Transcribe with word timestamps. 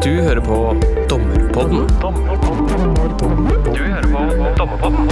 Du 0.00 0.14
hører 0.16 0.40
på 0.40 0.58
Dommerpodden. 1.10 1.82
Du 3.66 3.80
hører 3.84 4.06
på 4.08 4.22
Dommerpodden. 4.56 5.10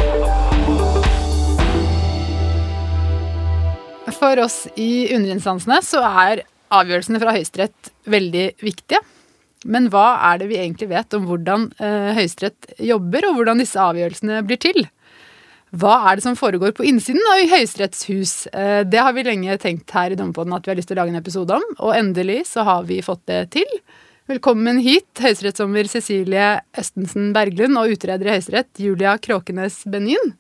For 4.17 4.41
oss 4.41 4.57
i 4.81 5.11
underinstansene 5.13 5.83
så 5.85 6.01
er 6.09 6.41
avgjørelsene 6.73 7.21
fra 7.21 7.37
Høyesterett 7.37 7.93
veldig 8.09 8.47
viktige. 8.65 9.03
Men 9.69 9.91
hva 9.93 10.07
er 10.31 10.41
det 10.41 10.49
vi 10.55 10.57
egentlig 10.63 10.89
vet 10.95 11.19
om 11.21 11.29
hvordan 11.29 11.69
eh, 11.77 12.17
Høyesterett 12.17 12.73
jobber, 12.81 13.29
og 13.29 13.43
hvordan 13.43 13.61
disse 13.61 13.85
avgjørelsene 13.91 14.41
blir 14.49 14.63
til? 14.65 14.89
Hva 15.77 16.01
er 16.09 16.17
det 16.17 16.25
som 16.25 16.41
foregår 16.41 16.73
på 16.73 16.89
innsiden 16.89 17.21
av 17.37 17.45
Høyesteretts 17.53 18.09
hus? 18.09 18.35
Eh, 18.57 18.89
det 18.89 19.05
har 19.05 19.13
vi 19.13 19.29
lenge 19.29 19.61
tenkt 19.61 19.93
her 19.93 20.17
i 20.17 20.17
Dommerpodden 20.17 20.57
at 20.57 20.65
vi 20.65 20.73
har 20.73 20.81
lyst 20.81 20.89
til 20.89 20.97
å 20.97 21.05
lage 21.05 21.13
en 21.13 21.21
episode 21.21 21.61
om, 21.61 21.73
og 21.77 21.97
endelig 22.01 22.47
så 22.57 22.65
har 22.65 22.89
vi 22.89 23.05
fått 23.05 23.27
det 23.29 23.51
til. 23.61 23.81
Velkommen 24.29 24.77
hit, 24.85 25.09
høyesterettsdommer 25.25 25.87
Cecilie 25.89 26.59
Østensen 26.77 27.31
Berglund 27.33 27.79
og 27.81 27.95
utreder 27.95 28.29
i 28.29 28.35
Høyesterett 28.35 28.77
Julia 28.77 29.15
Kråkenes 29.25 29.79
Benin. 29.89 30.35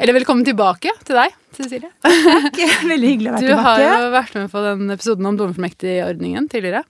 Eller 0.00 0.16
velkommen 0.16 0.46
tilbake 0.48 0.94
til 1.04 1.18
deg, 1.18 1.34
Cecilie. 1.52 1.90
Takk. 2.06 2.56
Veldig 2.88 3.10
hyggelig 3.10 3.28
å 3.28 3.34
være 3.34 3.50
Du 3.50 3.60
har 3.66 3.82
jo 3.84 4.08
vært 4.14 4.38
med 4.38 4.48
på 4.48 4.62
den 4.64 4.94
episoden 4.94 5.28
om 5.28 5.36
dommerfullmektigordningen 5.36 6.48
tidligere. 6.54 6.86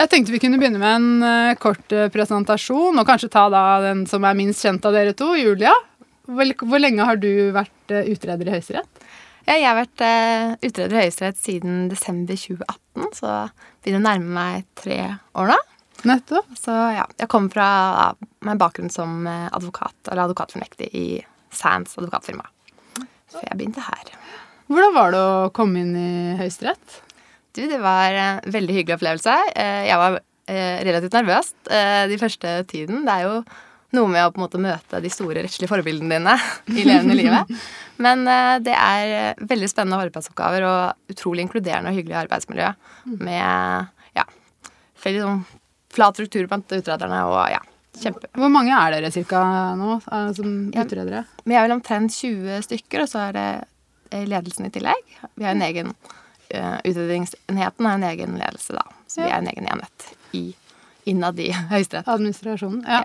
Jeg 0.00 0.10
tenkte 0.10 0.34
vi 0.34 0.42
kunne 0.42 0.58
begynne 0.58 0.82
med 0.82 0.96
en 0.96 1.28
eh, 1.28 1.52
kort 1.62 1.94
eh, 1.94 2.10
presentasjon, 2.10 2.98
og 2.98 3.06
kanskje 3.06 3.30
ta 3.38 3.46
da 3.54 3.62
den 3.86 4.02
som 4.10 4.26
er 4.26 4.34
minst 4.40 4.66
kjent 4.66 4.90
av 4.90 4.98
dere 4.98 5.14
to, 5.14 5.30
Julia. 5.38 5.76
Hvor, 6.26 6.78
lenge 6.82 7.06
har 7.06 7.22
du 7.22 7.30
vært 7.54 7.94
eh, 7.94 8.10
utreder 8.16 8.50
i 8.50 8.58
Høyesterett? 8.58 9.06
Ja, 9.46 9.54
jeg 9.54 9.70
har 9.70 9.78
vært 9.78 10.02
utreder 10.58 10.98
i 10.98 11.02
Høyesterett 11.06 11.38
siden 11.40 11.86
desember 11.88 12.36
2018, 12.36 13.10
så 13.22 13.40
begynner 13.78 14.02
å 14.02 14.08
nærme 14.10 14.34
meg 14.42 14.70
tre 14.82 15.02
år 15.38 15.54
nå. 15.54 15.62
Nettopp. 16.06 16.46
Så 16.58 16.74
ja, 16.94 17.06
jeg 17.18 17.28
kommer 17.32 17.50
fra 17.50 17.68
med 18.46 18.60
bakgrunn 18.60 18.90
som 18.92 19.26
eh, 19.26 19.48
advokat, 19.54 19.96
eller 20.06 20.28
advokatfornektig 20.28 20.88
i 20.94 21.06
Sands 21.54 21.96
advokatfirma. 21.98 22.44
Så 23.28 23.42
jeg 23.42 23.58
begynte 23.58 23.82
her. 23.84 24.12
Hvordan 24.68 24.94
var 24.94 25.12
det 25.14 25.20
å 25.24 25.48
komme 25.56 25.82
inn 25.82 25.94
i 25.98 26.10
Høyesterett? 26.38 27.00
Du, 27.56 27.64
det 27.66 27.80
var 27.82 28.14
en 28.14 28.52
veldig 28.52 28.76
hyggelig 28.76 28.98
opplevelse. 28.98 29.34
Eh, 29.58 29.86
Jeg 29.88 29.98
var 30.00 30.20
eh, 30.20 30.78
relativt 30.86 31.16
nervøs 31.18 31.50
de 31.66 32.20
første 32.20 32.54
tiden. 32.70 33.02
Det 33.08 33.16
er 33.16 33.26
jo 33.26 33.40
noe 33.96 34.08
med 34.12 34.20
å 34.26 34.30
på 34.30 34.38
en 34.38 34.44
måte 34.44 34.60
møte 34.60 35.00
de 35.00 35.10
store 35.10 35.42
rettslige 35.42 35.70
forbildene 35.72 36.18
dine 36.20 36.34
i 36.78 36.84
levende 36.86 37.16
livet. 37.18 37.54
Men 38.04 38.22
det 38.62 38.74
er 38.76 39.34
veldig 39.40 39.68
spennende 39.72 39.98
arbeidsoppgaver 40.04 40.66
og 40.68 41.12
utrolig 41.16 41.46
inkluderende 41.48 41.90
og 41.90 41.96
hyggelig 41.98 42.20
arbeidsmiljø 42.26 42.68
med 43.24 43.88
ja, 44.14 44.26
veldig 45.02 45.24
sånn 45.24 45.40
flat 45.98 46.14
struktur 46.16 46.46
blant 46.50 46.70
utrederne 46.78 47.18
og 47.28 47.40
ja, 47.52 47.58
kjempe. 47.98 48.30
Hvor 48.38 48.52
mange 48.54 48.70
er 48.78 48.94
dere 48.94 49.10
cirka 49.14 49.40
nå 49.78 49.98
som 50.06 50.30
som 50.38 50.52
Ja. 50.74 50.84
utredere? 50.86 51.24
Vi 51.44 51.54
er 51.58 51.66
vel 51.66 51.74
omtrent 51.76 52.14
20 52.14 52.62
stykker, 52.68 53.02
og 53.04 53.10
så 53.10 53.26
er 53.28 53.32
det 53.36 53.46
eh, 54.14 54.24
ledelsen 54.30 54.66
i 54.68 54.70
tillegg. 54.70 55.02
Vi 55.34 55.44
har 55.44 55.56
en 55.56 55.62
egen 55.66 55.90
uh, 56.54 56.78
Utredningsenheten 56.84 57.86
har 57.86 57.98
en 57.98 58.04
egen 58.08 58.38
ledelse, 58.40 58.72
da. 58.78 58.84
Så 59.06 59.20
vi 59.22 59.28
Ja. 59.28 59.34
er 59.36 59.42
en 59.42 59.48
egen 59.50 59.66
enhet 59.68 60.06
i, 60.32 60.54
innad 61.10 61.38
i 61.40 61.50
Høyesterett. 61.72 62.08
Administrasjonen, 62.08 62.84
ja. 62.88 63.02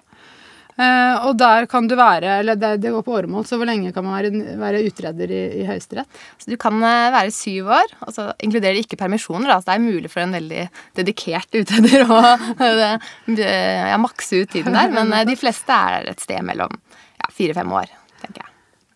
Eh, 0.74 1.26
og 1.28 1.36
der 1.38 1.68
kan 1.70 1.86
du 1.90 1.94
være, 1.98 2.40
eller 2.42 2.58
det, 2.58 2.72
det 2.82 2.92
går 2.94 3.04
på 3.06 3.14
åremål, 3.20 3.46
så 3.46 3.60
hvor 3.60 3.70
lenge 3.70 3.92
kan 3.94 4.06
man 4.06 4.16
være, 4.18 4.58
være 4.58 4.82
utreder 4.88 5.34
i, 5.34 5.42
i 5.62 5.66
Høyesterett? 5.68 6.22
Så 6.42 6.50
du 6.50 6.58
kan 6.62 6.80
eh, 6.82 7.12
være 7.14 7.34
syv 7.36 7.70
år, 7.78 7.94
og 8.08 8.14
så 8.16 8.30
inkluderer 8.44 8.80
det 8.80 8.88
ikke 8.88 9.00
permisjoner. 9.04 9.52
Da. 9.52 9.60
Så 9.62 9.70
det 9.70 9.76
er 9.78 9.86
mulig 9.86 10.12
for 10.14 10.26
en 10.26 10.34
veldig 10.34 10.66
dedikert 10.98 11.60
utreder 11.62 12.08
å 12.08 12.20
ja, 13.44 14.00
makse 14.02 14.42
ut 14.42 14.54
tiden 14.56 14.74
der. 14.74 14.90
Men 14.94 15.14
eh, 15.14 15.28
de 15.30 15.38
fleste 15.38 15.78
er 15.94 16.10
et 16.14 16.26
sted 16.26 16.42
mellom 16.46 16.74
ja, 16.74 17.30
fire-fem 17.30 17.78
år, 17.78 17.94
tenker 18.24 18.42
jeg. 18.42 18.50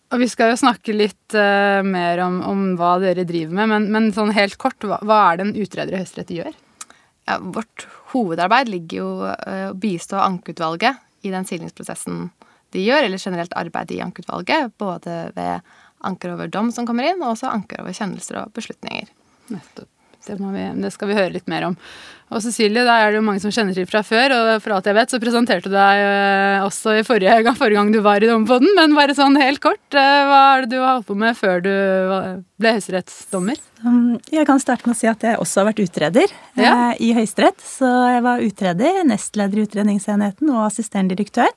Og 0.08 0.22
vi 0.22 0.30
skal 0.32 0.54
jo 0.54 0.56
snakke 0.56 0.94
litt 0.96 1.34
uh, 1.36 1.84
mer 1.84 2.22
om, 2.24 2.38
om 2.48 2.60
hva 2.80 2.94
dere 3.02 3.26
driver 3.28 3.52
med, 3.58 3.68
men, 3.68 3.88
men 3.92 4.06
sånn 4.16 4.32
helt 4.32 4.56
kort, 4.56 4.80
hva, 4.80 4.96
hva 5.04 5.18
er 5.26 5.36
det 5.36 5.44
en 5.44 5.58
utreder 5.60 5.92
i 5.92 5.98
Høyesterett 6.00 6.32
gjør? 6.32 6.54
Ja, 7.28 7.36
vårt 7.44 7.84
hovedarbeid 8.14 8.70
ligger 8.72 9.02
jo 9.02 9.10
å 9.28 9.74
bistå 9.76 10.16
ankeutvalget 10.16 10.96
i 11.28 11.34
den 11.34 11.46
silingsprosessen 11.48 12.30
de 12.74 12.82
gjør, 12.84 13.06
eller 13.06 13.20
generelt 13.20 13.54
arbeid 13.56 13.92
i 13.94 14.02
ankeutvalget, 14.04 14.74
både 14.80 15.20
ved 15.36 15.68
anker 16.08 16.34
over 16.34 16.50
dom 16.52 16.72
som 16.74 16.86
kommer 16.88 17.08
inn, 17.08 17.22
og 17.22 17.34
også 17.34 17.52
anker 17.52 17.82
over 17.82 17.96
kjennelser 17.96 18.42
og 18.42 18.52
beslutninger. 18.56 19.08
Nettopp. 19.52 19.90
Det, 20.26 20.36
vi, 20.38 20.64
det 20.82 20.90
skal 20.92 21.08
vi 21.08 21.14
høre 21.16 21.32
litt 21.38 21.46
mer 21.48 21.68
om. 21.70 21.76
Og 22.28 22.42
Cecilie, 22.44 22.82
da 22.84 22.98
er 23.00 23.14
det 23.14 23.20
jo 23.22 23.24
mange 23.24 23.40
som 23.40 23.48
kjenner 23.54 23.72
til 23.72 23.86
fra 23.88 24.02
før, 24.04 24.34
og 24.36 24.48
for 24.60 24.74
alt 24.76 24.84
jeg 24.90 24.96
vet, 24.98 25.08
så 25.14 25.16
presenterte 25.22 25.70
du 25.70 25.72
deg 25.72 26.00
eh, 26.04 26.64
også 26.66 26.98
i 26.98 27.04
forrige, 27.08 27.38
gang- 27.46 27.56
forrige 27.56 27.78
gang 27.80 27.92
du 27.94 28.02
var 28.04 28.20
i 28.20 28.28
Dommerpodden, 28.28 28.74
men 28.76 28.92
bare 28.98 29.14
sånn 29.16 29.38
helt 29.40 29.62
kort, 29.64 29.80
eh, 29.96 30.26
hva 30.28 30.40
er 30.58 30.66
det 30.66 30.74
du 30.74 30.82
har 30.82 30.98
holdt 30.98 31.08
på 31.08 31.16
med 31.16 31.38
før 31.38 31.62
du 31.64 31.70
ble 32.60 32.74
høyesterettsdommer? 32.76 33.56
Um, 33.86 34.18
Jeg 34.28 34.44
kan 34.44 34.60
starte 34.60 34.84
med 34.84 34.98
å 34.98 35.00
si 35.00 35.08
at 35.08 35.24
jeg 35.24 35.40
også 35.40 35.62
har 35.62 35.68
vært 35.70 35.80
utreder 35.86 36.28
Ja. 36.60 36.74
eh, 36.90 37.00
i 37.08 37.12
Høyesterett. 37.16 37.64
Så 37.64 37.88
jeg 38.12 38.22
var 38.28 38.44
utreder, 38.44 39.00
nestleder 39.08 39.62
i 39.62 39.64
Utredningsenheten 39.64 40.50
og 40.52 40.66
assisterende 40.66 41.16
direktør. 41.16 41.48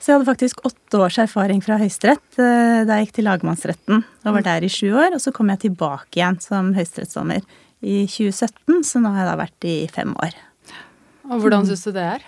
Så 0.00 0.14
jeg 0.14 0.16
hadde 0.16 0.30
faktisk 0.32 0.64
åtte 0.64 0.96
års 1.04 1.18
erfaring 1.20 1.60
fra 1.60 1.76
Høyesterett 1.76 2.38
da 2.40 2.96
jeg 2.96 3.10
gikk 3.10 3.18
til 3.20 3.28
lagmannsretten 3.28 4.00
og 4.24 4.32
var 4.38 4.46
der 4.48 4.64
i 4.64 4.72
sju 4.72 4.94
år. 4.94 5.12
Og 5.12 5.20
så 5.20 5.34
kom 5.36 5.52
jeg 5.52 5.66
tilbake 5.68 6.16
igjen 6.22 6.40
som 6.40 6.72
høyesterettsdommer 6.72 7.42
i 7.80 8.04
2017, 8.06 8.82
så 8.84 9.00
nå 9.00 9.12
har 9.14 9.24
jeg 9.24 9.30
da 9.30 9.38
vært 9.40 9.66
i 9.68 9.76
fem 9.92 10.12
år. 10.20 10.36
Og 11.30 11.42
hvordan 11.42 11.66
syns 11.68 11.86
du 11.86 11.92
det 11.96 12.06
er? 12.16 12.24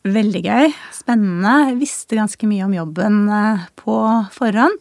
Veldig 0.00 0.40
gøy. 0.46 0.72
Spennende. 0.96 1.54
Jeg 1.68 1.80
visste 1.80 2.16
ganske 2.16 2.48
mye 2.48 2.64
om 2.64 2.76
jobben 2.76 3.22
eh, 3.36 3.66
på 3.80 3.96
forhånd. 4.32 4.78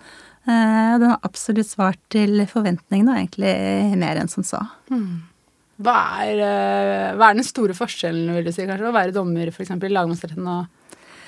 Eh, 0.47 0.91
og 0.93 1.01
Den 1.01 1.11
har 1.11 1.25
absolutt 1.27 1.67
svart 1.67 1.99
til 2.13 2.45
forventningene, 2.47 3.15
og 3.15 3.19
egentlig 3.19 3.99
mer 3.99 4.21
enn 4.21 4.31
som 4.31 4.45
så. 4.47 4.61
Hva 5.79 5.97
er, 6.25 6.43
eh, 6.43 7.17
hva 7.19 7.29
er 7.29 7.39
den 7.39 7.47
store 7.47 7.75
forskjellen, 7.75 8.31
vil 8.35 8.47
du 8.47 8.53
si, 8.55 8.67
kanskje, 8.67 8.89
å 8.89 8.95
være 8.95 9.15
dommer 9.15 9.51
eksempel, 9.51 9.91
i 9.91 9.97
lagmannsretten 9.97 10.47
og? 10.47 10.75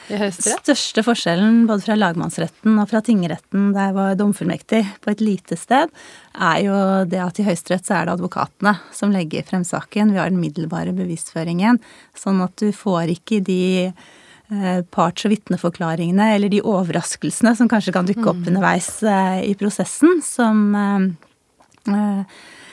Største 0.09 1.03
forskjellen 1.05 1.65
både 1.69 1.85
fra 1.85 1.95
lagmannsretten 1.95 2.79
og 2.81 2.89
fra 2.91 3.01
tingretten 3.05 3.69
der 3.75 3.89
jeg 3.89 3.95
var 3.95 4.17
domfullmektig 4.19 4.81
på 5.03 5.11
et 5.13 5.21
lite 5.23 5.57
sted, 5.59 5.91
er 6.35 6.57
jo 6.65 6.77
det 7.09 7.21
at 7.23 7.39
i 7.39 7.45
Høyesterett 7.47 7.87
så 7.87 7.99
er 7.99 8.07
det 8.07 8.15
advokatene 8.17 8.75
som 8.95 9.13
legger 9.13 9.45
frem 9.47 9.63
saken. 9.67 10.11
Vi 10.11 10.19
har 10.19 10.31
den 10.31 10.41
middelbare 10.41 10.95
bevisføringen, 10.95 11.79
sånn 12.17 12.41
at 12.43 12.55
du 12.59 12.71
får 12.75 13.13
ikke 13.15 13.41
de 13.45 13.61
eh, 13.87 14.81
parts- 14.91 15.27
og 15.27 15.35
vitneforklaringene 15.35 16.31
eller 16.35 16.51
de 16.51 16.63
overraskelsene 16.65 17.55
som 17.59 17.71
kanskje 17.71 17.95
kan 17.95 18.09
dukke 18.09 18.33
opp 18.33 18.41
underveis 18.41 18.97
eh, 19.03 19.45
i 19.51 19.55
prosessen, 19.59 20.19
som 20.25 20.73
eh, 20.75 22.25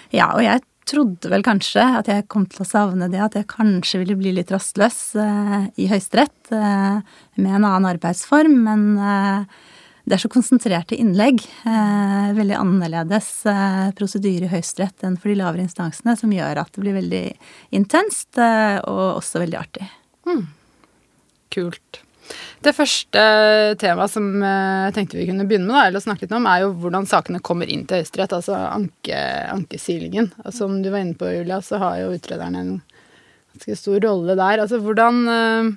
Ja, 0.09 0.33
og 0.33 0.41
jeg 0.41 0.65
trodde 0.89 1.31
vel 1.31 1.45
kanskje 1.47 1.85
at 2.01 2.09
jeg 2.11 2.27
kom 2.33 2.47
til 2.51 2.65
å 2.65 2.69
savne 2.69 3.11
det, 3.13 3.21
at 3.23 3.37
jeg 3.39 3.49
kanskje 3.51 4.03
ville 4.03 4.17
bli 4.19 4.35
litt 4.37 4.53
rastløs 4.55 5.01
eh, 5.21 5.59
i 5.81 5.89
Høyesterett 5.91 6.53
eh, 6.55 7.01
med 7.39 7.51
en 7.51 7.67
annen 7.67 7.89
arbeidsform, 7.91 8.57
men 8.67 8.87
eh, 8.97 9.59
det 10.09 10.17
er 10.17 10.23
så 10.23 10.31
konsentrerte 10.33 10.97
innlegg. 10.97 11.43
Eh, 11.69 12.33
veldig 12.39 12.57
annerledes 12.57 13.31
eh, 13.51 13.89
prosedyre 13.99 14.49
i 14.49 14.53
Høyesterett 14.55 15.05
enn 15.05 15.19
for 15.21 15.33
de 15.33 15.39
lavere 15.43 15.67
instansene, 15.67 16.17
som 16.17 16.33
gjør 16.33 16.63
at 16.65 16.73
det 16.73 16.85
blir 16.85 16.97
veldig 16.97 17.25
intenst 17.77 18.41
eh, 18.41 18.79
og 18.89 19.21
også 19.21 19.45
veldig 19.45 19.61
artig. 19.61 19.89
Kult. 21.53 22.03
Det 22.65 22.75
første 22.75 23.23
temaet 23.79 24.13
som 24.13 24.27
eh, 24.43 24.85
jeg 24.89 24.95
tenkte 24.97 25.19
vi 25.21 25.27
kunne 25.29 25.47
begynne 25.49 25.69
med, 25.69 25.77
da, 25.77 25.85
eller 25.87 26.03
å 26.03 26.05
snakke 26.05 26.27
litt 26.27 26.35
om, 26.35 26.49
er 26.51 26.65
jo 26.65 26.73
hvordan 26.83 27.07
sakene 27.09 27.41
kommer 27.45 27.71
inn 27.71 27.85
til 27.89 28.01
Høyesterett, 28.01 28.35
altså 28.35 28.57
anke, 28.59 29.19
ankesilingen. 29.53 30.33
Og 30.45 30.55
Som 30.57 30.81
du 30.83 30.91
var 30.91 31.05
inne 31.05 31.19
på, 31.19 31.31
Julia, 31.31 31.61
så 31.65 31.81
har 31.83 32.01
jo 32.03 32.13
utrederne 32.17 32.65
en 32.65 32.73
ganske 33.55 33.79
stor 33.79 34.01
rolle 34.05 34.37
der. 34.39 34.65
Altså 34.65 34.81
hvordan, 34.83 35.21
eh, 35.35 35.71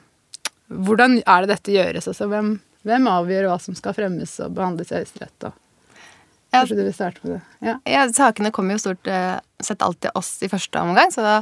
hvordan 0.89 1.19
er 1.21 1.45
det 1.45 1.53
dette 1.53 1.75
gjøres? 1.75 2.09
Altså 2.11 2.29
hvem, 2.31 2.55
hvem 2.87 3.09
avgjør 3.13 3.51
hva 3.51 3.59
som 3.61 3.77
skal 3.77 3.97
fremmes 3.97 4.37
og 4.41 4.55
behandles 4.57 4.91
i 4.91 4.99
Høyesterett? 4.99 5.51
Ja. 5.51 5.53
Kanskje 6.51 6.81
du 6.81 6.83
vil 6.83 6.95
starte 6.95 7.21
med 7.23 7.37
det? 7.37 7.43
Ja. 7.63 7.77
Ja, 7.87 8.07
sakene 8.11 8.51
kommer 8.51 8.75
jo 8.75 8.83
stort 8.83 9.07
eh, 9.07 9.37
sett 9.63 9.85
alltid 9.85 10.17
oss 10.17 10.33
i 10.43 10.49
første 10.51 10.81
omgang, 10.81 11.13
så 11.13 11.23
da 11.23 11.37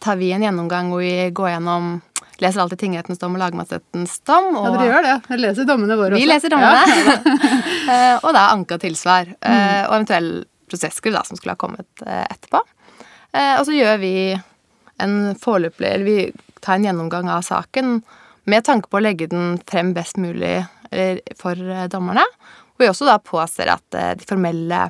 tar 0.00 0.16
vi 0.18 0.30
en 0.32 0.42
gjennomgang 0.42 0.88
hvor 0.90 1.02
vi 1.04 1.28
går 1.36 1.50
gjennom 1.52 1.98
Leser 2.38 2.62
alltid 2.62 2.78
tingrettens 2.84 3.18
dom 3.18 3.34
og 3.34 3.40
lagmannsrettens 3.42 4.20
dom. 4.28 4.52
Og 4.54 4.68
ja, 4.68 4.72
dere 4.76 4.86
gjør 4.88 5.06
det. 5.06 5.14
Jeg 5.32 5.42
leser 5.42 5.66
dommene 5.66 5.96
våre 5.98 6.14
også. 6.14 6.22
Vi 6.22 6.28
leser 6.30 6.52
dommene. 6.54 6.84
Ja. 7.88 7.96
og 8.24 8.30
da 8.36 8.44
anke 8.52 8.78
og 8.78 8.84
tilsvar. 8.84 9.32
Mm. 9.42 9.64
Og 9.88 9.96
eventuell 9.96 10.30
prosesskriv 10.70 11.16
da, 11.16 11.24
som 11.26 11.38
skulle 11.38 11.56
ha 11.56 11.60
kommet 11.60 12.04
eh, 12.06 12.24
etterpå. 12.28 12.60
Eh, 13.32 13.54
Og 13.58 13.64
så 13.66 13.74
gjør 13.74 13.98
vi 14.02 14.12
en 14.98 15.18
foreløpig 15.38 15.86
Eller 15.86 16.06
vi 16.06 16.60
tar 16.64 16.78
en 16.78 16.86
gjennomgang 16.88 17.28
av 17.30 17.44
saken 17.46 18.00
med 18.48 18.64
tanke 18.64 18.88
på 18.90 18.98
å 18.98 19.04
legge 19.04 19.28
den 19.30 19.58
frem 19.68 19.92
best 19.94 20.16
mulig 20.18 20.62
for 21.36 21.58
eh, 21.58 21.88
dommerne. 21.92 22.24
Hvor 22.74 22.86
vi 22.86 22.92
også 22.92 23.08
da 23.08 23.18
påser 23.18 23.70
at 23.74 23.98
eh, 23.98 24.14
de 24.18 24.26
formelle 24.28 24.86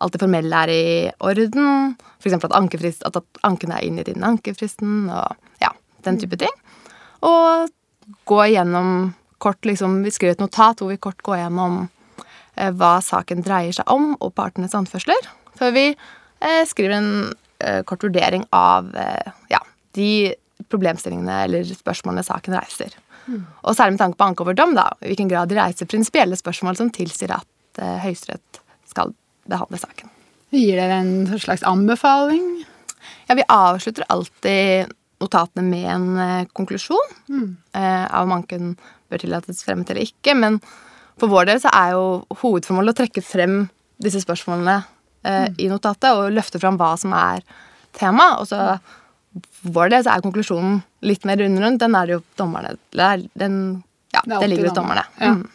alt 0.00 0.14
det 0.16 0.20
formelle 0.22 0.62
er 0.64 0.70
i 0.72 0.84
orden. 1.20 1.94
F.eks. 2.20 2.36
At, 2.40 2.56
ankefrist, 2.56 3.04
at, 3.04 3.18
at 3.20 3.40
anken 3.46 3.72
er 3.74 3.84
inngitt 3.84 4.08
innen 4.08 4.24
ankefristen. 4.32 5.10
og 5.12 5.36
ja, 5.60 5.74
den 6.06 6.18
type 6.20 6.38
ting. 6.40 6.54
Og 7.26 7.70
gå 8.28 8.40
igjennom 8.46 9.12
kort 9.40 9.64
liksom, 9.64 10.02
Vi 10.04 10.12
skriver 10.12 10.36
et 10.36 10.42
notat 10.42 10.80
hvor 10.80 10.90
vi 10.92 11.00
kort 11.00 11.22
går 11.24 11.38
gjennom 11.40 11.82
eh, 12.56 12.70
hva 12.76 12.98
saken 13.04 13.44
dreier 13.44 13.72
seg 13.72 13.88
om, 13.88 14.12
og 14.20 14.34
partenes 14.36 14.76
anførsler. 14.76 15.30
Før 15.56 15.72
vi 15.76 15.86
eh, 15.92 16.64
skriver 16.68 16.96
en 16.98 17.12
eh, 17.64 17.80
kort 17.88 18.04
vurdering 18.04 18.44
av 18.52 18.92
eh, 18.96 19.32
ja, 19.52 19.62
de 19.96 20.34
problemstillingene 20.68 21.44
eller 21.46 21.64
spørsmålene 21.64 22.26
saken 22.26 22.58
reiser. 22.58 22.98
Og 23.62 23.76
særlig 23.76 23.96
med 23.96 24.02
tanke 24.02 24.18
på 24.18 24.26
anke 24.26 24.44
over 24.44 24.56
dom, 24.56 24.74
da, 24.74 24.88
i 25.00 25.10
hvilken 25.10 25.30
grad 25.30 25.50
de 25.50 25.58
reiser 25.58 25.88
prinsipielle 25.88 26.38
spørsmål 26.38 26.78
som 26.78 26.90
tilsier 26.94 27.34
at 27.36 27.82
eh, 27.82 27.98
Høyesterett 28.04 28.62
skal 28.90 29.14
behandle 29.50 29.80
saken. 29.80 30.10
Gir 30.54 30.80
dere 30.80 31.00
en 31.02 31.38
slags 31.38 31.62
anbefaling? 31.66 32.64
Ja, 33.28 33.36
vi 33.38 33.46
avslutter 33.46 34.08
alltid 34.10 34.90
notatene 35.20 35.66
med 35.66 35.88
en 35.92 36.06
eh, 36.18 36.46
konklusjon 36.56 37.16
eh, 37.28 38.06
av 38.06 38.24
om 38.24 38.36
anken 38.38 38.74
bør 39.10 39.22
tillates 39.22 39.64
fremmet 39.66 39.90
eller 39.92 40.08
ikke. 40.08 40.36
Men 40.38 40.60
for 41.20 41.32
vår 41.32 41.50
del 41.50 41.60
så 41.62 41.72
er 41.76 41.94
jo 41.96 42.06
hovedformålet 42.42 42.94
å 42.94 43.00
trekke 43.02 43.24
frem 43.24 43.62
disse 44.00 44.22
spørsmålene 44.24 44.78
eh, 45.28 45.48
i 45.60 45.68
notatet 45.72 46.16
og 46.16 46.32
løfte 46.32 46.60
fram 46.62 46.80
hva 46.80 46.94
som 47.00 47.14
er 47.16 47.44
tema. 47.96 48.32
Og 48.40 48.48
så 48.50 48.78
for 49.60 49.76
vår 49.76 49.92
del 49.92 50.04
så 50.04 50.14
er 50.14 50.24
konklusjonen 50.24 50.80
litt 51.06 51.26
mer 51.28 51.40
rundt. 51.40 51.80
Den 51.82 51.96
er 51.96 52.08
det 52.08 52.18
jo 52.18 52.22
dommerne 52.40 52.74
Den, 52.90 53.56
ja, 54.10 54.22
Det 54.24 54.40
det, 54.40 54.48
ligger 54.50 54.70
hos 54.70 54.78
dommerne. 54.78 55.06
Ja. 55.20 55.34
Mm. 55.36 55.48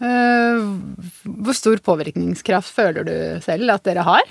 Uh, 0.00 1.26
hvor 1.44 1.52
stor 1.52 1.80
påvirkningskraft 1.84 2.72
føler 2.72 3.04
du 3.04 3.16
selv 3.44 3.74
at 3.74 3.84
dere 3.84 4.06
har? 4.06 4.30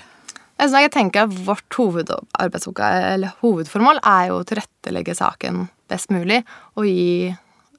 Jeg, 0.60 0.72
jeg 0.76 0.92
tenker 0.92 1.24
at 1.24 1.36
Vårt 1.46 1.78
eller 1.80 3.36
hovedformål 3.40 4.00
er 4.04 4.26
jo 4.28 4.40
å 4.40 4.46
tilrettelegge 4.46 5.14
saken 5.16 5.68
best 5.88 6.12
mulig 6.12 6.42
og 6.76 6.84
gi 6.84 7.30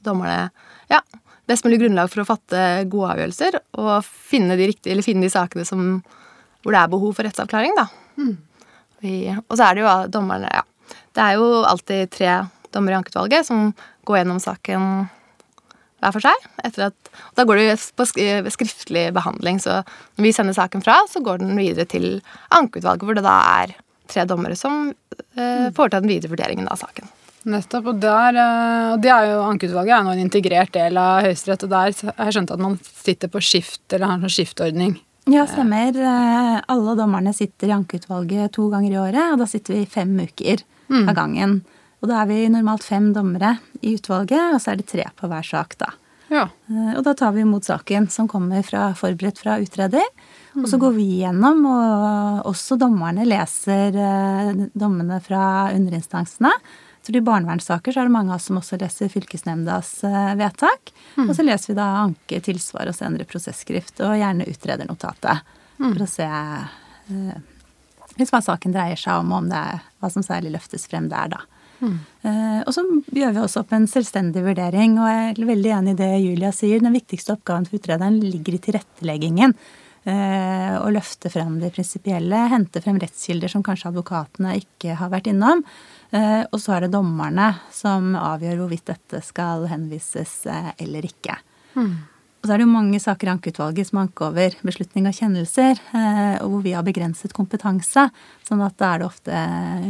dommerne 0.01 0.50
ja, 0.89 1.00
best 1.48 1.66
mulig 1.68 1.78
grunnlag 1.83 2.10
for 2.12 2.24
å 2.24 2.28
fatte 2.28 2.63
gode 2.89 3.13
avgjørelser 3.13 3.60
og 3.78 3.92
finne 4.06 4.57
de, 4.57 4.72
riktige, 4.72 4.95
eller 4.95 5.06
finne 5.06 5.28
de 5.28 5.33
sakene 5.33 5.66
som, 5.68 6.01
hvor 6.63 6.74
det 6.74 6.81
er 6.81 6.92
behov 6.92 7.13
for 7.18 7.28
rettsavklaring. 7.28 7.78
da. 7.78 7.88
Vi, 9.01 9.16
og 9.31 9.56
så 9.56 9.68
er 9.68 9.78
det 9.78 9.86
jo 9.86 9.94
dommerne 10.13 10.50
ja. 10.50 10.66
Det 11.12 11.24
er 11.24 11.38
jo 11.39 11.63
alltid 11.68 12.12
tre 12.13 12.36
dommere 12.72 12.98
i 12.98 13.01
ankeutvalget 13.01 13.48
som 13.48 13.72
går 14.07 14.22
gjennom 14.22 14.39
saken 14.42 14.88
hver 16.01 16.15
for 16.15 16.25
seg. 16.25 16.50
Etter 16.65 16.89
at, 16.89 17.12
og 17.13 17.39
da 17.39 17.45
går 17.48 17.62
det 17.62 17.77
på 17.98 18.07
skriftlig 18.09 19.07
behandling, 19.15 19.62
så 19.63 19.81
når 20.18 20.27
vi 20.27 20.33
sender 20.36 20.57
saken 20.57 20.83
fra, 20.86 20.98
så 21.09 21.21
går 21.24 21.42
den 21.44 21.56
videre 21.59 21.88
til 21.89 22.19
ankeutvalget, 22.57 23.06
hvor 23.07 23.18
det 23.18 23.25
da 23.25 23.38
er 23.62 23.75
tre 24.12 24.25
dommere 24.27 24.57
som 24.59 24.89
eh, 24.92 25.69
foretar 25.75 26.03
den 26.03 26.12
videre 26.12 26.33
vurderingen 26.33 26.68
av 26.71 26.81
saken. 26.81 27.07
Nettopp, 27.51 27.88
og 27.89 28.01
der, 28.03 28.38
eh, 28.38 28.89
og 28.94 29.01
det 29.01 29.09
er 29.13 29.30
jo 29.31 29.38
Ankeutvalget 29.48 29.95
er 29.95 30.03
nå 30.06 30.12
en 30.13 30.25
integrert 30.25 30.74
del 30.75 31.00
av 31.01 31.24
Høyesterett, 31.25 31.63
og 31.65 31.71
der 31.71 31.95
har 32.12 32.27
jeg 32.27 32.36
skjønt 32.38 32.54
at 32.54 32.62
man 32.62 32.75
sitter 32.86 33.31
på 33.33 33.42
skift, 33.42 33.81
eller 33.89 34.06
har 34.09 34.19
en 34.19 34.27
sånn 34.27 34.36
skiftordning. 34.36 34.97
Ja, 35.30 35.45
stemmer. 35.50 35.95
Eh, 35.95 36.56
Alle 36.74 36.95
dommerne 36.97 37.33
sitter 37.38 37.69
i 37.71 37.75
ankeutvalget 37.77 38.54
to 38.57 38.68
ganger 38.74 38.94
i 38.94 39.00
året, 39.01 39.24
og 39.33 39.42
da 39.42 39.50
sitter 39.50 39.77
vi 39.80 39.86
fem 39.89 40.13
uker 40.21 40.65
av 40.92 41.13
gangen. 41.15 41.62
Og 42.01 42.09
da 42.09 42.21
er 42.24 42.30
vi 42.31 42.44
normalt 42.50 42.83
fem 42.83 43.12
dommere 43.13 43.56
i 43.81 43.95
utvalget, 43.98 44.56
og 44.56 44.62
så 44.62 44.74
er 44.74 44.81
det 44.81 44.89
tre 44.89 45.06
på 45.18 45.30
hver 45.30 45.45
sak, 45.45 45.77
da. 45.81 45.92
Ja. 46.31 46.48
Eh, 46.71 46.94
Og 46.98 47.03
da 47.06 47.13
tar 47.13 47.33
vi 47.36 47.44
imot 47.44 47.68
saken 47.68 48.07
som 48.09 48.27
kommer 48.31 48.63
fra, 48.65 48.94
forberedt 48.98 49.42
fra 49.44 49.59
utreder. 49.62 50.07
Og 50.56 50.68
så 50.68 50.80
går 50.81 50.95
vi 50.98 51.03
igjennom, 51.19 51.62
og 51.68 52.48
også 52.50 52.77
dommerne 52.80 53.27
leser 53.27 53.95
eh, 53.95 54.65
dommene 54.74 55.21
fra 55.24 55.69
underinstansene. 55.75 56.51
Så 57.01 57.15
I 57.15 57.21
barnevernssaker 57.25 57.94
så 57.94 58.01
er 58.04 58.09
det 58.09 58.13
mange 58.13 58.30
av 58.30 58.38
oss 58.38 58.50
som 58.50 58.59
også 58.59 58.77
leser 58.77 59.09
fylkesnemndas 59.09 60.04
vedtak. 60.38 60.38
vedtak. 60.38 60.92
Og 61.30 61.31
så 61.36 61.45
leser 61.45 61.71
vi 61.74 61.77
da 61.80 61.88
anke, 62.04 62.42
tilsvar 62.45 62.92
og 62.92 62.94
senere 62.97 63.25
prosesskrift, 63.25 64.00
og 64.06 64.19
gjerne 64.19 64.45
utredernotatet. 64.45 65.42
For 65.81 66.04
å 66.06 66.09
se 66.09 66.27
eh, 66.30 67.39
hvis 68.19 68.30
hva 68.33 68.42
saken 68.44 68.74
dreier 68.75 69.00
seg 69.00 69.18
om, 69.24 69.31
og 69.33 69.44
om 69.44 69.50
det 69.50 69.57
er 69.57 69.81
hva 70.01 70.12
som 70.13 70.21
særlig 70.25 70.54
løftes 70.54 70.86
frem 70.92 71.09
der, 71.09 71.31
da. 71.33 71.42
Eh, 71.81 72.60
og 72.62 72.74
så 72.75 72.83
gjør 73.12 73.36
vi 73.36 73.44
også 73.44 73.63
opp 73.63 73.72
en 73.75 73.88
selvstendig 73.89 74.44
vurdering, 74.45 74.98
og 75.01 75.10
jeg 75.10 75.30
er 75.31 75.48
veldig 75.51 75.72
enig 75.78 75.95
i 75.95 76.01
det 76.01 76.12
Julia 76.22 76.51
sier. 76.56 76.83
Den 76.83 76.95
viktigste 76.95 77.36
oppgaven 77.36 77.66
for 77.69 77.81
utrederen 77.81 78.19
ligger 78.22 78.57
i 78.57 78.62
tilretteleggingen. 78.68 79.56
Eh, 80.04 80.75
å 80.81 80.89
løfte 80.89 81.30
frem 81.30 81.60
det 81.62 81.74
prinsipielle, 81.75 82.45
hente 82.50 82.81
frem 82.81 82.98
rettskilder 83.01 83.51
som 83.54 83.62
kanskje 83.66 83.92
advokatene 83.92 84.56
ikke 84.57 84.95
har 84.98 85.12
vært 85.13 85.30
innom. 85.30 85.62
Eh, 86.10 86.42
og 86.50 86.57
så 86.62 86.78
er 86.78 86.86
det 86.86 86.95
dommerne 86.95 87.51
som 87.74 88.16
avgjør 88.18 88.63
hvorvidt 88.63 88.89
dette 88.89 89.22
skal 89.25 89.68
henvises 89.69 90.39
eh, 90.50 90.72
eller 90.81 91.06
ikke. 91.06 91.38
Og 92.41 92.47
så 92.47 92.53
er 92.55 92.61
det 92.61 92.65
jo 92.65 92.73
mange 92.73 92.97
saker 93.01 93.29
i 93.29 93.33
ankeutvalget 93.35 93.88
som 93.91 93.99
anker 94.01 94.31
over 94.31 94.55
beslutning 94.65 95.05
av 95.05 95.13
kjennelser, 95.13 95.77
eh, 95.77 96.38
og 96.41 96.55
hvor 96.55 96.63
vi 96.65 96.73
har 96.73 96.85
begrenset 96.85 97.35
kompetanse. 97.38 98.07
Sånn 98.47 98.63
at 98.65 98.79
da 98.81 98.95
er 98.95 99.03
det 99.03 99.09
ofte 99.11 99.43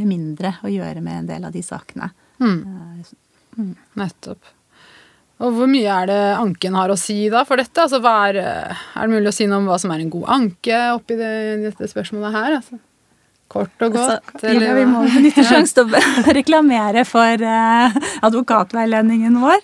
mindre 0.04 0.58
å 0.60 0.72
gjøre 0.72 1.04
med 1.04 1.22
en 1.22 1.30
del 1.30 1.48
av 1.48 1.56
de 1.56 1.64
sakene. 1.64 2.12
Mm. 2.44 3.72
Nettopp. 4.00 4.52
Og 5.42 5.56
hvor 5.56 5.70
mye 5.72 5.90
er 6.04 6.12
det 6.12 6.20
anken 6.38 6.76
har 6.78 6.92
å 6.94 7.00
si 7.00 7.24
da 7.34 7.42
for 7.48 7.62
dette? 7.62 7.88
Altså, 7.88 8.02
er, 8.04 8.38
eh, 8.44 8.86
er 9.00 9.08
det 9.08 9.16
mulig 9.16 9.32
å 9.32 9.36
si 9.40 9.48
noe 9.50 9.64
om 9.64 9.72
hva 9.72 9.80
som 9.82 9.94
er 9.94 10.04
en 10.04 10.14
god 10.14 10.30
anke 10.36 10.82
oppi 10.94 11.18
det, 11.18 11.34
dette 11.64 11.90
spørsmålet 11.90 12.36
her? 12.36 12.58
Altså? 12.60 12.78
Kort 13.52 13.84
og 13.84 13.96
godt? 13.98 14.22
Altså, 14.36 14.54
ja, 14.54 14.76
vi 14.78 14.86
må 14.88 15.02
benytte 15.08 15.44
sjansen 15.50 15.90
til 15.90 15.98
å 15.98 16.36
reklamere 16.38 17.04
for 17.10 17.42
uh, 17.42 17.98
advokatveiledningen 18.28 19.40
vår, 19.42 19.60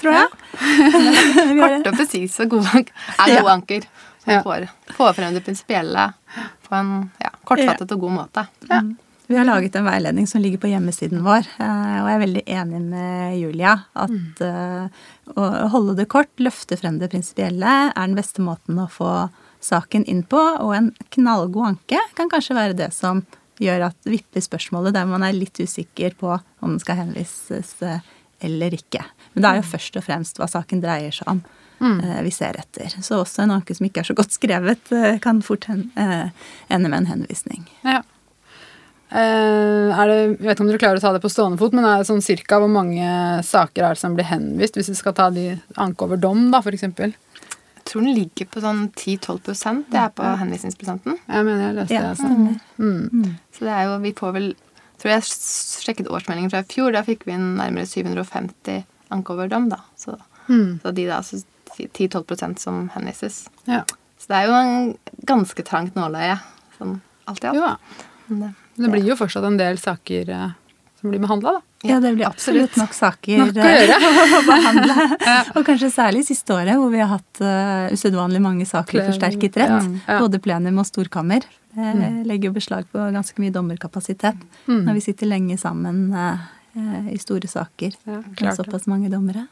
tror 0.00 0.16
jeg. 0.16 0.28
Kort 0.58 1.60
har- 1.60 1.74
Korte 1.78 1.92
og 1.92 1.98
presise 1.98 2.46
gode 2.50 2.70
anker 2.74 2.94
er 3.18 3.34
Ja. 3.34 3.42
gode 3.42 3.56
anker. 3.58 3.88
Som 4.24 4.32
Ja. 4.34 4.40
får, 4.42 4.68
får 4.96 5.12
frem 5.16 5.34
det 5.34 5.44
prinsipielle 5.46 6.08
på 6.68 6.74
en 6.76 7.10
ja, 7.22 7.30
kortfattet 7.44 7.92
og 7.94 8.00
god 8.00 8.12
måte. 8.18 8.46
Vi 9.28 9.36
har 9.36 9.44
laget 9.44 9.74
en 9.76 9.84
veiledning 9.84 10.26
som 10.26 10.40
ligger 10.40 10.58
på 10.62 10.70
hjemmesiden 10.70 11.20
vår, 11.24 11.44
eh, 11.60 11.96
og 12.00 12.06
jeg 12.08 12.14
er 12.16 12.22
veldig 12.22 12.42
enig 12.48 12.78
med 12.80 13.36
Julia 13.36 13.74
at 13.94 14.10
mm. 14.40 14.90
å 15.36 15.48
holde 15.74 15.96
det 15.98 16.08
kort, 16.08 16.30
løfte 16.40 16.78
frem 16.80 16.96
det 16.98 17.10
prinsipielle, 17.12 17.74
er 17.92 18.06
den 18.08 18.16
beste 18.16 18.40
måten 18.44 18.80
å 18.80 18.88
få 18.88 19.10
saken 19.60 20.06
inn 20.08 20.22
på, 20.24 20.40
og 20.40 20.72
en 20.76 20.92
knallgod 21.12 21.74
anke 21.74 22.00
kan 22.16 22.30
kanskje 22.32 22.56
være 22.56 22.76
det 22.78 22.88
som 22.96 23.20
gjør 23.60 23.88
at 23.90 24.08
vipper 24.08 24.40
spørsmålet 24.44 24.94
der 24.94 25.08
man 25.10 25.24
er 25.26 25.36
litt 25.36 25.58
usikker 25.60 26.14
på 26.18 26.36
om 26.36 26.70
den 26.76 26.80
skal 26.80 27.00
henvises 27.02 27.74
eh, 27.82 28.00
eller 28.44 28.74
ikke. 28.76 29.02
Men 29.34 29.42
det 29.44 29.50
er 29.50 29.60
jo 29.62 29.70
først 29.70 29.96
og 29.98 30.04
fremst 30.06 30.38
hva 30.38 30.48
saken 30.50 30.82
dreier 30.84 31.14
seg 31.14 31.30
om. 31.30 31.40
Mm. 31.78 31.98
Vi 32.26 32.30
ser 32.34 32.58
etter. 32.58 32.90
Så 33.02 33.20
også 33.22 33.44
en 33.44 33.52
anke 33.54 33.74
som 33.76 33.86
ikke 33.86 34.02
er 34.02 34.08
så 34.08 34.14
godt 34.18 34.34
skrevet, 34.34 34.92
eh, 34.94 35.18
kan 35.22 35.42
fort 35.46 35.68
hen, 35.70 35.90
eh, 35.96 36.30
ende 36.74 36.88
med 36.90 37.04
en 37.04 37.10
henvisning. 37.12 37.68
Ja. 37.86 38.00
Eh, 39.10 39.88
er 39.94 40.10
det, 40.10 40.16
jeg 40.18 40.38
vet 40.42 40.56
ikke 40.56 40.64
om 40.66 40.68
dere 40.72 40.82
klarer 40.82 41.00
å 41.00 41.04
ta 41.04 41.12
det 41.14 41.22
på 41.22 41.30
stående 41.32 41.58
fot, 41.60 41.72
men 41.72 41.86
er 41.86 42.02
det 42.02 42.08
sånn 42.10 42.24
cirka 42.24 42.58
hvor 42.60 42.68
mange 42.68 43.06
saker 43.46 43.86
er 43.86 43.94
det 43.96 44.02
som 44.02 44.16
blir 44.18 44.28
henvist, 44.28 44.76
hvis 44.76 44.90
vi 44.92 44.98
skal 44.98 45.14
ta 45.16 45.30
de 45.32 45.46
anke 45.80 46.04
over 46.04 46.20
dom, 46.20 46.50
da, 46.52 46.60
for 46.60 46.76
eksempel? 46.76 47.14
Jeg 47.78 47.84
tror 47.88 48.04
den 48.04 48.18
ligger 48.18 48.48
på 48.52 48.60
sånn 48.60 48.82
10-12% 48.92 49.86
Det 49.88 49.96
er 49.96 50.10
på 50.12 50.22
henvisningsprosenten. 50.42 51.14
Jeg 51.24 51.44
mener 51.46 51.62
jeg 51.62 51.76
leste 51.78 51.94
Ja, 51.94 52.00
det. 52.02 52.10
Altså. 52.10 52.28
mm. 52.76 52.98
Mm. 53.22 53.30
Så 53.56 53.64
det 53.64 53.72
er 53.78 53.86
jo, 53.86 53.94
vi 54.02 54.12
får 54.18 54.34
vel 54.34 54.50
tror 54.98 55.12
jeg 55.12 55.22
sjekket 55.22 56.08
årsmeldingen 56.10 56.50
fra 56.50 56.60
i 56.64 56.68
fjor. 56.72 56.92
Da 56.92 57.02
fikk 57.06 57.24
vi 57.26 57.32
inn 57.36 57.56
nærmere 57.58 57.86
750 57.86 58.84
ankoverdom. 59.14 59.68
da. 59.70 59.80
Så, 59.96 60.18
Mm. 60.48 60.80
så 60.82 60.94
de 60.94 61.06
da, 61.06 61.20
så 61.20 61.42
10-12% 61.76 62.58
som 62.58 62.88
henvises. 62.94 63.48
Ja. 63.66 63.82
Så 64.18 64.26
det 64.28 64.36
er 64.36 64.46
jo 64.48 64.54
en 64.54 64.98
ganske 65.24 65.62
trangt 65.64 65.94
nåløye. 65.94 66.40
Sånn 66.78 67.00
alt 67.28 67.44
i 67.44 67.48
alt. 67.48 67.54
Jo 67.56 67.60
da. 67.60 67.76
Men 68.28 68.40
det- 68.40 68.54
Det 68.84 68.90
blir 68.92 69.04
jo 69.08 69.14
fortsatt 69.16 69.44
en 69.44 69.56
del 69.58 69.76
saker 69.76 70.28
eh, 70.28 70.50
som 71.08 71.14
blir 71.14 71.22
behandla, 71.24 71.52
da. 71.56 71.62
Ja, 71.88 72.00
det 72.02 72.10
blir 72.16 72.26
absolutt 72.26 72.74
nok 72.76 72.92
saker 72.92 73.38
Nok 73.38 73.56
å 73.56 73.64
eh, 73.64 73.92
å 74.38 74.42
behandle. 74.48 75.06
Og 75.56 75.64
kanskje 75.66 75.88
særlig 75.94 76.24
siste 76.26 76.52
året, 76.56 76.74
hvor 76.76 76.90
vi 76.92 77.00
har 77.00 77.12
hatt 77.14 77.40
uh, 77.40 77.88
usedvanlig 77.94 78.42
mange 78.44 78.66
saker 78.68 78.98
i 79.00 79.06
forsterket 79.06 79.56
rett. 79.62 79.72
ja, 79.78 79.80
ja. 80.08 80.18
Både 80.20 80.40
plenum 80.42 80.82
og 80.82 80.88
storkammer. 80.88 81.46
Det 81.78 82.08
legger 82.26 82.48
jo 82.50 82.56
beslag 82.56 82.88
på 82.90 83.08
ganske 83.14 83.38
mye 83.42 83.54
dommerkapasitet 83.54 84.40
Mm. 84.68 84.82
når 84.84 84.96
vi 84.98 85.02
sitter 85.04 85.28
lenge 85.30 85.56
sammen 85.60 86.08
eh, 86.12 86.40
eh, 86.76 87.12
i 87.14 87.18
store 87.22 87.48
saker 87.48 87.92
Ja, 88.08 88.18
med 88.40 88.56
såpass 88.56 88.88
mange 88.90 89.08
dommere. 89.12 89.46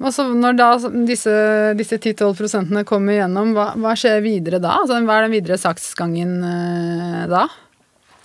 Og 0.00 0.12
så 0.16 0.24
når 0.32 0.56
da 0.56 0.68
disse, 1.06 1.32
disse 1.76 1.98
10-12 2.00 2.36
prosentene 2.38 2.82
kommer 2.88 3.14
igjennom, 3.18 3.52
hva, 3.56 3.70
hva 3.76 3.92
skjer 4.00 4.22
videre 4.24 4.58
da? 4.60 4.78
Altså, 4.80 4.98
hva 5.04 5.18
er 5.20 5.28
den 5.28 5.34
videre 5.36 5.58
saksgangen 5.60 6.38
eh, 6.44 7.24
da? 7.30 7.44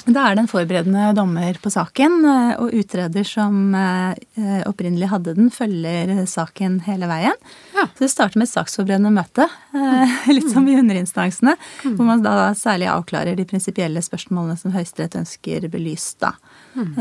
Da 0.05 0.27
er 0.29 0.35
det 0.35 0.43
en 0.43 0.49
forberedende 0.49 1.07
dommer 1.17 1.57
på 1.61 1.71
saken, 1.73 2.19
eh, 2.29 2.51
og 2.61 2.73
utreder 2.77 3.25
som 3.25 3.73
eh, 3.73 4.61
opprinnelig 4.69 5.09
hadde 5.09 5.33
den, 5.37 5.47
følger 5.53 6.11
saken 6.29 6.77
hele 6.85 7.09
veien. 7.09 7.37
Ja. 7.73 7.87
Så 7.95 8.05
det 8.05 8.11
starter 8.13 8.37
med 8.37 8.45
et 8.45 8.53
saksforberedende 8.53 9.13
møte, 9.15 9.47
eh, 9.73 10.17
litt 10.35 10.51
som 10.51 10.67
i 10.69 10.75
underinstansene, 10.77 11.55
hvor 11.87 12.05
man 12.05 12.21
da 12.25 12.51
særlig 12.57 12.91
avklarer 12.93 13.37
de 13.37 13.47
prinsipielle 13.49 14.03
spørsmålene 14.05 14.57
som 14.61 14.75
Høyesterett 14.75 15.17
ønsker 15.23 15.65
belyst. 15.73 16.19
da. 16.21 16.35
Mm. 16.75 16.97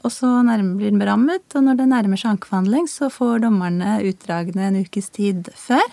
og 0.00 0.08
så 0.08 0.28
blir 0.48 0.88
den 0.88 1.00
berammet, 1.00 1.44
og 1.52 1.64
når 1.66 1.76
det 1.76 1.86
nærmer 1.90 2.16
seg 2.16 2.30
ankeforhandling, 2.30 2.86
så 2.88 3.10
får 3.12 3.42
dommerne 3.44 3.98
utdragene 4.08 4.70
en 4.70 4.78
ukes 4.80 5.10
tid 5.12 5.50
før. 5.60 5.84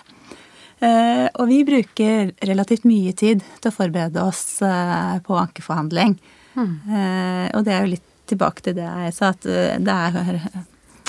Og 0.80 1.44
vi 1.50 1.58
bruker 1.68 2.32
relativt 2.48 2.86
mye 2.88 3.12
tid 3.12 3.44
til 3.60 3.68
å 3.68 3.74
forberede 3.74 4.24
oss 4.24 4.62
på 4.62 5.38
ankeforhandling. 5.42 6.16
Eh, 6.56 7.48
og 7.56 7.66
det 7.66 7.74
er 7.74 7.84
jo 7.84 7.92
litt 7.96 8.06
tilbake 8.28 8.64
til 8.64 8.76
det 8.78 8.86
jeg 8.86 9.16
sa, 9.16 9.32
at 9.34 9.46
eh, 9.48 9.76
det 9.80 9.94
er 9.94 10.38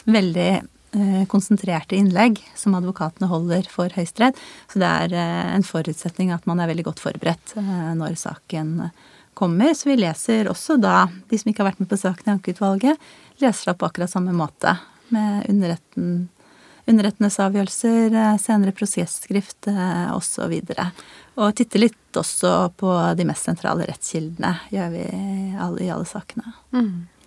veldig 0.09 0.49
eh, 0.55 1.21
konsentrerte 1.31 1.97
innlegg 1.97 2.41
som 2.57 2.77
advokatene 2.77 3.29
holder 3.31 3.69
for 3.71 3.91
Høyesterett. 3.95 4.39
Så 4.71 4.81
det 4.81 4.89
er 4.89 5.15
en 5.55 5.65
forutsetning 5.65 6.33
at 6.35 6.47
man 6.49 6.61
er 6.61 6.71
veldig 6.71 6.87
godt 6.91 7.03
forberedt 7.03 7.55
når 7.99 8.17
saken 8.19 8.89
kommer. 9.39 9.75
Så 9.77 9.91
vi 9.91 9.99
leser 9.99 10.49
også 10.51 10.79
da, 10.81 11.07
de 11.29 11.39
som 11.39 11.51
ikke 11.51 11.63
har 11.63 11.71
vært 11.71 11.83
med 11.83 11.91
på 11.91 11.99
saken 11.99 12.27
i 12.27 12.35
ankeutvalget, 12.37 13.09
leser 13.43 13.73
opp 13.73 13.81
på 13.83 13.89
akkurat 13.89 14.11
samme 14.11 14.35
måte. 14.35 14.75
Med 15.13 15.47
underretten, 15.49 16.27
underrettenes 16.89 17.39
avgjørelser, 17.43 18.15
eh, 18.15 18.35
senere 18.41 18.73
prosesskrift 18.75 19.69
eh, 19.71 20.09
osv. 20.15 20.55
Og 21.39 21.55
titte 21.55 21.81
litt 21.81 22.19
også 22.19 22.53
på 22.79 22.91
de 23.15 23.25
mest 23.29 23.47
sentrale 23.47 23.87
rettskildene, 23.87 24.55
gjør 24.73 24.93
vi 24.95 25.05
alle, 25.55 25.83
i 25.85 25.91
alle 25.93 26.07
sakene. 26.09 26.53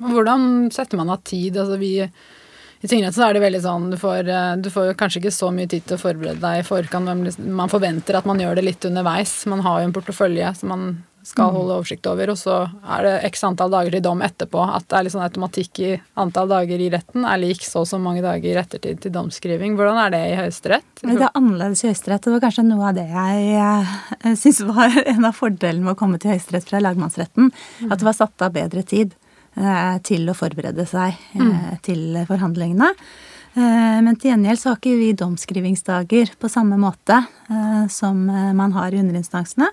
Og 0.03 0.15
Hvordan 0.17 0.71
setter 0.75 1.01
man 1.01 1.13
av 1.15 1.23
tid? 1.25 1.57
Altså 1.57 1.79
vi, 1.81 1.95
I 2.03 2.91
tingretten 2.91 3.25
er 3.25 3.37
det 3.37 3.45
veldig 3.45 3.63
sånn 3.63 3.89
du 3.95 3.99
får, 4.01 4.29
eh, 4.29 4.57
du 4.59 4.69
får 4.75 4.93
kanskje 4.99 5.23
ikke 5.23 5.37
så 5.39 5.53
mye 5.55 5.71
tid 5.71 5.87
til 5.87 5.99
å 5.99 6.03
forberede 6.03 6.43
deg 6.43 6.61
i 6.61 6.67
forkant, 6.67 7.39
man 7.47 7.73
forventer 7.73 8.19
at 8.19 8.29
man 8.29 8.43
gjør 8.43 8.59
det 8.59 8.69
litt 8.69 8.91
underveis. 8.91 9.39
Man 9.51 9.65
har 9.65 9.81
jo 9.81 9.91
en 9.91 9.97
portefølje 9.97 10.53
så 10.59 10.69
man 10.69 10.93
skal 11.23 11.53
holde 11.55 11.77
oversikt 11.79 12.07
over, 12.11 12.33
og 12.33 12.39
så 12.39 12.57
er 12.67 13.07
det 13.07 13.13
x 13.31 13.45
antall 13.47 13.71
dager 13.73 13.95
til 13.95 14.03
dom 14.05 14.23
etterpå. 14.27 14.59
At 14.63 14.89
det 14.91 14.99
er 14.99 15.07
litt 15.07 15.15
sånn 15.15 15.25
automatikk 15.25 15.81
i 15.83 15.91
antall 16.19 16.51
dager 16.51 16.83
i 16.83 16.89
retten 16.93 17.27
er 17.29 17.41
lik 17.41 17.63
så 17.67 17.85
og 17.85 17.89
så 17.91 18.01
mange 18.03 18.25
dager 18.25 18.51
i 18.51 18.59
ettertid 18.59 19.03
til 19.05 19.15
domskriving. 19.15 19.77
Hvordan 19.79 20.01
er 20.03 20.13
det 20.15 20.23
i 20.33 20.37
Høyesterett? 20.41 21.03
Det 21.03 21.15
er 21.15 21.39
annerledes 21.39 21.85
i 21.85 21.91
Høyesterett. 21.91 22.27
Det 22.27 22.35
var 22.35 22.45
kanskje 22.47 22.67
noe 22.67 22.91
av 22.91 22.99
det 22.99 23.07
jeg 23.07 23.49
eh, 23.55 23.97
syns 24.43 24.63
var 24.67 24.99
en 25.05 25.29
av 25.29 25.39
fordelene 25.39 25.87
med 25.87 25.95
å 25.95 26.01
komme 26.03 26.19
til 26.23 26.35
Høyesterett 26.35 26.67
fra 26.69 26.83
lagmannsretten. 26.83 27.53
At 27.89 28.03
det 28.03 28.09
var 28.09 28.19
satt 28.19 28.47
av 28.47 28.55
bedre 28.59 28.83
tid 28.83 29.15
eh, 29.55 29.97
til 30.07 30.27
å 30.27 30.39
forberede 30.39 30.87
seg 30.91 31.15
eh, 31.39 31.75
til 31.87 32.25
forhandlingene. 32.31 32.95
Men 33.53 34.17
til 34.17 34.31
gjengjeld 34.31 34.57
så 34.57 34.71
har 34.71 34.79
ikke 34.79 34.95
vi 34.97 35.11
domskrivingsdager 35.13 36.31
på 36.41 36.49
samme 36.49 36.79
måte 36.81 37.19
som 37.93 38.23
man 38.57 38.73
har 38.73 38.95
i 38.97 39.03
underinstansene. 39.03 39.69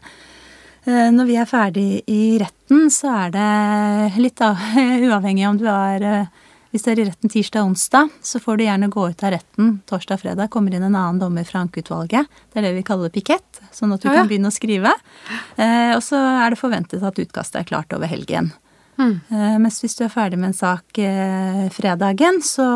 Eh, 0.90 1.10
Når 1.14 1.28
vi 1.30 1.36
er 1.38 1.46
ferdig 1.50 1.88
i 2.10 2.22
retten, 2.42 2.88
så 2.94 3.12
er 3.28 3.34
det 3.36 4.22
litt 4.24 4.42
av, 4.46 4.58
uavhengig 5.10 5.46
om 5.50 5.58
du 5.62 5.68
er 5.70 6.06
eh, 6.08 6.46
Hvis 6.74 6.84
du 6.86 6.92
er 6.92 7.00
i 7.02 7.06
retten 7.08 7.32
tirsdag 7.34 7.64
og 7.64 7.72
onsdag, 7.72 8.12
så 8.22 8.38
får 8.42 8.58
du 8.60 8.64
gjerne 8.68 8.90
gå 8.94 9.04
ut 9.10 9.24
av 9.26 9.32
retten 9.34 9.72
torsdag 9.90 10.20
og 10.20 10.22
fredag. 10.22 10.50
Kommer 10.54 10.76
inn 10.78 10.84
en 10.86 10.94
annen 10.96 11.18
dommer 11.22 11.46
fra 11.50 11.64
ankeutvalget. 11.66 12.28
Det 12.54 12.60
er 12.62 12.68
det 12.68 12.74
vi 12.76 12.84
kaller 12.86 13.10
pikett. 13.14 13.62
Sånn 13.74 13.94
at 13.96 14.02
du 14.04 14.08
Ja, 14.10 14.14
ja. 14.14 14.20
kan 14.22 14.30
begynne 14.30 14.52
å 14.52 14.54
skrive. 14.54 14.92
Eh, 15.58 15.96
Og 15.98 16.04
så 16.06 16.20
er 16.46 16.54
det 16.54 16.60
forventet 16.62 17.02
at 17.04 17.18
utkastet 17.26 17.62
er 17.64 17.70
klart 17.72 17.94
over 17.98 18.06
helgen. 18.12 18.52
Mm. 19.02 19.16
Eh, 19.32 19.58
Mens 19.64 19.82
hvis 19.82 19.98
du 19.98 20.04
er 20.06 20.14
ferdig 20.14 20.38
med 20.38 20.52
en 20.52 20.60
sak 20.60 21.00
eh, 21.02 21.70
fredagen, 21.74 22.38
så 22.46 22.70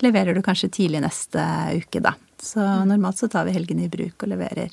leverer 0.00 0.32
du 0.34 0.40
kanskje 0.46 0.70
tidlig 0.72 1.02
neste 1.04 1.44
uke, 1.76 2.00
da. 2.00 2.14
Så 2.40 2.64
normalt 2.88 3.18
så 3.20 3.28
tar 3.28 3.44
vi 3.44 3.52
helgen 3.52 3.80
i 3.84 3.88
bruk 3.92 4.22
og 4.24 4.32
leverer 4.32 4.70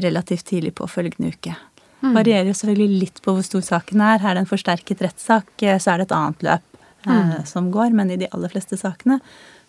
relativt 0.00 0.46
tidlig 0.48 0.72
på 0.78 0.86
følgende 0.88 1.34
uke. 1.34 1.52
Varierer 2.00 2.48
jo 2.48 2.56
selvfølgelig 2.56 3.00
litt 3.00 3.20
på 3.24 3.34
hvor 3.36 3.44
stor 3.44 3.60
saken 3.66 4.00
er. 4.00 4.22
Er 4.22 4.34
det 4.38 4.44
en 4.44 4.50
forsterket 4.50 5.02
rettssak, 5.04 5.50
eh, 5.62 5.78
så 5.78 5.92
er 5.94 6.00
det 6.00 6.08
et 6.08 6.16
annet 6.16 6.46
løp 6.46 6.80
eh, 7.06 7.36
som 7.44 7.70
går. 7.74 7.92
Men 7.96 8.10
i 8.10 8.16
de 8.20 8.30
aller 8.32 8.52
fleste 8.52 8.78
sakene 8.80 9.20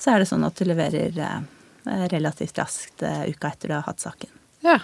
så 0.01 0.13
er 0.15 0.23
det 0.23 0.29
sånn 0.31 0.47
at 0.47 0.55
du 0.57 0.65
leverer 0.69 1.19
eh, 1.19 2.07
relativt 2.13 2.57
raskt 2.61 3.03
eh, 3.03 3.27
uka 3.29 3.51
etter 3.51 3.67
du 3.71 3.77
har 3.77 3.85
hatt 3.89 3.99
saken. 4.03 4.31
Ja. 4.65 4.79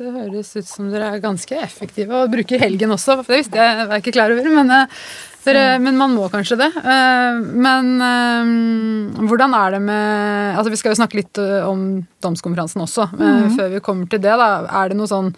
Det 0.00 0.08
høres 0.14 0.54
ut 0.56 0.64
som 0.64 0.86
dere 0.88 1.10
er 1.12 1.20
ganske 1.20 1.56
effektive 1.60 2.22
og 2.22 2.30
bruker 2.32 2.62
helgen 2.62 2.94
også. 2.94 3.18
for 3.18 3.34
Det 3.34 3.42
visste 3.42 3.58
jeg, 3.60 3.88
var 3.90 4.00
ikke 4.00 4.14
klar 4.16 4.32
over, 4.32 4.46
men, 4.48 4.70
eh, 4.72 5.00
dere, 5.44 5.64
men 5.82 5.98
man 5.98 6.14
må 6.16 6.28
kanskje 6.32 6.56
det. 6.56 6.70
Eh, 6.80 7.40
Men 7.66 7.90
eh, 8.06 9.26
hvordan 9.28 9.56
er 9.58 9.74
det 9.76 9.80
med 9.84 10.56
altså 10.56 10.70
Vi 10.72 10.78
skal 10.80 10.94
jo 10.94 11.00
snakke 11.02 11.20
litt 11.20 11.40
eh, 11.42 11.68
om 11.68 12.06
domskonferansen 12.24 12.80
også. 12.86 13.10
men 13.18 13.50
Før 13.58 13.68
vi 13.74 13.82
kommer 13.84 14.08
til 14.08 14.22
det, 14.24 14.32
da, 14.40 14.48
er 14.80 14.88
det 14.88 14.96
noe 14.96 15.10
sånn 15.10 15.34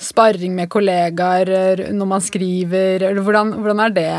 sparring 0.00 0.56
med 0.56 0.70
kollegaer 0.72 1.54
eh, 1.54 1.86
når 1.94 2.12
man 2.16 2.24
skriver, 2.24 3.06
eller 3.10 3.24
hvordan, 3.24 3.56
hvordan 3.60 3.86
er 3.86 3.96
det 3.96 4.10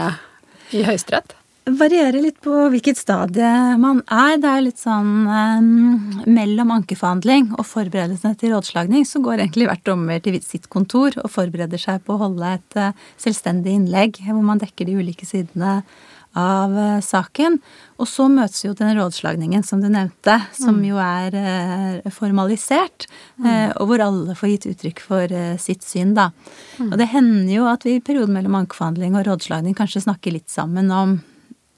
i 0.77 0.85
Høyesterett? 0.87 1.37
varierer 1.69 2.17
litt 2.23 2.39
på 2.41 2.53
hvilket 2.73 2.97
stadie 2.97 3.77
man 3.79 4.01
er. 4.09 4.37
Det 4.41 4.49
er 4.49 4.63
litt 4.65 4.81
sånn 4.81 5.11
eh, 5.29 6.27
Mellom 6.31 6.73
ankeforhandling 6.77 7.51
og 7.57 7.65
forberedelsene 7.69 8.37
til 8.39 8.55
rådslagning 8.55 9.05
så 9.07 9.21
går 9.23 9.43
egentlig 9.43 9.69
hvert 9.69 9.85
dommer 9.87 10.21
til 10.23 10.39
sitt 10.45 10.67
kontor 10.73 11.15
og 11.21 11.29
forbereder 11.31 11.81
seg 11.81 12.01
på 12.05 12.15
å 12.15 12.23
holde 12.25 12.55
et 12.57 12.79
eh, 12.79 12.95
selvstendig 13.21 13.77
innlegg 13.77 14.23
hvor 14.25 14.43
man 14.45 14.61
dekker 14.61 14.89
de 14.89 14.97
ulike 15.01 15.27
sidene 15.27 15.81
av 16.37 16.77
eh, 16.77 16.99
saken. 17.03 17.57
Og 18.01 18.07
så 18.09 18.27
møtes 18.31 18.63
jo 18.63 18.73
den 18.77 18.95
rådslagningen 18.97 19.63
som 19.67 19.81
du 19.83 19.89
nevnte, 19.91 20.37
som 20.55 20.79
jo 20.85 20.99
er 21.01 21.35
eh, 21.37 22.11
formalisert, 22.13 23.07
eh, 23.43 23.69
og 23.75 23.89
hvor 23.89 24.03
alle 24.05 24.35
får 24.37 24.53
gitt 24.53 24.69
uttrykk 24.73 25.03
for 25.03 25.35
sitt 25.61 25.83
syn, 25.85 26.15
da. 26.17 26.29
Og 26.81 26.95
det 26.99 27.11
hender 27.11 27.51
jo 27.53 27.67
at 27.69 27.85
vi 27.87 27.97
i 27.97 28.03
perioden 28.03 28.35
mellom 28.37 28.61
ankeforhandling 28.61 29.17
og 29.19 29.27
rådslagning 29.27 29.75
kanskje 29.77 30.05
snakker 30.07 30.35
litt 30.35 30.49
sammen 30.51 30.91
om 30.93 31.19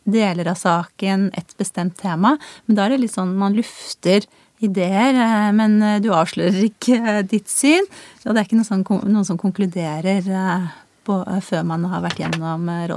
deler 0.03 0.49
av 0.51 0.59
saken, 0.59 1.29
et 1.37 1.53
bestemt 1.59 1.97
tema. 1.99 2.37
Men 2.67 2.77
da 2.77 2.85
er 2.85 2.95
det 2.95 3.03
litt 3.05 3.15
sånn 3.15 3.35
man 3.39 3.55
lufter 3.55 4.25
ideer, 4.63 5.15
men 5.55 5.75
du 6.03 6.09
avslører 6.15 6.69
ikke 6.69 7.23
ditt 7.27 7.51
syn. 7.51 7.87
Og 8.23 8.31
det 8.31 8.41
er 8.41 8.47
ikke 8.47 8.63
sånn, 8.67 8.83
noen 8.83 9.27
som 9.27 9.39
konkluderer 9.39 10.27
på, 11.03 11.19
før 11.41 11.63
man 11.67 11.85
har 11.91 12.03
vært 12.03 12.21
gjennom 12.23 12.67
eh, 12.71 12.87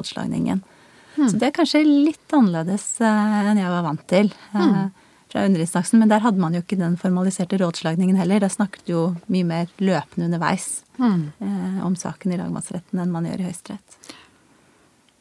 rådslagningen. 1.17 1.33
Så 1.33 1.41
det 1.41 1.49
er 1.49 1.57
kanskje 1.57 1.83
litt 1.87 2.37
annerledes 2.37 2.87
eh, 3.01 3.51
enn 3.51 3.59
jeg 3.63 3.73
var 3.73 3.83
vant 3.89 4.07
til. 4.13 4.31
Mm. 4.55 4.93
fra 5.33 5.43
underinstansen, 5.43 5.99
Men 5.99 6.09
der 6.09 6.21
hadde 6.23 6.39
man 6.39 6.55
jo 6.55 6.61
ikke 6.63 6.77
den 6.79 6.95
formaliserte 6.97 7.59
rådslagningen 7.59 8.17
heller. 8.17 8.39
Der 8.41 8.49
snakket 8.53 8.87
jo 8.89 9.01
mye 9.27 9.45
mer 9.45 9.67
løpende 9.83 10.29
underveis 10.31 10.85
eh, 11.01 11.81
om 11.85 11.97
saken 11.99 12.33
i 12.33 12.39
lagmannsretten 12.39 13.01
enn 13.03 13.11
man 13.13 13.27
gjør 13.27 13.43
i 13.43 13.49
Høyesterett. 13.49 13.99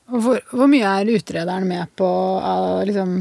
Hvor, 0.06 0.38
hvor 0.54 0.70
mye 0.70 0.86
er 1.02 1.10
utrederen 1.16 1.66
med 1.68 1.90
på 1.98 2.06
av 2.06 2.84
liksom, 2.86 3.16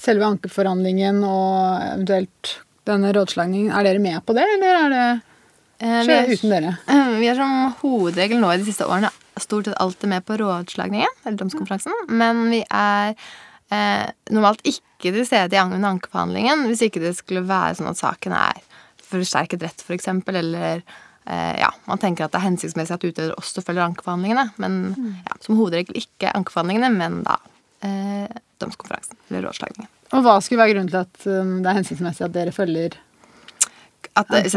selve 0.00 0.24
ankeforhandlingen 0.32 1.20
og 1.28 1.84
eventuelt 1.92 2.54
denne 2.88 3.12
rådslagningen? 3.12 3.68
Er 3.76 3.84
dere 3.84 4.00
med 4.00 4.24
på 4.24 4.34
det, 4.38 4.46
eller 4.56 4.78
er 4.86 4.94
det 4.96 5.06
Eh, 5.78 6.00
skjer 6.02 6.24
er- 6.24 6.30
uten 6.34 6.50
dere? 6.50 6.70
Vi 7.20 7.26
har 7.28 7.36
som 7.38 7.52
hovedregel 7.84 8.40
nå 8.42 8.48
i 8.50 8.56
de 8.58 8.64
siste 8.66 8.82
årene 8.88 9.12
stort 9.42 9.68
sett 9.68 9.80
alltid 9.82 10.12
med 10.12 10.26
på 10.26 10.38
rådslagningen, 10.40 11.20
eller 11.24 11.40
domskonferansen, 11.40 11.94
men 12.08 12.46
vi 12.52 12.62
er 12.68 13.14
eh, 13.70 14.06
normalt 14.34 14.64
ikke 14.66 15.12
til 15.12 15.26
stede 15.26 15.56
i 15.56 15.62
under 15.62 15.92
ankeforhandlingen 15.94 16.66
hvis 16.68 16.86
ikke 16.88 17.02
det 17.02 17.14
skulle 17.18 17.46
være 17.48 17.78
sånn 17.78 17.90
at 17.92 18.00
saken 18.00 18.34
er 18.36 18.64
forsterket 19.08 19.62
rett, 19.64 19.84
for 19.84 19.96
eksempel, 19.96 20.36
eller 20.40 20.82
eh, 20.82 21.54
ja, 21.60 21.70
man 21.88 22.00
tenker 22.02 22.26
at 22.26 22.34
det 22.34 22.42
er 22.42 22.48
hensiktsmessig 22.48 22.98
at 22.98 23.06
utreder 23.08 23.36
også 23.38 23.64
følger 23.64 23.86
ankeforhandlingene, 23.86 24.50
men 24.60 24.80
ja, 25.24 25.38
som 25.44 25.60
hovedregel 25.60 26.00
ikke 26.02 26.34
ankeforhandlingene, 26.36 26.90
men 26.96 27.22
da 27.26 27.38
eh, 27.86 28.28
domskonferansen, 28.60 29.16
eller 29.28 29.48
rådslagningen. 29.48 29.90
Og 30.16 30.24
hva 30.24 30.38
skulle 30.40 30.62
være 30.62 30.74
grunnen 30.74 30.90
til 30.92 31.02
at 31.02 31.26
um, 31.28 31.58
det 31.62 31.70
er 31.70 31.78
hensiktsmessig 31.82 32.24
at 32.24 32.34
dere 32.36 32.54
følger 32.54 32.96
At 34.16 34.30
det 34.32 34.48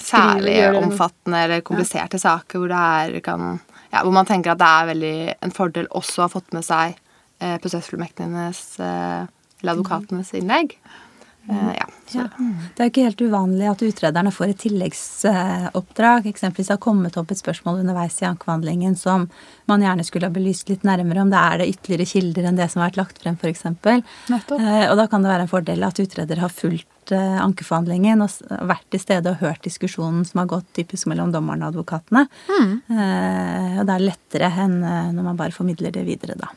særlig 0.00 0.56
omfattende 0.78 1.42
eller 1.44 1.64
kompliserte 1.66 2.18
saker 2.18 2.62
hvor 2.62 2.72
det 2.72 2.78
er 2.78 3.20
kan, 3.26 3.58
ja, 3.92 4.02
Hvor 4.02 4.12
man 4.12 4.26
tenker 4.28 4.52
at 4.52 4.60
det 4.60 4.68
er 4.68 4.88
veldig 4.92 5.16
en 5.46 5.54
fordel 5.54 5.88
også 5.96 6.22
å 6.22 6.26
ha 6.26 6.32
fått 6.32 6.52
med 6.56 6.66
seg 6.66 6.96
eh, 7.40 7.56
prosessfullmektigenes 7.62 8.62
eh, 8.84 9.28
eller 9.62 9.74
advokatenes 9.74 10.34
innlegg. 10.36 10.76
Eh, 11.48 11.74
ja, 11.76 11.86
Det 12.76 12.82
er 12.82 12.90
ikke 12.90 13.04
helt 13.06 13.22
uvanlig 13.24 13.68
at 13.70 13.82
utrederne 13.84 14.32
får 14.32 14.52
et 14.52 14.60
tilleggsoppdrag. 14.64 16.28
Eksempelvis 16.28 16.70
har 16.72 16.80
kommet 16.82 17.16
opp 17.20 17.32
et 17.32 17.40
spørsmål 17.40 17.80
underveis 17.82 18.18
i 18.22 18.28
ankeforhandlingen 18.28 18.96
som 18.96 19.26
man 19.68 19.84
gjerne 19.84 20.04
skulle 20.04 20.28
ha 20.28 20.34
belyst 20.34 20.68
litt 20.72 20.84
nærmere, 20.88 21.24
om 21.24 21.32
det 21.32 21.40
er 21.40 21.62
det 21.62 21.70
ytterligere 21.72 22.08
kilder 22.12 22.48
enn 22.48 22.60
det 22.60 22.68
som 22.72 22.82
har 22.82 22.90
vært 22.90 23.00
lagt 23.00 23.22
frem, 23.24 23.40
f.eks. 23.40 23.64
Eh, 23.64 24.84
og 24.90 24.94
da 25.00 25.08
kan 25.08 25.24
det 25.24 25.32
være 25.32 25.48
en 25.48 25.52
fordel 25.52 25.88
at 25.88 26.00
utreder 26.04 26.44
har 26.44 26.52
fulgt 26.52 27.12
eh, 27.16 27.40
ankeforhandlingen 27.40 28.24
og 28.24 28.38
vært 28.68 28.88
til 28.92 29.04
stede 29.04 29.32
og 29.32 29.42
hørt 29.44 29.64
diskusjonen 29.64 30.28
som 30.28 30.44
har 30.44 30.52
gått 30.52 30.68
typisk 30.76 31.08
mellom 31.08 31.32
dommerne 31.32 31.64
og 31.64 31.74
advokatene. 31.74 32.26
Mm. 32.48 32.72
og 33.78 33.84
det 33.88 33.94
er 33.94 34.04
lettere 34.04 34.48
enn 34.64 34.80
eh, 34.82 35.12
når 35.16 35.30
man 35.32 35.40
bare 35.40 35.56
formidler 35.56 35.94
det 35.94 36.04
videre, 36.08 36.36
da. 36.40 36.52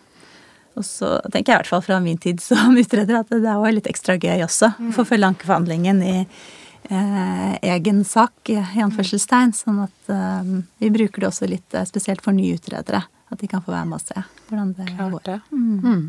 Og 0.80 0.86
så 0.88 1.18
tenker 1.32 1.52
jeg 1.52 1.58
i 1.58 1.60
hvert 1.64 1.72
fall 1.74 1.84
fra 1.86 2.00
min 2.04 2.18
tid 2.22 2.42
som 2.44 2.76
utreder 2.84 3.20
at 3.22 3.32
det 3.34 3.44
er 3.44 3.60
jo 3.60 3.76
litt 3.76 3.90
ekstra 3.92 4.16
gøy 4.22 4.44
også. 4.46 4.72
å 4.78 4.92
Få 4.96 5.06
følge 5.08 5.28
ankeforhandlingen 5.34 6.02
i 6.06 6.16
eh, 6.22 7.54
egen 7.76 8.04
sak, 8.08 8.34
i 8.50 8.58
anførselstegn. 8.86 9.52
Sånn 9.58 9.84
at 9.88 10.12
eh, 10.16 10.56
vi 10.84 10.94
bruker 10.96 11.26
det 11.26 11.32
også 11.32 11.50
litt 11.52 11.76
eh, 11.76 11.88
spesielt 11.90 12.24
for 12.24 12.36
nye 12.38 12.56
utredere. 12.60 13.04
At 13.32 13.40
de 13.40 13.48
kan 13.52 13.64
få 13.64 13.72
være 13.76 13.88
med 13.88 14.00
og 14.00 14.08
se 14.08 14.24
hvordan 14.50 14.74
det 14.76 14.90
Klart 14.96 15.12
går. 15.14 15.28
det. 15.28 15.40
Mm. 15.56 16.02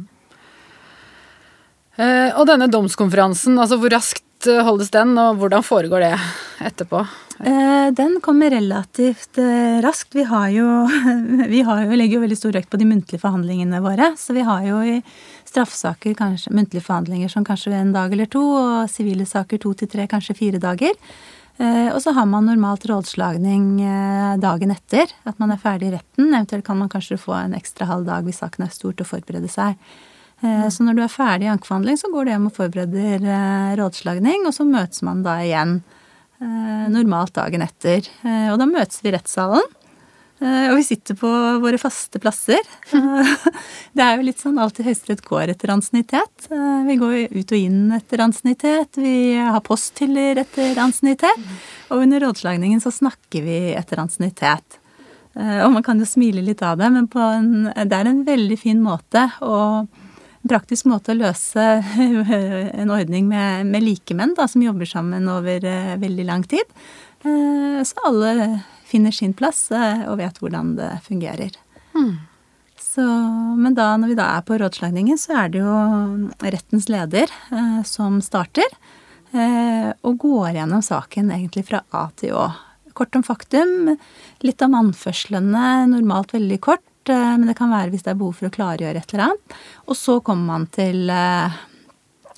Eh, 2.01 2.31
og 2.41 2.47
denne 2.49 2.71
domskonferansen, 2.73 3.59
altså 3.61 3.77
hvor 3.79 3.93
raskt 3.93 4.25
eh, 4.51 4.63
holdes 4.65 4.91
den, 4.95 5.17
og 5.19 5.39
hvordan 5.41 5.65
foregår 5.65 6.05
det 6.05 6.13
etterpå? 6.69 7.03
Eh, 7.43 7.91
Den 7.97 8.21
kommer 8.23 8.51
relativt 8.51 9.39
eh, 9.39 9.81
raskt. 9.83 10.15
Vi 10.15 10.25
har 10.29 10.49
jo, 10.55 10.67
vi 11.55 11.63
har 11.67 11.85
jo, 11.85 11.99
legger 11.99 12.19
jo 12.19 12.23
veldig 12.25 12.39
stor 12.39 12.57
vekt 12.57 12.71
på 12.71 12.81
de 12.81 12.89
muntlige 12.89 13.23
forhandlingene 13.23 13.83
våre. 13.85 14.13
Så 14.19 14.37
vi 14.37 14.47
har 14.47 14.65
jo 14.67 14.83
i 14.85 15.01
straffesaker 15.49 16.17
muntlige 16.51 16.85
forhandlinger 16.85 17.29
som 17.33 17.45
kanskje 17.45 17.75
en 17.77 17.93
dag 17.95 18.13
eller 18.13 18.31
to, 18.31 18.43
og 18.43 18.91
sivile 18.91 19.27
saker 19.29 19.61
to 19.63 19.75
til 19.75 19.91
tre, 19.93 20.09
kanskje 20.11 20.39
fire 20.39 20.63
dager. 20.63 20.97
Og 21.63 21.99
så 22.01 22.15
har 22.17 22.25
man 22.27 22.47
normalt 22.49 22.87
rådslagning 22.89 23.77
dagen 24.41 24.73
etter 24.73 25.13
at 25.29 25.37
man 25.39 25.53
er 25.53 25.61
ferdig 25.61 25.91
i 25.91 25.93
retten. 25.93 26.31
Eventuelt 26.33 26.65
kan 26.65 26.81
man 26.81 26.89
kanskje 26.91 27.21
få 27.21 27.37
en 27.37 27.53
ekstra 27.55 27.87
halv 27.91 28.09
dag 28.09 28.25
hvis 28.25 28.41
saken 28.41 28.65
er 28.65 28.73
stort, 28.73 29.05
og 29.05 29.11
forberede 29.11 29.51
seg. 29.53 29.77
Eh, 30.43 30.69
Så 30.69 30.85
når 30.85 30.99
du 30.99 31.03
er 31.05 31.13
ferdig 31.13 31.47
i 31.47 31.53
ankeforhandling, 31.53 31.99
så 31.99 32.11
går 32.11 32.27
du 32.27 32.33
hjem 32.33 32.49
og 32.51 32.57
forbereder 32.57 33.27
eh, 33.27 33.75
rådslagning, 33.79 34.49
og 34.49 34.57
så 34.57 34.67
møtes 34.67 35.05
man 35.07 35.23
da 35.27 35.39
igjen 35.45 35.79
eh, 36.43 36.89
normalt 36.91 37.37
dagen 37.39 37.63
etter. 37.63 38.11
Og 38.51 38.59
da 38.59 38.67
møtes 38.69 39.03
vi 39.03 39.13
i 39.13 39.17
rettssalen. 39.17 39.79
Og 40.43 40.73
vi 40.75 40.83
sitter 40.83 41.15
på 41.15 41.29
våre 41.63 41.79
faste 41.79 42.19
plasser. 42.19 42.59
Det 43.95 44.03
er 44.03 44.17
jo 44.17 44.25
litt 44.27 44.41
sånn 44.43 44.57
alltid 44.59 44.89
Høyesterett 44.89 45.23
går 45.23 45.53
etter 45.53 45.71
ansiennitet. 45.71 46.49
Vi 46.89 46.97
går 46.99 47.15
ut 47.31 47.55
og 47.55 47.61
inn 47.61 47.93
etter 47.95 48.25
ansiennitet. 48.25 48.99
Vi 48.99 49.37
har 49.39 49.63
posthyller 49.63 50.41
etter 50.43 50.81
ansiennitet. 50.83 51.47
Og 51.95 52.03
under 52.03 52.27
rådslagningen 52.27 52.83
så 52.83 52.91
snakker 52.91 53.47
vi 53.47 53.61
etter 53.79 54.03
ansiennitet. 54.03 54.81
Og 55.39 55.71
man 55.77 55.87
kan 55.87 56.03
jo 56.03 56.11
smile 56.11 56.43
litt 56.43 56.67
av 56.67 56.83
det, 56.83 56.91
men 56.91 57.07
en, 57.07 57.71
det 57.79 58.01
er 58.01 58.11
en 58.11 58.25
veldig 58.27 58.59
fin 58.59 58.83
måte 58.83 59.29
å 59.47 59.55
praktisk 60.53 60.89
måte 60.91 61.15
å 61.15 61.19
løse 61.19 61.65
en 62.83 62.93
ordning 62.93 63.31
med, 63.31 63.67
med 63.73 63.87
likemenn 63.87 64.37
da, 64.39 64.47
som 64.51 64.65
jobber 64.65 64.89
sammen 64.89 65.31
over 65.33 65.65
eh, 65.65 65.97
veldig 66.03 66.29
lang 66.29 66.45
tid. 66.45 66.69
Eh, 67.25 67.81
så 67.89 68.07
alle 68.09 68.61
finner 68.89 69.15
sin 69.17 69.33
plass 69.37 69.71
eh, 69.73 70.05
og 70.11 70.21
vet 70.21 70.39
hvordan 70.43 70.77
det 70.77 70.93
fungerer. 71.07 71.57
Så, 72.93 73.05
men 73.57 73.73
da, 73.73 73.95
når 73.97 74.13
vi 74.13 74.19
da 74.19 74.27
er 74.37 74.43
på 74.45 74.59
rådslagningen, 74.61 75.17
så 75.21 75.39
er 75.45 75.53
det 75.53 75.63
jo 75.63 75.77
rettens 76.45 76.91
leder 76.93 77.31
eh, 77.55 77.81
som 77.89 78.19
starter. 78.25 78.69
Eh, 79.33 79.89
og 80.05 80.19
går 80.21 80.59
gjennom 80.59 80.85
saken 80.85 81.33
egentlig 81.33 81.65
fra 81.71 81.81
A 81.97 82.11
til 82.21 82.37
Å. 82.37 82.51
Kort 82.93 83.17
om 83.17 83.25
faktum, 83.25 83.95
litt 84.45 84.61
om 84.61 84.77
anførslene, 84.77 85.87
normalt 85.89 86.35
veldig 86.37 86.59
kort. 86.69 86.85
Eh, 87.11 87.35
Men 87.37 87.47
det 87.51 87.57
kan 87.59 87.73
være 87.73 87.93
hvis 87.93 88.05
det 88.07 88.13
er 88.13 88.19
behov 88.21 88.39
for 88.39 88.49
å 88.49 88.55
klargjøre 88.55 89.03
et 89.03 89.13
eller 89.15 89.31
annet. 89.31 89.55
Og 89.87 89.99
så 89.99 90.19
kommer 90.25 90.47
man 90.53 90.67
til 90.75 91.11
eh, 91.11 91.61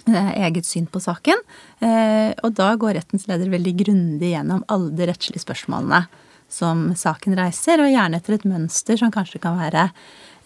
eh, 0.08 0.30
eget 0.46 0.68
syn 0.68 0.86
på 0.90 1.02
saken. 1.02 1.40
Og 1.84 2.52
da 2.56 2.70
går 2.80 2.94
rettens 2.96 3.26
leder 3.28 3.50
veldig 3.52 3.72
grundig 3.76 4.30
gjennom 4.30 4.62
alle 4.72 4.94
de 4.96 5.08
rettslige 5.10 5.42
spørsmålene 5.42 6.06
som 6.48 6.86
saken 6.96 7.34
reiser, 7.36 7.82
og 7.82 7.90
gjerne 7.90 8.20
etter 8.20 8.36
et 8.38 8.46
mønster 8.48 8.96
som 8.96 9.10
kanskje 9.12 9.40
kan 9.42 9.58
være 9.58 9.88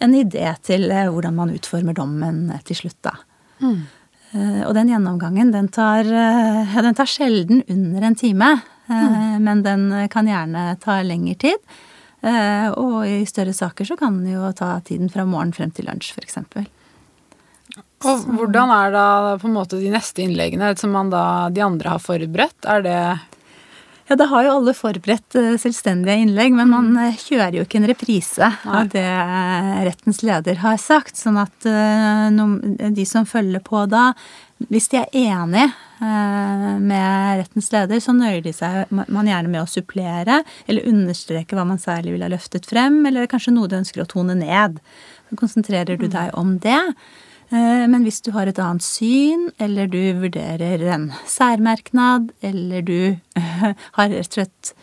en 0.03 0.15
idé 0.17 0.49
til 0.67 0.89
hvordan 0.89 1.37
man 1.37 1.53
utformer 1.53 1.95
dommen 1.95 2.49
til 2.67 2.79
slutt, 2.81 2.97
da. 3.05 3.13
Mm. 3.63 3.79
Og 4.65 4.73
den 4.75 4.91
gjennomgangen, 4.91 5.53
den 5.55 5.69
tar, 5.71 6.09
ja, 6.09 6.83
den 6.83 6.97
tar 6.97 7.07
sjelden 7.07 7.63
under 7.71 8.09
en 8.09 8.19
time, 8.19 8.51
Mm. 8.89 9.43
men 9.43 9.63
den 9.63 10.09
kan 10.09 10.27
gjerne 10.27 10.73
ta 10.81 11.01
lengre 11.05 11.35
tid. 11.37 11.57
Eh, 12.21 12.67
Og 12.75 13.07
i 13.07 13.23
større 13.29 13.53
saker 13.55 13.87
så 13.87 13.97
kan 13.99 14.19
den 14.19 14.33
jo 14.33 14.51
ta 14.55 14.79
tiden 14.85 15.09
fra 15.11 15.25
morgen 15.25 15.53
frem 15.55 15.71
til 15.71 15.87
lunsj, 15.87 16.11
f.eks. 16.17 16.39
Og 18.09 18.29
hvordan 18.31 18.71
er 18.71 18.93
da 18.95 19.07
på 19.39 19.47
en 19.49 19.55
måte 19.55 19.79
de 19.79 19.91
neste 19.91 20.23
innleggene 20.23 20.71
som 20.79 20.91
man 20.95 21.11
da, 21.11 21.49
de 21.51 21.63
andre 21.63 21.95
har 21.95 22.03
forberedt? 22.03 22.67
Er 22.67 22.85
det 22.85 23.01
Ja, 24.09 24.15
da 24.17 24.25
har 24.25 24.41
jo 24.41 24.53
alle 24.57 24.73
forberedt 24.73 25.35
eh, 25.37 25.55
selvstendige 25.61 26.17
innlegg, 26.23 26.55
men 26.57 26.71
man 26.71 26.87
eh, 26.97 27.19
kjører 27.19 27.59
jo 27.59 27.65
ikke 27.67 27.77
en 27.77 27.91
reprise 27.91 28.47
av 28.65 28.89
det 28.89 29.05
rettens 29.85 30.23
leder 30.25 30.63
har 30.63 30.79
sagt. 30.81 31.13
Sånn 31.19 31.37
at 31.37 31.53
de 31.61 33.05
som 33.05 33.27
følger 33.29 33.61
på 33.61 33.85
da, 33.91 34.09
hvis 34.71 34.89
de 34.89 35.03
er 35.03 35.13
enig 35.13 35.67
med 35.99 37.41
rettens 37.41 37.71
leder, 37.73 37.99
så 37.99 38.13
nøyer 38.15 38.43
de 38.45 38.53
seg 38.55 38.91
man 38.95 39.27
gjerne 39.27 39.51
med 39.51 39.61
å 39.63 39.69
supplere 39.69 40.41
eller 40.65 40.87
understreke 40.87 41.57
hva 41.57 41.65
man 41.67 41.81
særlig 41.81 42.13
vil 42.15 42.23
ha 42.23 42.29
løftet 42.31 42.69
frem, 42.69 43.01
eller 43.09 43.27
kanskje 43.27 43.51
noe 43.55 43.67
du 43.67 43.75
ønsker 43.79 44.05
å 44.05 44.07
tone 44.09 44.37
ned. 44.39 44.79
Så 45.29 45.39
konsentrerer 45.39 45.99
du 45.99 46.07
deg 46.07 46.31
om 46.39 46.55
det. 46.63 46.79
Eh, 47.49 47.85
Men 47.89 48.05
hvis 48.05 48.21
du 48.21 48.31
har 48.35 48.47
et 48.49 48.59
annet 48.61 48.85
syn, 48.85 49.49
eller 49.59 49.89
du 49.89 50.01
vurderer 50.21 50.83
en 50.93 51.09
særmerknad, 51.25 52.31
eller 52.41 52.85
du 52.85 52.99
eh, 53.15 53.65
har 53.97 54.09
rett 54.09 54.29
og 54.29 54.37
slett 54.37 54.73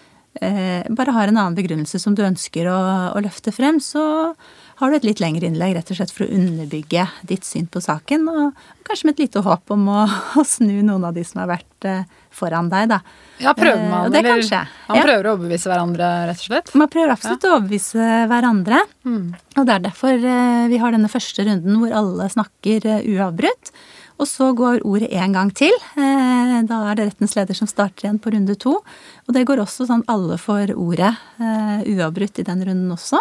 eh, 0.40 0.82
bare 0.90 1.14
har 1.14 1.30
en 1.30 1.38
annen 1.38 1.58
begrunnelse 1.58 2.00
som 2.02 2.16
du 2.18 2.24
ønsker 2.26 2.66
å, 2.70 2.78
å 3.14 3.22
løfte 3.22 3.54
frem, 3.54 3.78
så 3.80 4.34
har 4.76 4.90
du 4.92 4.96
et 4.98 5.04
litt 5.08 5.20
lengre 5.22 5.48
innlegg 5.48 5.74
rett 5.76 5.90
og 5.90 5.96
slett 5.98 6.12
for 6.12 6.26
å 6.26 6.32
underbygge 6.36 7.06
ditt 7.28 7.44
syn 7.48 7.66
på 7.72 7.80
saken, 7.80 8.26
og 8.28 8.52
kanskje 8.86 9.08
med 9.08 9.14
et 9.16 9.22
lite 9.26 9.42
håp 9.46 9.72
om 9.74 9.86
å, 9.88 10.02
å 10.36 10.44
snu 10.46 10.82
noen 10.84 11.04
av 11.08 11.14
de 11.16 11.24
som 11.24 11.40
har 11.42 11.48
vært 11.54 11.88
eh, 11.88 12.02
foran 12.36 12.68
deg, 12.72 12.90
da. 12.92 13.00
Ja, 13.40 13.52
prøver 13.56 13.80
Eh, 13.82 13.90
man, 13.90 14.10
det 14.12 14.20
eller 14.20 14.36
kanskje. 14.36 14.60
man 14.60 14.92
Man 14.92 14.98
Ja. 15.00 15.04
prøver 15.08 15.26
å 15.30 15.34
overbevise 15.36 15.70
hverandre, 15.72 16.10
rett 16.28 16.42
og 16.44 16.48
slett? 16.50 16.74
Man 16.76 16.88
prøver 16.92 17.12
absolutt 17.16 17.44
å 17.48 17.54
overbevise 17.56 18.10
hverandre. 18.30 18.82
Og 19.56 19.64
det 19.66 19.74
er 19.78 19.84
derfor 19.88 20.12
eh, 20.36 20.66
vi 20.72 20.78
har 20.84 20.92
denne 20.92 21.08
første 21.12 21.44
runden 21.48 21.80
hvor 21.80 21.92
alle 21.96 22.28
snakker 22.32 22.90
uavbrutt. 23.16 23.72
Og 24.16 24.24
så 24.28 24.48
går 24.56 24.80
ordet 24.88 25.10
en 25.12 25.34
gang 25.36 25.50
til. 25.52 25.72
Eh, 25.96 26.62
Da 26.66 26.78
er 26.90 26.94
det 26.96 27.06
rettens 27.10 27.36
leder 27.36 27.54
som 27.54 27.68
starter 27.68 28.06
igjen 28.06 28.18
på 28.18 28.32
runde 28.32 28.56
to. 28.56 28.80
Og 29.28 29.34
det 29.34 29.44
går 29.46 29.60
også 29.60 29.86
sånn 29.86 30.04
alle 30.08 30.38
får 30.40 30.72
ordet 30.72 31.12
eh, 31.38 31.84
uavbrutt 31.92 32.38
i 32.40 32.46
den 32.48 32.64
runden 32.64 32.92
også. 32.92 33.20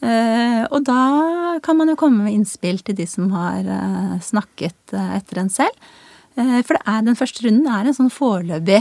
Eh, 0.00 0.62
Og 0.70 0.84
da 0.84 1.58
kan 1.60 1.76
man 1.76 1.88
jo 1.88 1.96
komme 1.96 2.24
med 2.24 2.34
innspill 2.34 2.78
til 2.84 2.94
de 2.94 3.06
som 3.06 3.30
har 3.30 3.66
snakket 4.22 4.94
etter 4.94 5.38
en 5.42 5.50
selv. 5.50 5.74
For 6.38 6.76
det 6.76 6.82
er, 6.86 7.02
den 7.02 7.16
første 7.18 7.42
runden 7.42 7.66
er 7.66 7.88
en 7.88 7.94
sånn 7.96 8.12
foreløpig 8.14 8.78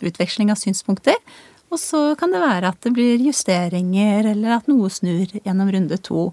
utveksling 0.00 0.48
av 0.50 0.56
synspunkter. 0.56 1.18
Og 1.68 1.76
så 1.80 2.16
kan 2.16 2.32
det 2.32 2.40
være 2.40 2.70
at 2.72 2.80
det 2.80 2.94
blir 2.96 3.20
justeringer, 3.20 4.30
eller 4.32 4.56
at 4.56 4.68
noe 4.68 4.88
snur 4.88 5.28
gjennom 5.44 5.68
runde 5.72 5.98
to. 6.00 6.30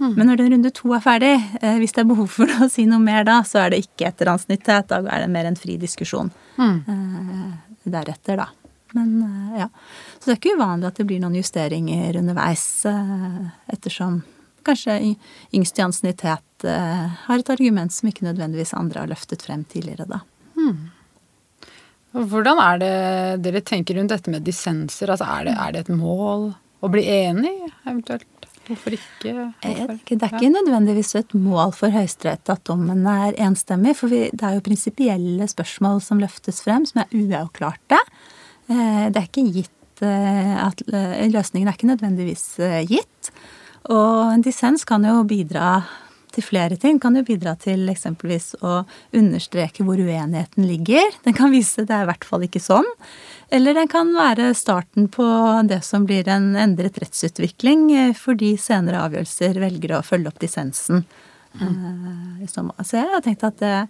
Men 0.00 0.30
når 0.30 0.38
den 0.40 0.52
runde 0.54 0.70
to 0.72 0.94
er 0.96 1.02
ferdig, 1.04 1.34
eh, 1.60 1.76
hvis 1.80 1.92
det 1.92 2.02
er 2.02 2.08
behov 2.08 2.30
for 2.32 2.48
å 2.64 2.68
si 2.72 2.86
noe 2.88 3.02
mer 3.02 3.26
da, 3.28 3.40
så 3.44 3.64
er 3.64 3.74
det 3.74 3.82
ikke 3.84 4.08
etter 4.08 4.30
ansnittet. 4.32 4.88
Da 4.88 5.02
er 5.04 5.26
det 5.26 5.32
mer 5.32 5.48
en 5.50 5.58
fri 5.60 5.76
diskusjon 5.80 6.30
eh, 6.56 7.50
deretter, 7.84 8.40
da. 8.40 8.48
Men 8.96 9.10
eh, 9.26 9.58
ja. 9.60 9.68
Så 10.16 10.30
det 10.30 10.36
er 10.36 10.40
ikke 10.40 10.56
uvanlig 10.56 10.88
at 10.88 11.02
det 11.02 11.06
blir 11.10 11.20
noen 11.20 11.36
justeringer 11.36 12.16
underveis, 12.22 12.64
ettersom 13.72 14.22
kanskje 14.64 14.96
yngst 15.56 15.78
i 15.80 15.84
ansiennitet 15.84 16.64
har 16.64 17.40
et 17.40 17.52
argument 17.52 17.92
som 17.92 18.10
ikke 18.10 18.26
nødvendigvis 18.26 18.74
andre 18.76 19.00
har 19.00 19.08
løftet 19.08 19.44
frem 19.46 19.62
tidligere, 19.68 20.04
da. 20.08 20.20
Og 22.10 22.26
Hvordan 22.28 22.58
er 22.60 22.80
det 22.82 22.94
dere 23.46 23.62
tenker 23.64 23.96
rundt 23.96 24.12
dette 24.12 24.32
med 24.32 24.44
dissenser? 24.44 25.12
Altså, 25.12 25.28
er, 25.30 25.46
det, 25.48 25.54
er 25.56 25.72
det 25.72 25.84
et 25.84 25.92
mål 25.94 26.50
å 26.80 26.90
bli 26.92 27.04
enig, 27.06 27.54
eventuelt? 27.86 28.49
Hvorfor 28.70 28.94
ikke? 28.94 29.32
Hvorfor? 29.62 29.96
Det 30.06 30.22
er 30.22 30.34
ikke 30.38 30.52
nødvendigvis 30.54 31.14
et 31.18 31.34
mål 31.34 31.72
for 31.74 31.90
Høyesterett 31.90 32.52
at 32.52 32.62
dommen 32.68 33.02
er 33.10 33.34
enstemmig, 33.42 33.96
for 33.98 34.12
vi, 34.12 34.28
det 34.30 34.46
er 34.46 34.58
jo 34.58 34.64
prinsipielle 34.66 35.48
spørsmål 35.50 35.98
som 36.04 36.22
løftes 36.22 36.62
frem, 36.62 36.86
som 36.86 37.02
er 37.02 37.16
uavklarte. 37.16 37.98
Eh, 38.70 39.08
Det 39.10 39.18
er 39.18 39.26
ikke 39.26 39.48
gitt 39.58 40.04
eh, 40.06 40.54
at 40.68 40.84
eh, 40.86 41.26
Løsningen 41.32 41.68
er 41.68 41.74
ikke 41.74 41.90
nødvendigvis 41.90 42.46
gitt. 42.86 43.32
Og 43.90 44.36
en 44.36 44.44
dissens 44.44 44.86
kan 44.86 45.04
jo 45.08 45.24
bidra 45.26 45.80
til 46.34 46.44
flere 46.46 46.76
ting. 46.80 46.98
Kan 47.02 47.16
jo 47.18 47.24
bidra 47.26 47.56
til 47.60 47.88
eksempelvis 47.92 48.54
å 48.64 48.82
understreke 49.16 49.84
hvor 49.86 50.00
uenigheten 50.00 50.66
ligger. 50.68 51.16
Den 51.24 51.36
kan 51.36 51.52
vise 51.54 51.86
det 51.86 51.96
er 51.96 52.06
i 52.06 52.10
hvert 52.10 52.26
fall 52.28 52.46
ikke 52.46 52.62
sånn. 52.62 52.88
Eller 53.50 53.74
den 53.74 53.90
kan 53.90 54.12
være 54.14 54.52
starten 54.54 55.08
på 55.10 55.26
det 55.66 55.80
som 55.86 56.06
blir 56.06 56.28
en 56.30 56.52
endret 56.58 57.00
rettsutvikling, 57.02 57.88
eh, 57.96 58.14
fordi 58.14 58.54
senere 58.60 59.02
avgjørelser 59.08 59.58
velger 59.62 59.96
å 59.98 60.06
følge 60.06 60.30
opp 60.30 60.38
dissensen. 60.42 61.04
Mm. 61.50 62.46
så 62.46 62.94
jeg 62.94 63.08
har 63.10 63.22
tenkt 63.24 63.42
at 63.42 63.62
eh, 63.66 63.86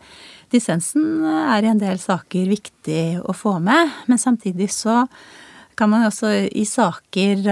dissensen 0.48 1.26
er 1.29 1.61
i 1.61 1.68
en 1.68 1.83
del 1.83 1.98
saker 2.00 2.48
viktig 2.48 3.20
å 3.20 3.35
få 3.37 3.59
med, 3.61 3.90
men 4.09 4.18
samtidig 4.18 4.70
så 4.72 5.05
kan 5.76 5.90
man 5.92 6.07
også 6.09 6.33
i 6.57 6.64
saker 6.64 7.44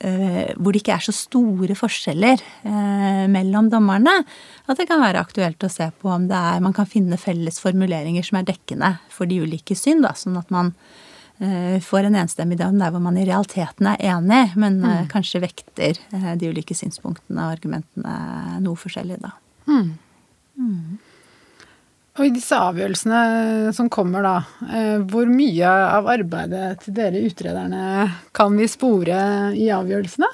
hvor 0.00 0.72
det 0.72 0.80
ikke 0.80 0.94
er 0.96 1.04
så 1.04 1.12
store 1.12 1.74
forskjeller 1.76 2.40
eh, 2.40 3.26
mellom 3.28 3.68
dommerne, 3.72 4.14
at 4.64 4.80
det 4.80 4.86
kan 4.88 5.02
være 5.02 5.20
aktuelt 5.20 5.60
å 5.66 5.68
se 5.72 5.90
på 6.00 6.08
om 6.08 6.24
det 6.30 6.38
er, 6.38 6.62
man 6.64 6.76
kan 6.76 6.88
finne 6.88 7.18
felles 7.20 7.60
formuleringer 7.60 8.24
som 8.24 8.40
er 8.40 8.48
dekkende 8.48 8.94
for 9.12 9.28
de 9.28 9.42
ulike 9.44 9.76
syn, 9.76 10.00
da, 10.04 10.14
sånn 10.16 10.38
at 10.40 10.48
man 10.54 10.72
eh, 11.44 11.76
får 11.84 12.08
en 12.08 12.16
enstemmig 12.22 12.56
dom 12.62 12.80
der 12.80 12.94
hvor 12.94 13.04
man 13.04 13.20
i 13.20 13.26
realiteten 13.28 13.92
er 13.92 14.00
enig, 14.16 14.56
men 14.56 14.80
mm. 14.80 15.12
kanskje 15.12 15.44
vekter 15.44 16.00
eh, 16.16 16.32
de 16.40 16.48
ulike 16.48 16.76
synspunktene 16.78 17.44
og 17.44 17.58
argumentene 17.58 18.64
noe 18.64 18.80
forskjellig, 18.80 19.20
da. 19.20 19.36
Og 22.18 22.26
i 22.26 22.32
disse 22.34 22.56
avgjørelsene 22.58 23.70
som 23.76 23.88
kommer 23.92 24.24
da, 24.26 24.34
eh, 24.66 24.98
hvor 25.08 25.28
mye 25.30 25.68
av 25.70 26.08
arbeidet 26.10 26.80
til 26.84 26.96
dere 26.96 27.22
utrederne 27.22 27.82
kan 28.36 28.56
vi 28.58 28.66
spore 28.68 29.20
i 29.54 29.68
avgjørelsene? 29.72 30.30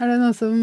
Er 0.00 0.10
det 0.10 0.18
noe 0.20 0.34
som 0.34 0.56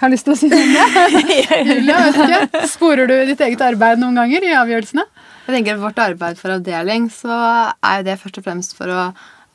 har 0.00 0.10
lyst 0.10 0.26
til 0.26 0.34
å 0.34 0.38
si 0.38 0.50
noe 0.50 0.62
om 0.62 0.74
det? 0.74 1.28
Julia, 1.70 2.00
vet 2.08 2.18
ikke. 2.24 2.64
Sporer 2.70 3.10
du 3.10 3.14
ditt 3.30 3.46
eget 3.46 3.62
arbeid 3.64 4.02
noen 4.02 4.18
ganger 4.18 4.48
i 4.48 4.52
avgjørelsene? 4.58 5.06
Jeg 5.44 5.58
tenker 5.58 5.76
at 5.76 5.82
Vårt 5.82 6.02
arbeid 6.02 6.40
for 6.40 6.54
avdeling 6.54 7.08
så 7.12 7.38
er 7.84 8.04
det 8.06 8.18
først 8.20 8.40
og 8.40 8.46
fremst 8.46 8.76
for 8.78 8.90
å 8.90 9.00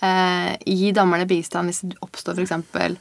eh, 0.05 0.55
gi 0.69 0.91
dommerne 0.95 1.27
bistand 1.29 1.71
hvis 1.71 1.83
det 1.83 1.99
oppstår 2.05 2.39
f.eks. 2.39 2.99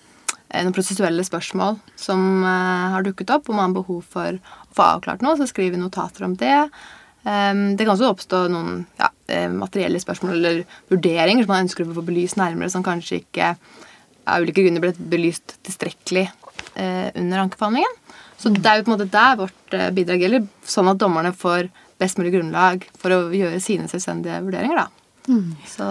Eh, 0.49 0.65
noen 0.65 0.73
prosessuelle 0.73 1.25
spørsmål 1.27 1.77
som 2.01 2.23
eh, 2.41 2.87
har 2.95 3.05
dukket 3.05 3.35
opp, 3.35 3.51
om 3.51 3.59
man 3.59 3.69
har 3.69 3.83
behov 3.83 4.07
for 4.15 4.39
å 4.39 4.77
få 4.77 4.87
avklart 4.95 5.25
noe, 5.25 5.37
så 5.37 5.49
skriver 5.49 5.77
vi 5.77 5.83
notater 5.83 6.25
om 6.25 6.37
det. 6.41 6.57
Eh, 7.29 7.53
det 7.77 7.85
kan 7.85 7.93
også 7.95 8.13
oppstå 8.15 8.47
noen 8.55 8.87
ja, 9.01 9.11
eh, 9.29 9.49
materielle 9.53 10.01
spørsmål 10.01 10.39
eller 10.39 10.63
vurderinger 10.93 11.45
som 11.45 11.53
man 11.53 11.67
ønsker 11.67 11.85
å 11.85 11.99
få 11.99 12.07
belyst 12.07 12.41
nærmere, 12.41 12.73
som 12.73 12.87
kanskje 12.87 13.21
ikke 13.21 13.53
av 14.29 14.45
ulike 14.45 14.65
grunner 14.65 14.85
ble 14.85 14.93
belyst 15.09 15.57
tilstrekkelig 15.65 16.29
under 16.79 17.41
ankeforhandlingen. 17.41 17.95
Så 18.39 18.51
det 18.53 18.69
er 18.69 18.77
jo 18.79 18.85
på 18.85 18.91
en 18.91 18.95
måte 18.99 19.07
der 19.11 19.39
vårt 19.41 19.73
bidrag 19.97 20.21
gjelder, 20.23 20.45
sånn 20.69 20.91
at 20.93 21.01
dommerne 21.01 21.33
får 21.35 21.71
best 21.99 22.21
mulig 22.21 22.35
grunnlag 22.35 22.85
for 23.01 23.15
å 23.15 23.19
gjøre 23.35 23.59
sine 23.63 23.89
selvstendige 23.91 24.43
vurderinger. 24.45 24.85
da. 24.85 25.33
Så 25.67 25.89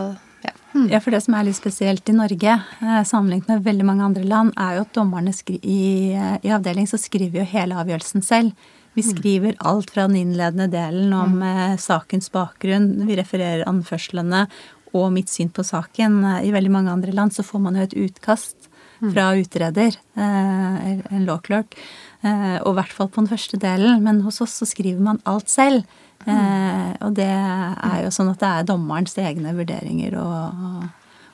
ja. 0.85 0.97
Ja, 0.97 1.01
for 1.03 1.15
det 1.15 1.23
som 1.25 1.35
er 1.37 1.47
litt 1.47 1.57
spesielt 1.57 2.09
i 2.09 2.15
Norge, 2.15 2.55
eh, 2.81 3.03
sammenlignet 3.07 3.49
med 3.51 3.65
veldig 3.65 3.87
mange 3.87 4.05
andre 4.05 4.23
land, 4.23 4.53
er 4.57 4.77
jo 4.77 4.85
at 4.85 4.93
dommerne 4.93 5.33
i, 5.57 6.13
eh, 6.13 6.37
i 6.43 6.53
avdeling 6.53 6.87
så 6.89 6.99
skriver 7.01 7.41
jo 7.41 7.51
hele 7.51 7.75
avgjørelsen 7.75 8.23
selv. 8.23 8.53
Vi 8.97 9.03
skriver 9.05 9.53
alt 9.59 9.91
fra 9.93 10.07
den 10.07 10.15
innledende 10.17 10.65
delen 10.73 11.11
om 11.13 11.41
eh, 11.45 11.75
sakens 11.77 12.31
bakgrunn, 12.33 13.05
vi 13.05 13.17
refererer 13.19 13.67
anførslene 13.69 14.47
og 14.93 15.11
mitt 15.13 15.29
syn 15.29 15.51
på 15.53 15.65
saken. 15.65 16.23
I 16.41 16.53
veldig 16.55 16.71
mange 16.73 16.93
andre 16.93 17.13
land 17.13 17.35
så 17.35 17.45
får 17.45 17.61
man 17.61 17.77
jo 17.77 17.85
et 17.85 17.97
utkast 18.07 18.71
fra 18.99 19.35
utreder, 19.37 19.95
eh, 20.15 21.13
en 21.13 21.25
law 21.25 21.37
clerk, 21.37 21.77
eh, 22.23 22.57
og 22.63 22.71
i 22.71 22.77
hvert 22.79 22.93
fall 22.93 23.09
på 23.09 23.21
den 23.21 23.29
første 23.29 23.59
delen. 23.61 24.01
Men 24.03 24.21
hos 24.21 24.41
oss 24.41 24.57
så 24.57 24.65
skriver 24.65 24.99
man 24.99 25.21
alt 25.25 25.49
selv. 25.49 25.85
Eh, 26.27 26.89
og 27.05 27.13
det 27.15 27.29
er 27.31 28.01
jo 28.03 28.11
sånn 28.11 28.33
at 28.33 28.41
det 28.41 28.49
er 28.51 28.67
dommerens 28.67 29.15
egne 29.21 29.53
vurderinger 29.55 30.17
og, 30.19 30.89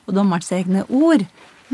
og 0.06 0.14
dommerens 0.14 0.52
egne 0.54 0.84
ord. 0.88 1.24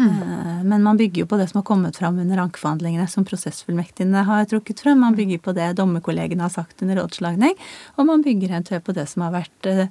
Eh, 0.01 0.63
Men 0.65 0.83
man 0.83 0.97
bygger 0.97 1.25
jo 1.25 1.27
på 1.27 1.37
det 1.41 1.49
som 1.51 1.59
har 1.61 1.67
kommet 1.69 1.99
fram 2.01 2.19
under 2.23 2.41
ankeforhandlingene, 2.45 3.09
som 3.11 3.27
prosessfullmektigene 3.29 4.23
har 4.29 4.47
trukket 4.49 4.81
frem. 4.81 5.03
Man 5.03 5.19
bygger 5.19 5.43
på 5.45 5.55
det 5.57 5.73
dommerkollegene 5.81 6.47
har 6.47 6.55
sagt 6.55 6.83
under 6.83 7.03
rådslagning, 7.03 7.59
og 7.97 8.07
man 8.07 8.23
bygger 8.25 8.55
eventuelt 8.55 8.87
på 8.87 8.97
det 8.97 9.09
som 9.11 9.27
har 9.27 9.35
vært 9.35 9.67
eh, 9.69 9.91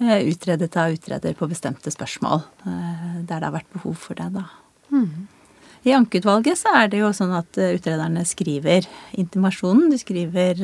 utredet 0.00 0.70
av 0.80 0.94
utreder 0.94 1.36
på 1.36 1.50
bestemte 1.50 1.92
spørsmål, 1.92 2.46
eh, 2.64 3.20
der 3.26 3.36
det 3.36 3.44
har 3.50 3.58
vært 3.58 3.76
behov 3.76 3.98
for 4.00 4.16
det, 4.16 4.30
da. 4.38 4.46
I 5.84 5.92
ankeutvalget 5.96 6.58
så 6.60 6.72
er 6.76 6.88
det 6.92 6.98
jo 7.00 7.08
sånn 7.16 7.32
at 7.32 7.56
utrederne 7.56 8.20
skriver 8.28 8.84
intimasjonen. 9.16 9.88
De 9.88 9.96
skriver 9.96 10.58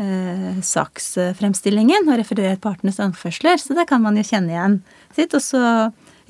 eh, 0.00 0.60
saksfremstillingen 0.64 2.08
og 2.08 2.20
refererer 2.20 2.60
partenes 2.62 3.00
anførsler, 3.02 3.60
så 3.60 3.76
det 3.76 3.88
kan 3.90 4.02
man 4.04 4.18
jo 4.18 4.26
kjenne 4.26 4.54
igjen 4.54 4.78
sitt. 5.16 5.36
Og 5.36 5.44
så 5.44 5.62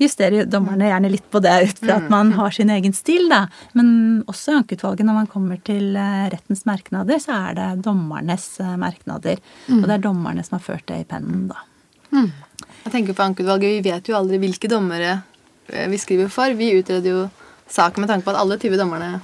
justerer 0.01 0.47
dommerne 0.49 0.89
gjerne 0.89 1.11
litt 1.13 1.25
på 1.31 1.41
det 1.43 1.53
ut 1.69 1.81
fra 1.83 1.97
at 1.99 2.07
man 2.11 2.33
har 2.37 2.53
sin 2.55 2.71
egen 2.73 2.93
stil, 2.97 3.27
da. 3.31 3.43
Men 3.77 3.89
også 4.31 4.53
i 4.53 4.59
ankeutvalget, 4.61 5.05
når 5.07 5.19
man 5.19 5.29
kommer 5.31 5.59
til 5.65 5.95
eh, 5.99 6.27
rettens 6.33 6.65
merknader, 6.69 7.21
så 7.21 7.37
er 7.37 7.57
det 7.59 7.69
dommernes 7.85 8.47
eh, 8.63 8.77
merknader. 8.81 9.41
Og 9.69 9.85
det 9.85 9.97
er 9.97 10.05
dommerne 10.05 10.45
som 10.45 10.57
har 10.57 10.65
ført 10.65 10.87
det 10.89 11.03
i 11.03 11.09
pennen, 11.09 11.49
da. 11.51 11.65
Jeg 12.11 12.91
tenker 12.91 13.15
på 13.15 13.23
ankeutvalget, 13.23 13.77
Vi 13.77 13.91
vet 13.91 14.09
jo 14.09 14.17
aldri 14.17 14.39
hvilke 14.41 14.69
dommere 14.71 15.21
eh, 15.67 15.87
vi 15.91 15.99
skriver 16.01 16.31
for. 16.33 16.53
Vi 16.57 16.73
utreder 16.79 17.09
jo 17.13 17.27
saken 17.71 18.03
med 18.03 18.11
tanke 18.11 18.25
på 18.25 18.33
at 18.33 18.41
alle 18.41 18.57
20 18.59 18.79
dommerne 18.79 19.19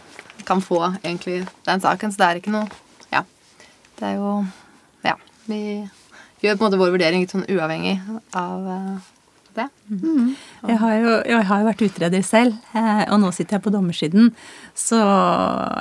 kan 0.48 0.62
få 0.64 0.84
egentlig 1.02 1.42
den 1.66 1.82
saken. 1.84 2.14
Så 2.14 2.22
det 2.22 2.28
er 2.28 2.42
ikke 2.42 2.54
noe. 2.54 2.68
Det 3.98 4.08
er 4.12 4.18
jo 4.20 4.46
Ja. 5.06 5.16
Vi 5.48 5.60
gjør 6.42 6.58
på 6.58 6.66
en 6.66 6.72
måte 6.72 6.80
vår 6.82 6.96
vurdering 6.96 7.24
litt 7.24 7.34
sånn 7.34 7.48
uavhengig 7.50 8.00
av 8.38 8.66
det. 8.68 8.80
det. 9.58 9.68
Jeg 10.68 10.78
har, 10.78 10.94
jo, 11.02 11.14
jeg 11.26 11.46
har 11.50 11.62
jo 11.62 11.68
vært 11.70 11.82
utreder 11.88 12.26
selv, 12.26 12.58
eh, 12.78 13.04
og 13.10 13.20
nå 13.24 13.32
sitter 13.34 13.58
jeg 13.58 13.64
på 13.66 13.74
dommersiden. 13.74 14.30
Så 14.78 15.00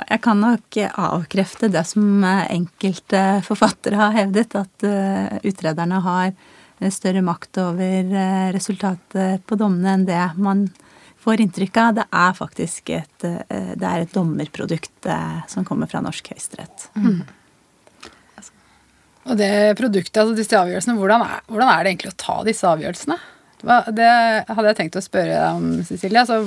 jeg 0.09 0.21
kan 0.25 0.41
nok 0.41 0.79
avkrefte 0.87 1.69
det 1.69 1.85
som 1.85 2.23
eh, 2.23 2.47
enkelte 2.55 3.43
forfattere 3.45 3.99
har 3.99 4.15
hevdet, 4.17 4.55
at 4.57 4.87
eh, 4.87 5.37
utrederne 5.45 6.01
har 6.01 6.31
eh, 6.31 6.89
større 6.89 7.21
makt 7.21 7.61
over 7.67 8.17
eh, 8.17 8.49
resultatet 8.55 9.45
på 9.45 9.59
dommene 9.59 9.93
enn 9.93 10.07
det 10.09 10.23
man 10.41 10.69
får 11.21 11.43
inntrykk 11.43 11.77
av. 11.83 11.95
Det 11.99 12.07
er 12.23 12.37
faktisk 12.37 12.89
et, 12.95 13.27
eh, 13.27 13.73
det 13.75 13.87
er 13.87 14.05
et 14.07 14.15
dommerprodukt 14.15 15.05
eh, 15.11 15.41
som 15.51 15.67
kommer 15.67 15.91
fra 15.91 16.01
norsk 16.01 16.33
høyesterett. 16.33 16.89
Og 19.27 19.35
det 19.39 19.75
produktet, 19.79 20.21
altså 20.21 20.37
disse 20.37 20.55
avgjørelsene, 20.55 20.95
hvordan 20.99 21.25
er, 21.25 21.41
hvordan 21.51 21.71
er 21.73 21.83
det 21.83 21.91
egentlig 21.91 22.13
å 22.13 22.19
ta 22.21 22.37
disse 22.47 22.69
avgjørelsene? 22.69 23.17
Hva, 23.65 23.81
det 23.91 24.07
hadde 24.47 24.67
jeg 24.69 24.79
tenkt 24.79 24.99
å 24.99 25.03
spørre 25.03 25.35
deg 25.35 25.59
om, 25.59 25.69
Cecilie. 25.87 26.23
Altså, 26.23 26.41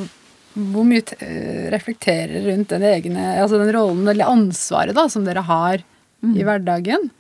hvor 0.55 0.87
mye 0.87 1.03
eh, 1.21 1.69
reflekterer 1.75 2.47
rundt 2.49 2.73
den 2.73 2.87
egne, 2.87 3.33
altså 3.43 3.61
den 3.61 3.73
rollen 3.77 4.09
eller 4.11 4.31
ansvaret 4.33 4.97
da, 4.97 5.09
som 5.13 5.27
dere 5.27 5.45
har 5.47 5.83
i 6.21 6.45
hverdagen? 6.45 7.11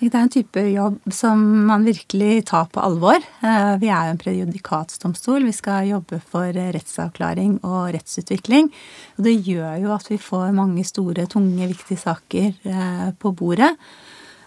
Det 0.00 0.08
er 0.16 0.22
en 0.22 0.32
type 0.32 0.62
jobb 0.64 1.12
som 1.12 1.40
man 1.68 1.82
virkelig 1.84 2.46
tar 2.48 2.70
på 2.72 2.80
alvor. 2.80 3.20
Eh, 3.44 3.72
Vi 3.82 3.90
er 3.92 4.06
jo 4.08 4.14
en 4.14 4.20
prejudikatsdomstol. 4.22 5.44
Vi 5.44 5.52
skal 5.52 5.90
jobbe 5.90 6.22
for 6.24 6.48
rettsavklaring 6.56 7.58
og 7.60 7.90
rettsutvikling. 7.98 8.70
Og 9.18 9.26
det 9.28 9.36
gjør 9.44 9.76
jo 9.84 9.92
at 9.92 10.08
vi 10.08 10.16
får 10.16 10.54
mange 10.56 10.86
store, 10.88 11.28
tunge, 11.28 11.68
viktige 11.74 12.00
saker 12.00 12.48
eh, 12.64 13.10
på 13.20 13.34
bordet. 13.36 13.74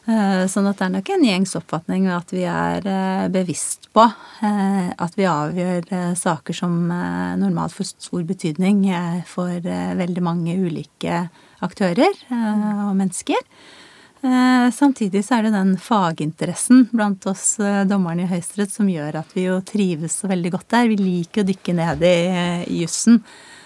Eh, 0.04 0.44
Sånn 0.52 0.68
at 0.68 0.82
det 0.82 0.88
er 0.88 0.94
nok 0.98 1.10
en 1.14 1.22
gjengs 1.24 1.54
oppfatning 1.56 2.10
at 2.12 2.34
vi 2.36 2.44
er 2.50 2.84
eh, 2.84 3.28
bevisst 3.32 3.88
på 3.96 4.04
eh, 4.04 4.90
at 4.92 5.16
vi 5.16 5.28
avgjør 5.30 5.88
saker 6.20 6.58
som 6.58 6.76
normalt 7.40 7.76
får 7.78 7.94
stor 7.94 8.26
betydning 8.28 8.84
for 9.30 9.64
veldig 9.64 10.26
mange 10.26 10.58
ulike 10.60 11.28
aktører 11.64 12.12
og 12.34 12.92
mennesker. 13.00 13.40
Samtidig 14.74 15.22
så 15.28 15.38
er 15.38 15.46
det 15.46 15.54
den 15.56 15.74
faginteressen 15.80 16.86
blant 16.96 17.26
oss 17.28 17.58
dommerne 17.90 18.24
i 18.24 18.30
Høyesterett 18.32 18.72
som 18.72 18.88
gjør 18.88 19.18
at 19.20 19.34
vi 19.36 19.50
jo 19.50 19.58
trives 19.68 20.16
så 20.22 20.30
veldig 20.32 20.54
godt 20.56 20.70
der. 20.72 20.88
Vi 20.92 21.00
liker 21.00 21.44
å 21.44 21.50
dykke 21.50 21.76
ned 21.76 22.06
i, 22.08 22.16
i 22.72 22.80
jussen. 22.84 23.20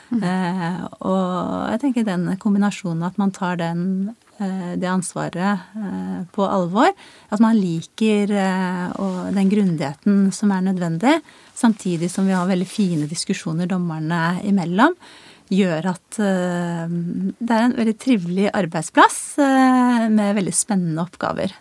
Eh, 0.08 0.78
og 1.04 1.71
jeg 1.73 1.82
tenker 1.82 2.08
den 2.08 2.30
kombinasjonen 2.39 3.04
at 3.08 3.17
man 3.19 3.34
tar 3.36 3.60
den, 3.60 4.13
det 4.38 4.89
ansvaret 4.89 5.71
eh, 5.78 6.19
på 6.34 6.45
alvor, 6.45 6.91
at 7.34 7.41
man 7.43 7.58
liker 7.58 8.32
eh, 8.32 9.08
den 9.34 9.50
grundigheten 9.52 10.28
som 10.36 10.54
er 10.54 10.67
nødvendig, 10.67 11.17
samtidig 11.58 12.12
som 12.13 12.28
vi 12.30 12.36
har 12.38 12.50
veldig 12.50 12.69
fine 12.69 13.10
diskusjoner 13.10 13.69
dommerne 13.69 14.38
imellom, 14.47 14.93
gjør 15.54 15.91
at 15.93 16.19
eh, 16.19 16.97
det 17.39 17.54
er 17.56 17.63
en 17.67 17.78
veldig 17.78 17.95
trivelig 18.02 18.50
arbeidsplass 18.52 19.21
eh, 19.43 20.04
med 20.12 20.36
veldig 20.38 20.54
spennende 20.56 21.06
oppgaver. 21.06 21.56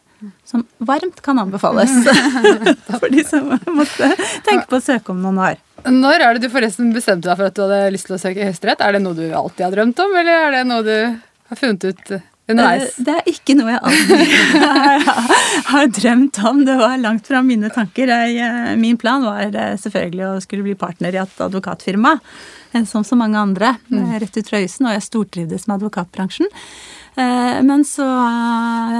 Som 0.49 0.65
varmt 0.79 1.21
kan 1.23 1.39
anbefales 1.39 1.93
for 2.89 3.13
de 3.13 3.25
som 3.27 3.53
måtte 3.77 4.11
tenke 4.47 4.65
på 4.71 4.81
å 4.81 4.85
søke 4.85 5.13
om 5.13 5.23
noen 5.23 5.43
år. 5.53 5.61
Når 5.87 6.25
er 6.25 6.35
det 6.35 6.49
du 6.49 6.53
forresten 6.53 6.91
bestemte 6.95 7.29
deg 7.29 7.39
for 7.39 7.51
at 7.51 7.57
du 7.57 7.63
hadde 7.67 7.93
lyst 7.95 8.09
til 8.09 8.17
å 8.17 8.23
søke 8.23 8.49
Høyesterett? 8.49 8.83
Er 8.83 8.97
det 8.97 9.05
noe 9.05 9.15
du 9.19 9.27
alltid 9.29 9.69
har 9.69 9.77
drømt 9.77 10.01
om, 10.03 10.17
eller 10.19 10.49
er 10.49 10.57
det 10.57 10.65
noe 10.67 10.87
du 10.87 10.97
har 10.97 11.61
funnet 11.61 11.85
ut 11.93 12.17
underveis? 12.51 12.99
Eh, 12.99 13.05
Det 13.07 13.15
er 13.15 13.31
ikke 13.31 13.57
noe 13.59 13.73
jeg 13.75 13.81
aldri 13.91 14.19
har 15.73 15.89
drømt 16.01 16.41
om. 16.51 16.61
Det 16.67 16.77
var 16.79 16.99
langt 17.03 17.27
fra 17.29 17.43
mine 17.47 17.71
tanker. 17.75 18.13
Jeg, 18.13 18.37
eh, 18.43 18.75
min 18.81 18.99
plan 19.01 19.25
var 19.27 19.49
eh, 19.51 19.75
selvfølgelig 19.83 20.27
å 20.29 20.37
skulle 20.45 20.67
bli 20.67 20.77
partner 20.79 21.17
i 21.17 21.23
et 21.23 21.43
advokatfirma, 21.47 22.17
som 22.87 23.05
så 23.07 23.17
mange 23.19 23.41
andre, 23.41 23.75
eh, 23.93 24.15
rett 24.23 24.37
ut 24.37 24.51
fra 24.53 24.61
husen, 24.63 24.87
og 24.87 24.97
jeg 24.97 25.07
stortrivdes 25.09 25.67
med 25.67 25.79
advokatbransjen. 25.81 26.51
Men 27.17 27.81
så 27.89 28.05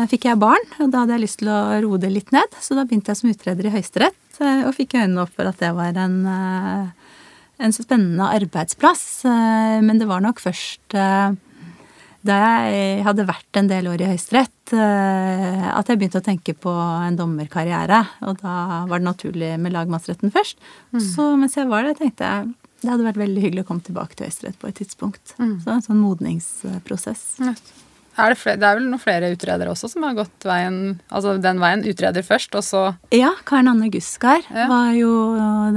fikk 0.09 0.25
jeg 0.25 0.39
barn, 0.41 0.63
og 0.81 0.89
da 0.89 1.03
hadde 1.03 1.19
jeg 1.19 1.23
lyst 1.27 1.39
til 1.43 1.51
å 1.53 1.59
roe 1.85 1.99
det 2.01 2.09
litt 2.15 2.31
ned. 2.33 2.55
Så 2.65 2.73
da 2.73 2.87
begynte 2.89 3.13
jeg 3.13 3.19
som 3.19 3.29
utreder 3.29 3.69
i 3.69 3.73
Høyesterett, 3.75 4.39
og 4.65 4.71
fikk 4.73 4.97
øynene 4.97 5.27
opp 5.27 5.35
for 5.37 5.51
at 5.51 5.61
det 5.61 5.69
var 5.77 5.99
en, 6.01 6.15
en 7.61 7.77
spennende 7.77 8.31
arbeidsplass. 8.39 9.05
Men 9.85 10.01
det 10.01 10.09
var 10.09 10.25
nok 10.25 10.41
først 10.41 10.97
da 12.27 12.37
jeg 12.67 13.05
hadde 13.07 13.27
vært 13.29 13.59
en 13.61 13.71
del 13.71 13.89
år 13.91 14.03
i 14.03 14.11
Høyesterett, 14.11 14.75
eh, 14.75 15.65
at 15.71 15.89
jeg 15.89 16.01
begynte 16.01 16.21
å 16.21 16.27
tenke 16.27 16.55
på 16.59 16.73
en 16.75 17.17
dommerkarriere. 17.19 18.03
Og 18.27 18.39
da 18.43 18.85
var 18.91 19.01
det 19.01 19.07
naturlig 19.09 19.55
med 19.63 19.75
lagmannsretten 19.77 20.35
først. 20.35 20.59
Så 21.15 21.33
mens 21.41 21.57
jeg 21.57 21.71
var 21.71 21.87
der, 21.87 21.99
tenkte 21.99 22.29
jeg 22.29 22.55
det 22.83 22.93
hadde 22.93 23.07
vært 23.07 23.19
veldig 23.19 23.43
hyggelig 23.43 23.63
å 23.65 23.67
komme 23.71 23.83
tilbake 23.83 24.15
til 24.15 24.27
Høyesterett 24.29 24.59
på 24.61 24.69
et 24.69 24.77
tidspunkt. 24.79 25.33
Så 25.65 25.73
en 25.73 25.83
sånn 25.83 26.03
modningsprosess. 26.03 27.39
Er 28.19 28.33
det, 28.33 28.39
flere, 28.41 28.57
det 28.57 28.65
er 28.69 28.79
vel 28.79 28.87
noen 28.89 29.03
flere 29.03 29.29
utredere 29.35 29.69
også 29.73 29.91
som 29.93 30.05
har 30.07 30.15
gått 30.17 30.47
veien, 30.49 30.99
altså 31.13 31.35
den 31.43 31.59
veien. 31.61 31.85
Utreder 31.85 32.25
først, 32.25 32.55
og 32.57 32.65
så 32.65 32.83
Ja, 33.13 33.35
Karen 33.45 33.69
Anne 33.69 33.91
Guskar 33.93 34.41
Ja. 34.49 34.67
var 34.71 34.93
jo 34.97 35.11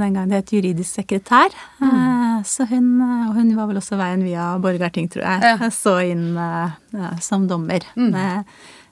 den 0.00 0.14
gang 0.16 0.28
det 0.32 0.40
het 0.44 0.52
juridisk 0.56 1.02
sekretær. 1.02 1.52
Mm. 1.80 2.42
Så 2.48 2.64
hun, 2.70 2.88
og 3.28 3.34
hun 3.36 3.54
var 3.56 3.66
vel 3.68 3.76
også 3.82 3.98
veien 4.00 4.24
via 4.24 4.54
Borgarting, 4.58 5.08
tror 5.12 5.26
jeg. 5.26 5.42
Ja. 5.60 5.68
Så 5.70 5.98
inn 6.10 6.36
eh, 6.40 6.70
ja, 6.96 7.10
som 7.20 7.46
dommer. 7.50 7.84
Med 7.96 8.44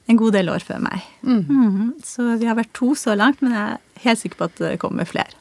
en 0.08 0.16
god 0.20 0.32
del 0.36 0.48
år 0.52 0.60
før 0.64 0.80
meg. 0.84 1.02
Mm. 1.22 1.94
Så 2.04 2.36
vi 2.40 2.46
har 2.48 2.56
vært 2.56 2.72
to 2.76 2.94
så 2.96 3.16
langt, 3.16 3.40
men 3.44 3.52
jeg 3.56 3.64
er 3.78 4.04
helt 4.04 4.20
sikker 4.22 4.36
på 4.42 4.48
at 4.52 4.60
det 4.60 4.78
kommer 4.80 5.08
flere. 5.08 5.32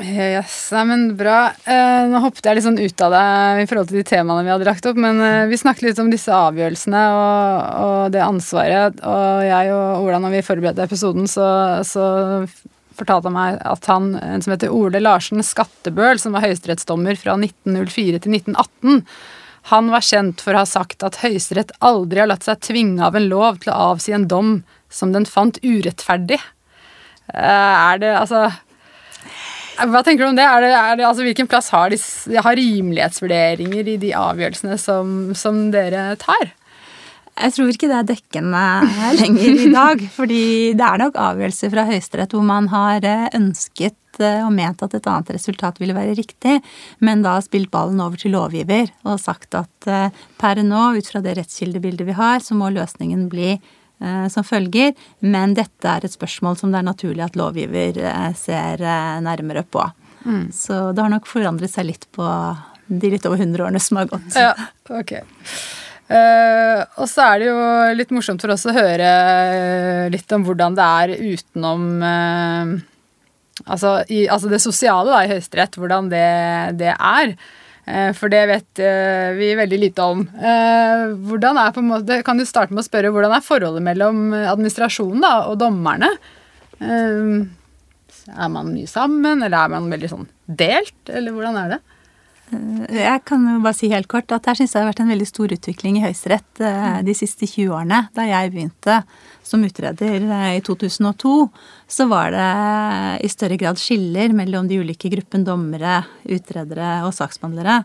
Yes, 0.00 0.70
nei, 0.72 0.84
men 0.88 1.02
bra. 1.18 1.50
Eh, 1.68 2.06
nå 2.08 2.20
hoppet 2.24 2.46
jeg 2.48 2.56
litt 2.56 2.64
sånn 2.64 2.80
ut 2.80 3.02
av 3.04 3.12
det 3.12 3.24
i 3.60 3.66
forhold 3.68 3.90
til 3.90 3.98
de 4.00 4.04
temaene 4.08 4.46
vi 4.46 4.52
hadde 4.54 4.64
lagt 4.64 4.86
opp, 4.88 4.96
men 4.96 5.20
eh, 5.20 5.48
vi 5.50 5.58
snakket 5.60 5.90
litt 5.90 6.00
om 6.00 6.08
disse 6.08 6.32
avgjørelsene 6.32 7.02
og, 7.12 7.66
og 7.82 8.14
det 8.14 8.22
ansvaret. 8.24 9.02
Og 9.04 9.44
jeg 9.44 9.74
og 9.76 10.06
Ola, 10.06 10.22
når 10.22 10.38
vi 10.38 10.46
forberedte 10.46 10.86
episoden, 10.88 11.28
så, 11.28 11.44
så 11.84 12.06
fortalte 12.96 13.28
han 13.28 13.36
meg 13.36 13.60
at 13.68 13.90
han, 13.92 14.14
en 14.16 14.44
som 14.44 14.54
heter 14.54 14.72
Ole 14.72 15.04
Larsen 15.04 15.44
Skattebøl, 15.44 16.16
som 16.22 16.32
var 16.32 16.46
høyesterettsdommer 16.46 17.20
fra 17.20 17.36
1904 17.36 18.24
til 18.24 18.40
1918, 18.40 19.04
han 19.74 19.92
var 19.92 20.08
kjent 20.08 20.40
for 20.42 20.56
å 20.56 20.64
ha 20.64 20.66
sagt 20.66 21.04
at 21.06 21.20
Høyesterett 21.20 21.70
aldri 21.84 22.24
har 22.24 22.32
latt 22.32 22.48
seg 22.48 22.64
tvinge 22.64 23.04
av 23.04 23.14
en 23.14 23.28
lov 23.28 23.60
til 23.62 23.70
å 23.70 23.92
avsi 23.92 24.16
en 24.16 24.26
dom 24.26 24.56
som 24.92 25.12
den 25.14 25.28
fant 25.28 25.60
urettferdig. 25.62 26.40
Eh, 27.28 27.74
er 27.92 28.00
det 28.02 28.16
altså 28.16 28.48
hva 29.78 30.02
tenker 30.04 30.24
du 30.24 30.30
om 30.30 30.38
det? 30.38 30.44
Er 30.46 30.64
det, 30.64 30.72
er 30.76 30.98
det 30.98 31.06
altså, 31.08 31.24
hvilken 31.26 31.48
plass 31.50 31.70
har, 31.74 31.92
de, 31.92 31.98
har 32.44 32.58
rimelighetsvurderinger 32.58 33.94
i 33.94 34.00
de 34.02 34.12
avgjørelsene 34.16 34.76
som, 34.80 35.32
som 35.38 35.64
dere 35.74 36.12
tar? 36.20 36.52
Jeg 37.32 37.54
tror 37.56 37.70
ikke 37.72 37.88
det 37.88 37.96
er 37.96 38.08
dekkende 38.10 38.62
lenger 39.16 39.64
i 39.64 39.72
dag. 39.72 40.04
fordi 40.18 40.44
det 40.76 40.86
er 40.86 41.00
nok 41.00 41.18
avgjørelser 41.20 41.72
fra 41.72 41.86
Høyesterett 41.88 42.36
hvor 42.36 42.44
man 42.46 42.68
har 42.72 43.06
eh, 43.08 43.28
ønsket 43.38 44.20
eh, 44.20 44.42
og 44.44 44.52
ment 44.54 44.84
at 44.84 44.96
et 44.98 45.08
annet 45.08 45.32
resultat 45.38 45.80
ville 45.80 45.96
være 45.96 46.18
riktig, 46.18 46.58
men 47.00 47.24
da 47.24 47.38
har 47.38 47.46
spilt 47.46 47.72
ballen 47.72 48.02
over 48.04 48.20
til 48.20 48.36
lovgiver 48.36 48.92
og 49.06 49.20
sagt 49.22 49.56
at 49.58 49.88
eh, 49.88 50.24
per 50.40 50.60
nå, 50.60 50.90
ut 50.98 51.08
fra 51.08 51.24
det 51.24 51.38
rettskildebildet 51.40 52.10
vi 52.12 52.18
har, 52.20 52.44
så 52.44 52.58
må 52.58 52.68
løsningen 52.74 53.30
bli 53.32 53.56
som 54.32 54.46
følger, 54.46 54.92
men 55.20 55.54
dette 55.58 55.88
er 55.88 56.06
et 56.06 56.14
spørsmål 56.14 56.56
som 56.58 56.72
det 56.72 56.80
er 56.80 56.88
naturlig 56.88 57.24
at 57.26 57.38
lovgiver 57.38 58.00
eh, 58.02 58.30
ser 58.38 58.82
eh, 58.82 59.20
nærmere 59.24 59.62
på. 59.62 59.84
Så 60.54 60.92
det 60.94 61.02
har 61.02 61.10
nok 61.10 61.26
forandret 61.26 61.72
seg 61.72 61.88
litt 61.88 62.04
på 62.14 62.26
de 62.86 63.10
litt 63.10 63.24
over 63.26 63.40
100 63.40 63.64
årene 63.64 63.80
som 63.82 63.98
har 64.00 64.10
gått. 64.10 64.36
Ja, 64.38 64.52
ok. 64.92 65.16
Uh, 66.12 66.82
og 67.00 67.06
så 67.08 67.24
er 67.24 67.40
det 67.40 67.46
jo 67.48 67.58
litt 67.96 68.10
morsomt 68.12 68.42
for 68.42 68.52
oss 68.52 68.66
å 68.68 68.74
høre 68.74 69.06
eh, 69.08 70.08
litt 70.12 70.32
om 70.34 70.42
hvordan 70.44 70.74
det 70.76 70.84
er 70.84 71.12
utenom 71.22 71.86
uh, 72.04 72.72
altså, 73.64 73.94
i, 74.12 74.26
altså 74.26 74.50
det 74.52 74.60
sosiale 74.60 75.08
da, 75.08 75.22
i 75.24 75.30
Høyesterett, 75.30 75.78
hvordan 75.80 76.10
det, 76.12 76.26
det 76.82 76.92
er. 76.92 77.32
Eh, 77.84 78.12
for 78.14 78.30
det 78.30 78.42
vet 78.46 78.82
eh, 78.82 79.32
vi 79.34 79.52
veldig 79.58 79.78
lite 79.80 80.04
om. 80.06 80.22
Eh, 80.22 81.06
hvordan 81.26 81.58
er 81.58 81.72
på 81.74 81.82
en 81.82 81.90
måte, 81.90 82.20
kan 82.26 82.38
du 82.38 82.46
starte 82.46 82.74
med 82.74 82.84
å 82.84 82.86
spørre 82.86 83.10
hvordan 83.14 83.34
er 83.34 83.46
forholdet 83.46 83.82
mellom 83.84 84.28
administrasjonen 84.38 85.24
da, 85.24 85.34
og 85.50 85.58
dommerne? 85.62 86.12
Er 86.82 88.50
man 88.50 88.70
mye 88.70 88.90
sammen, 88.90 89.42
eller 89.42 89.58
er 89.58 89.72
man 89.74 89.90
veldig 89.90 90.10
sånn 90.10 90.28
delt, 90.46 90.98
eller 91.10 91.34
hvordan 91.34 91.58
er 91.58 91.74
det? 91.74 91.80
Jeg 92.92 93.22
kan 93.24 93.44
jo 93.48 93.60
bare 93.64 93.78
si 93.78 93.88
helt 93.88 94.10
kort 94.12 94.32
at 94.34 94.44
her 94.44 94.58
syns 94.58 94.74
jeg 94.74 94.76
det 94.76 94.84
har 94.84 94.90
vært 94.90 95.02
en 95.06 95.12
veldig 95.14 95.28
stor 95.30 95.54
utvikling 95.54 95.96
i 95.96 96.02
Høyesterett 96.02 96.60
de 97.06 97.14
siste 97.16 97.46
20 97.48 97.70
årene. 97.72 98.00
Da 98.12 98.26
jeg 98.28 98.50
begynte 98.52 98.98
som 99.46 99.62
utreder 99.64 100.26
i 100.52 100.60
2002, 100.66 101.32
så 101.92 102.06
var 102.08 102.32
det 102.32 102.48
i 103.26 103.28
større 103.28 103.58
grad 103.60 103.80
skiller 103.80 104.32
mellom 104.36 104.68
de 104.68 104.80
ulike 104.80 105.10
gruppen 105.12 105.44
dommere, 105.44 106.02
utredere 106.24 107.02
og 107.04 107.12
saksbehandlere. 107.16 107.82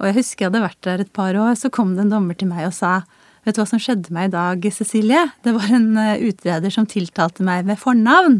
Og 0.00 0.08
jeg 0.08 0.16
husker 0.16 0.46
jeg 0.46 0.50
hadde 0.50 0.64
vært 0.64 0.86
der 0.86 1.04
et 1.04 1.12
par 1.14 1.36
år, 1.36 1.52
så 1.60 1.70
kom 1.72 1.92
det 1.94 2.06
en 2.06 2.14
dommer 2.16 2.38
til 2.38 2.48
meg 2.50 2.70
og 2.70 2.74
sa 2.76 3.02
Vet 3.44 3.58
du 3.58 3.60
hva 3.60 3.66
som 3.68 3.80
skjedde 3.82 4.12
meg 4.14 4.30
i 4.30 4.32
dag, 4.32 4.62
Cecilie? 4.72 5.20
Det 5.44 5.52
var 5.52 5.68
en 5.76 5.98
eh, 6.00 6.22
utreder 6.30 6.72
som 6.72 6.86
tiltalte 6.88 7.44
meg 7.44 7.66
med 7.68 7.76
fornavn. 7.80 8.38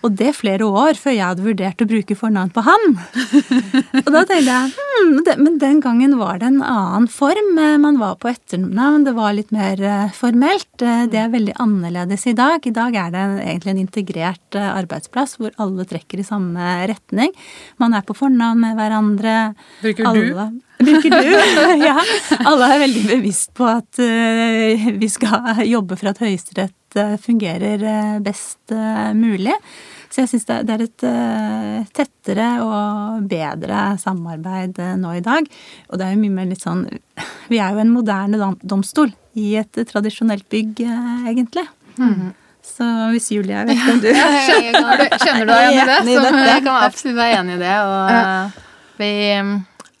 Og 0.00 0.14
det 0.16 0.30
flere 0.38 0.64
år 0.64 0.96
før 0.96 1.12
jeg 1.12 1.26
hadde 1.26 1.44
vurdert 1.44 1.84
å 1.84 1.88
bruke 1.90 2.16
fornavn 2.16 2.52
på 2.56 2.64
han. 2.64 2.86
Og 4.06 4.08
da 4.14 4.22
tenkte 4.24 4.46
jeg 4.46 4.70
hm, 4.72 5.10
det, 5.26 5.34
Men 5.42 5.58
den 5.60 5.82
gangen 5.84 6.16
var 6.20 6.40
det 6.40 6.48
en 6.48 6.62
annen 6.64 7.08
form. 7.12 7.50
Eh, 7.60 7.76
Man 7.82 8.00
var 8.00 8.16
på 8.22 8.30
etternavn, 8.32 9.04
det 9.04 9.14
var 9.18 9.36
litt 9.36 9.52
mer 9.52 9.82
eh, 9.84 10.14
formelt. 10.16 10.70
Det 10.78 11.18
er 11.20 11.28
veldig 11.34 11.58
annerledes 11.60 12.24
i 12.30 12.36
dag. 12.38 12.64
I 12.64 12.72
dag 12.72 12.96
er 12.96 13.12
det 13.12 13.26
egentlig 13.42 13.74
en 13.74 13.82
integrert 13.82 14.58
arbeidsplass 14.62 15.36
hvor 15.36 15.52
alle 15.60 15.84
trekker 15.88 16.22
i 16.22 16.26
samme 16.26 16.70
retning. 16.88 17.36
Man 17.82 17.92
er 17.92 18.06
på 18.06 18.16
fornavn 18.16 18.64
med 18.64 18.80
hverandre. 18.80 19.36
Bruker 19.84 20.08
du? 20.16 20.58
Bruker 20.88 21.10
du? 21.10 21.28
ja. 21.88 21.96
Alle 22.48 22.70
er 22.72 22.82
veldig 22.84 23.04
bevisst 23.10 23.52
på 23.56 23.66
at 23.68 24.00
eh, 24.02 24.88
vi 24.98 25.10
skal 25.12 25.62
jobbe 25.68 25.98
for 25.98 26.12
at 26.12 26.22
Høyesterett 26.22 26.98
eh, 26.98 27.14
fungerer 27.22 27.84
eh, 27.84 28.16
best 28.24 28.74
mulig. 29.18 29.54
Så 30.08 30.22
jeg 30.22 30.30
syns 30.32 30.48
det, 30.48 30.72
er 30.72 30.82
et 30.86 31.02
tettere 31.94 32.46
og 32.64 33.26
bedre 33.28 33.82
samarbeid 34.00 34.80
nå 34.96 35.12
i 35.18 35.24
dag. 35.24 35.48
Og 35.92 36.00
det 36.00 36.06
er 36.06 36.14
jo 36.14 36.22
mye 36.22 36.36
mer 36.38 36.48
litt 36.48 36.64
sånn 36.64 36.86
Vi 37.52 37.60
er 37.60 37.76
jo 37.76 37.82
en 37.82 37.92
moderne 37.92 38.52
domstol 38.64 39.12
i 39.36 39.52
et 39.60 39.82
tradisjonelt 39.90 40.48
bygg, 40.48 40.80
egentlig. 41.28 41.66
egentlig. 42.00 42.32
Så 42.64 42.86
hvis 43.12 43.28
Julie 43.32 43.56
er 43.56 43.68
vet 43.68 43.78
ikke 43.78 43.94
om 43.94 44.00
du 44.02 44.08
Kjenner 44.12 45.44
du, 45.44 45.52
deg 45.52 45.70
igjen 45.72 45.84
i 45.84 45.90
det? 45.90 45.98
Så 46.08 46.32
Jeg 46.48 46.64
kan 46.64 46.74
absolutt 46.88 47.18
være 47.18 47.40
enig 47.42 47.56
i 47.56 47.60
det. 47.62 47.76
Og 47.84 48.64
vi 48.98 49.12
mm, 49.42 49.54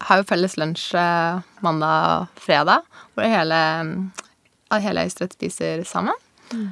har 0.04 0.20
jo 0.20 0.28
felles 0.28 0.56
lunsj 0.60 0.92
eh, 0.98 1.40
mandag 1.64 2.22
og 2.22 2.42
fredag, 2.42 2.86
hvor 3.14 3.26
hele, 3.26 3.60
mm, 3.88 3.94
hele 4.78 5.04
Høyesterett 5.06 5.36
spiser 5.38 5.84
sammen. 5.88 6.16
Mm. 6.48 6.70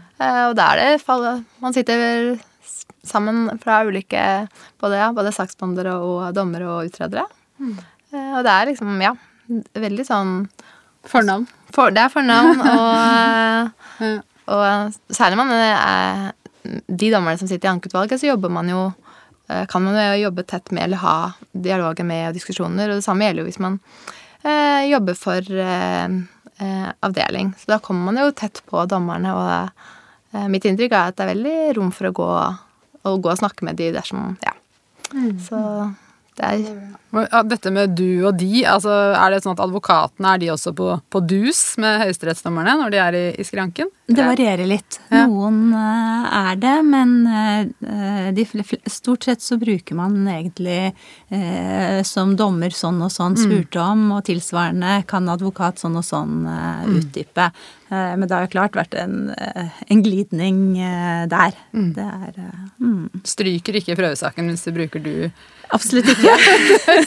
og 0.48 0.54
da 0.56 0.70
er 0.72 0.96
det 0.96 1.42
Man 1.60 1.74
sitter 1.76 2.38
sammen 3.04 3.58
fra 3.60 3.82
ulike 3.84 4.48
både, 4.80 4.96
ja, 4.96 5.10
både 5.12 5.34
saksbehandlere 5.36 5.98
og 6.00 6.32
dommere 6.34 6.64
og 6.64 6.88
utredere. 6.88 7.26
Mm. 7.58 7.76
og 8.38 8.40
det 8.44 8.52
er 8.54 8.70
liksom, 8.70 8.96
ja, 9.04 9.12
veldig 9.76 10.06
sånn 10.08 10.32
Fornavn. 11.06 11.46
for, 11.74 11.90
Det 11.94 12.02
er 12.02 12.10
fornavn, 12.10 12.62
og, 12.76 14.24
og 14.50 15.14
særlig 15.14 15.38
man 15.38 15.52
er 15.54 16.32
De 16.88 17.10
dommerne 17.12 17.38
som 17.38 17.46
sitter 17.46 17.68
i 17.68 17.72
ankeutvalget, 17.76 18.18
så 18.20 18.32
jobber 18.32 18.50
man 18.50 18.68
jo 18.72 18.80
eh, 18.88 19.05
kan 19.46 19.84
man 19.84 19.94
jo 19.94 20.26
jobbe 20.26 20.42
tett 20.42 20.72
med 20.74 20.88
eller 20.88 21.02
ha 21.02 21.16
dialoger 21.52 22.06
med 22.06 22.30
og 22.30 22.38
diskusjoner. 22.38 22.90
Og 22.90 22.98
det 22.98 23.06
samme 23.06 23.28
gjelder 23.28 23.44
jo 23.44 23.50
hvis 23.50 23.60
man 23.62 23.76
eh, 24.42 24.86
jobber 24.90 25.18
for 25.18 25.50
eh, 25.66 26.16
eh, 26.58 26.88
avdeling. 27.06 27.52
Så 27.58 27.70
da 27.70 27.78
kommer 27.78 28.10
man 28.10 28.22
jo 28.22 28.32
tett 28.34 28.62
på 28.66 28.84
dommerne, 28.90 29.34
og 29.36 30.34
eh, 30.36 30.48
mitt 30.52 30.66
inntrykk 30.68 30.94
er 30.94 31.12
at 31.12 31.18
det 31.18 31.26
er 31.26 31.34
veldig 31.34 31.58
rom 31.78 31.92
for 31.94 32.10
å 32.10 32.16
gå, 32.16 32.30
å 33.06 33.16
gå 33.22 33.32
og 33.32 33.40
snakke 33.42 33.68
med 33.68 33.78
de 33.80 33.92
dersom 33.96 34.34
Ja. 34.44 34.56
Så 35.46 35.58
det 36.36 36.52
er 36.52 37.42
Dette 37.48 37.70
med 37.72 37.94
du 37.96 38.26
og 38.28 38.36
de, 38.36 38.60
altså 38.68 38.92
er 39.16 39.32
det 39.32 39.38
sånn 39.40 39.54
at 39.54 39.62
advokatene 39.64 40.34
er 40.34 40.40
de 40.42 40.50
også 40.52 40.74
på, 40.76 40.88
på 41.08 41.22
dus 41.24 41.60
med 41.80 42.02
høyesterettsdommerne 42.02 42.74
når 42.82 42.92
de 42.92 42.98
er 43.00 43.16
i, 43.16 43.22
i 43.40 43.46
skranken? 43.46 43.88
Det 44.06 44.20
varierer 44.20 44.68
litt. 44.68 44.98
Ja. 45.08 45.24
Noen 45.30 45.72
eh, 45.72 46.26
er 46.42 46.60
det, 46.60 46.74
men 46.86 47.14
eh, 47.26 48.28
de, 48.36 48.44
stort 48.92 49.24
sett 49.26 49.42
så 49.42 49.56
bruker 49.58 49.96
man 49.96 50.18
egentlig 50.28 50.92
eh, 50.92 52.02
som 52.06 52.36
dommer 52.38 52.74
sånn 52.74 53.00
og 53.06 53.14
sånn 53.14 53.38
spurte 53.40 53.80
om, 53.80 54.10
og 54.18 54.26
tilsvarende 54.28 55.00
kan 55.08 55.32
advokat 55.32 55.80
sånn 55.80 55.96
og 55.98 56.04
sånn 56.06 56.44
eh, 56.52 56.84
utdype. 56.98 57.48
Eh, 57.90 58.14
men 58.18 58.26
det 58.26 58.34
har 58.34 58.46
jo 58.46 58.52
klart 58.56 58.74
vært 58.78 58.96
en, 58.98 59.30
eh, 59.38 59.76
en 59.94 60.02
glidning 60.02 60.62
der. 60.76 61.26
der. 61.30 61.58
Det 61.96 62.06
er 62.06 62.40
eh, 62.46 62.64
mm, 62.82 63.22
Stryker 63.24 63.78
ikke 63.78 63.96
prøvesaken 63.98 64.50
hvis 64.50 64.66
du 64.66 64.72
bruker 64.74 65.02
du 65.04 65.12
Absolutt 65.74 66.06
ikke. 66.06 66.30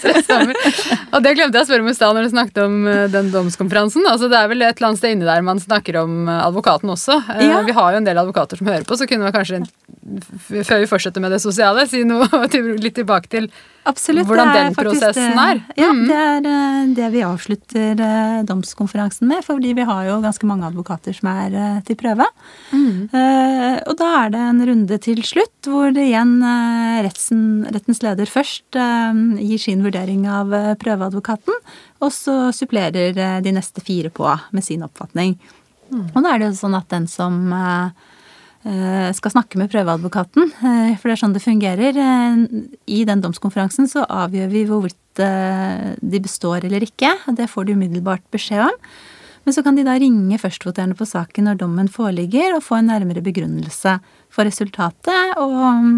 og 1.16 1.24
det 1.24 1.32
glemte 1.38 1.56
jeg 1.60 1.64
å 1.64 1.68
spørre 1.70 1.84
om 1.86 1.92
i 1.92 1.96
stad 1.96 2.16
når 2.18 2.26
du 2.28 2.32
snakket 2.34 2.60
om 2.66 2.76
eh, 2.92 3.06
den 3.12 3.30
domskonferansen. 3.32 4.04
Altså, 4.10 4.28
det 4.32 4.40
er 4.40 4.50
vel 4.52 4.66
et 4.66 4.74
eller 4.80 4.90
annet 4.90 5.02
sted 5.02 5.16
inni 5.16 5.28
der 5.30 5.46
man 5.48 5.62
snakker 5.64 6.02
om 6.02 6.28
eh, 6.28 6.42
advokaten 6.48 6.92
også. 6.96 7.22
Eh, 7.38 7.46
Ja. 7.50 7.62
Vi 7.66 7.74
har 7.76 7.94
jo 7.96 8.02
en 8.02 8.08
del 8.08 8.20
advokater 8.20 8.60
som 8.60 8.68
hører 8.68 8.86
på, 8.88 8.98
så 9.00 9.08
kunne 9.10 9.30
vi 9.30 9.34
kanskje, 9.34 9.62
før 10.68 10.84
vi 10.84 10.90
fortsetter 10.92 11.24
med 11.24 11.32
det 11.34 11.40
sosiale, 11.44 11.88
si 11.90 12.04
noe 12.08 12.28
litt 12.84 12.98
tilbake 13.00 13.32
til 13.32 13.48
Absolutt. 13.90 14.28
hvordan 14.30 14.52
den 14.54 14.76
prosessen 14.78 15.40
er. 15.42 15.62
Ja, 15.78 15.90
Mm. 15.90 16.02
det 16.08 16.16
er 16.16 16.48
eh, 16.50 16.94
det 16.96 17.08
vi 17.14 17.22
avslutter 17.26 18.00
eh, 18.06 18.44
domskonferansen 18.46 19.28
med, 19.28 19.44
fordi 19.44 19.74
vi 19.74 19.86
har 19.88 20.06
jo 20.06 20.20
ganske 20.22 20.46
mange 20.46 20.68
advokater 20.68 21.16
som 21.18 21.30
er 21.32 21.56
eh, 21.58 21.80
til 21.88 21.98
prøve. 21.98 22.28
Mm. 22.72 23.10
Og 23.90 23.96
da 23.98 24.10
er 24.26 24.30
det 24.34 24.42
en 24.46 24.62
runde 24.70 24.98
til 25.02 25.22
slutt, 25.26 25.66
hvor 25.66 25.92
det 25.94 26.06
igjen 26.10 26.36
retten, 27.04 27.42
rettens 27.74 28.02
leder 28.06 28.30
først 28.30 28.78
gir 28.78 29.60
sin 29.62 29.82
vurdering 29.84 30.28
av 30.30 30.54
prøveadvokaten, 30.82 31.56
og 32.02 32.12
så 32.14 32.38
supplerer 32.56 33.42
de 33.44 33.54
neste 33.56 33.82
fire 33.86 34.12
på 34.14 34.30
med 34.52 34.64
sin 34.66 34.84
oppfatning. 34.86 35.36
Og 35.92 36.20
da 36.22 36.34
er 36.36 36.40
det 36.44 36.52
jo 36.52 36.60
sånn 36.62 36.78
at 36.78 36.90
den 36.94 37.08
som 37.10 37.50
skal 39.16 39.32
snakke 39.32 39.60
med 39.60 39.72
prøveadvokaten, 39.72 40.50
eh, 40.52 40.96
for 41.00 41.08
det 41.08 41.14
er 41.16 41.22
sånn 41.22 41.36
det 41.36 41.44
fungerer. 41.44 41.96
eh, 41.96 42.66
I 42.88 43.06
den 43.06 43.22
domskonferansen 43.22 43.88
så 43.88 44.04
avgjør 44.04 44.50
vi 44.52 44.66
hvorvidt 44.68 45.20
eh, 45.24 45.96
de 46.02 46.20
består 46.20 46.66
eller 46.66 46.84
ikke. 46.84 47.14
og 47.28 47.36
Det 47.36 47.50
får 47.50 47.66
de 47.66 47.74
umiddelbart 47.74 48.26
beskjed 48.32 48.68
om. 48.68 48.76
Men 49.46 49.54
så 49.54 49.64
kan 49.64 49.76
de 49.76 49.86
da 49.88 49.96
ringe 49.98 50.38
førstvoterende 50.38 50.98
på 51.00 51.08
saken 51.08 51.48
når 51.48 51.60
dommen 51.62 51.88
foreligger, 51.90 52.54
og 52.54 52.62
få 52.66 52.76
en 52.80 52.92
nærmere 52.92 53.24
begrunnelse 53.24 53.96
for 54.30 54.46
resultatet, 54.46 55.38
og 55.42 55.56
mm, 55.56 55.96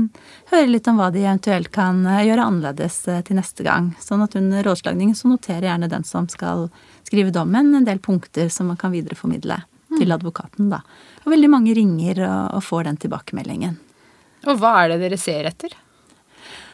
høre 0.53 0.69
litt 0.69 0.87
om 0.87 1.01
hva 1.01 1.09
de 1.11 1.25
eventuelt 1.25 1.71
kan 1.73 2.05
eh, 2.05 2.23
gjøre 2.29 2.45
annerledes 2.45 3.01
eh, 3.07 3.23
til 3.27 3.41
neste 3.41 3.65
gang. 3.65 3.91
Sånn 3.99 4.23
at 4.23 4.37
under 4.39 4.63
rådslagningen 4.69 5.17
så 5.17 5.33
noterer 5.33 5.67
gjerne 5.71 5.91
den 5.91 6.05
som 6.07 6.29
skal 6.31 6.69
skrive 7.09 7.33
dommen, 7.35 7.73
en 7.75 7.89
del 7.89 7.99
punkter 7.99 8.53
som 8.53 8.69
man 8.71 8.79
kan 8.79 8.93
videreformidle 8.93 9.63
til 10.01 10.17
advokaten, 10.17 10.71
da. 10.73 10.81
Og 11.23 11.31
veldig 11.35 11.53
mange 11.53 11.77
ringer 11.77 12.25
og, 12.25 12.57
og 12.57 12.65
får 12.65 12.89
den 12.89 12.99
tilbakemeldingen. 13.05 13.79
Og 14.49 14.57
hva 14.57 14.75
er 14.81 14.93
det 14.95 15.01
dere 15.05 15.21
ser 15.21 15.47
etter? 15.51 15.77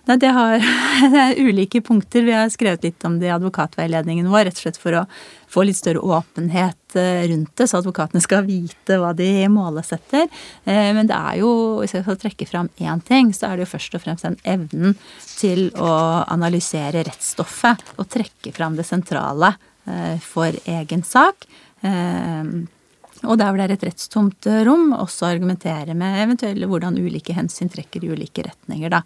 Nei, 0.08 0.16
det, 0.22 0.30
har, 0.32 0.62
det 1.14 1.20
er 1.20 1.40
ulike 1.44 1.82
punkter. 1.84 2.24
Vi 2.24 2.36
har 2.36 2.48
skrevet 2.52 2.86
litt 2.88 3.04
om 3.08 3.18
det 3.20 3.28
i 3.28 3.34
advokatveiledningen 3.36 4.30
vår, 4.32 4.48
rett 4.48 4.60
og 4.60 4.64
slett 4.64 4.80
for 4.80 4.96
å 5.02 5.04
få 5.52 5.66
litt 5.68 5.80
større 5.80 6.00
åpenhet 6.04 6.96
eh, 7.00 7.26
rundt 7.32 7.52
det, 7.60 7.68
så 7.68 7.82
advokatene 7.82 8.24
skal 8.24 8.46
vite 8.48 9.00
hva 9.02 9.12
de 9.18 9.30
målesetter. 9.52 10.30
Eh, 10.64 10.94
Men 10.96 11.12
det 11.12 11.18
er 11.18 11.42
jo, 11.42 11.52
hvis 11.82 11.98
jeg 11.98 12.06
skal 12.08 12.20
trekke 12.24 12.48
fram 12.48 12.72
én 12.80 13.04
ting, 13.08 13.34
så 13.36 13.50
er 13.50 13.58
det 13.58 13.68
jo 13.68 13.74
først 13.74 14.00
og 14.00 14.06
fremst 14.06 14.28
den 14.28 14.40
evnen 14.48 14.96
til 15.38 15.68
å 15.76 15.92
analysere 16.24 17.04
rettsstoffet 17.08 17.84
og 17.98 18.08
trekke 18.16 18.56
fram 18.56 18.80
det 18.80 18.88
sentrale 18.88 19.54
eh, 19.88 20.16
for 20.24 20.56
egen 20.80 21.04
sak. 21.04 21.50
Eh, 23.24 23.30
Og 23.30 23.38
der 23.38 23.50
hvor 23.50 23.58
det 23.58 23.68
er 23.70 23.74
et 23.78 23.88
rettstomt 23.90 24.48
eh, 24.48 24.64
rom, 24.68 24.94
også 24.94 25.28
argumentere 25.32 25.94
med 25.98 26.22
eventuelle 26.24 26.68
hvordan 26.70 26.98
ulike 26.98 27.34
hensyn 27.34 27.70
trekker 27.70 28.04
i 28.06 28.12
ulike 28.14 28.46
retninger, 28.48 28.90
da. 28.90 29.02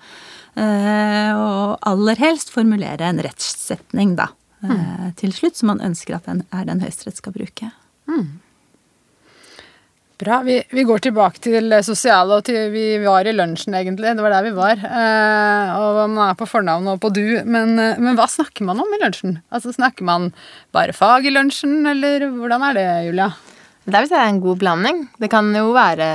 Eh, 0.56 1.32
Og 1.36 1.78
aller 1.88 2.16
helst 2.20 2.52
formulere 2.52 3.08
en 3.08 3.22
rettssetning, 3.24 4.16
da. 4.20 4.28
mm. 4.62 5.14
Til 5.18 5.32
slutt, 5.34 5.56
som 5.58 5.68
man 5.74 5.82
ønsker 5.82 6.16
at 6.16 6.26
den 6.30 6.44
er 6.52 6.66
den 6.66 6.82
Høyesterett 6.84 7.18
skal 7.18 7.34
bruke. 7.34 7.72
Bra. 10.22 10.44
Vi, 10.46 10.60
vi 10.70 10.84
går 10.86 11.00
tilbake 11.02 11.42
til 11.42 11.74
sosiale, 11.82 12.36
og 12.38 12.44
til 12.46 12.68
vi 12.70 13.00
var 13.02 13.26
i 13.26 13.32
lunsjen, 13.34 13.74
egentlig. 13.74 14.12
Det 14.14 14.22
var 14.22 14.36
der 14.36 14.44
vi 14.46 14.52
var. 14.54 14.78
Eh, 14.78 15.72
og 15.82 16.02
man 16.14 16.20
er 16.30 16.36
på 16.38 16.46
fornavn 16.46 16.92
og 16.92 17.00
på 17.02 17.10
du. 17.10 17.24
Men, 17.42 17.74
eh, 17.82 17.98
men 17.98 18.20
hva 18.20 18.28
snakker 18.30 18.68
man 18.68 18.84
om 18.84 18.94
i 18.94 19.00
lunsjen? 19.02 19.40
Altså 19.50 19.74
Snakker 19.74 20.06
man 20.06 20.28
bare 20.78 20.94
fag 20.94 21.26
i 21.26 21.34
lunsjen, 21.34 21.80
eller 21.90 22.28
hvordan 22.36 22.68
er 22.70 22.78
det, 22.78 22.86
Julia? 23.08 23.32
Det 23.82 23.98
er 23.98 24.06
visst 24.06 24.14
en 24.14 24.42
god 24.44 24.60
blanding. 24.62 25.00
Det 25.20 25.30
kan 25.32 25.48
jo 25.58 25.72
være 25.74 26.08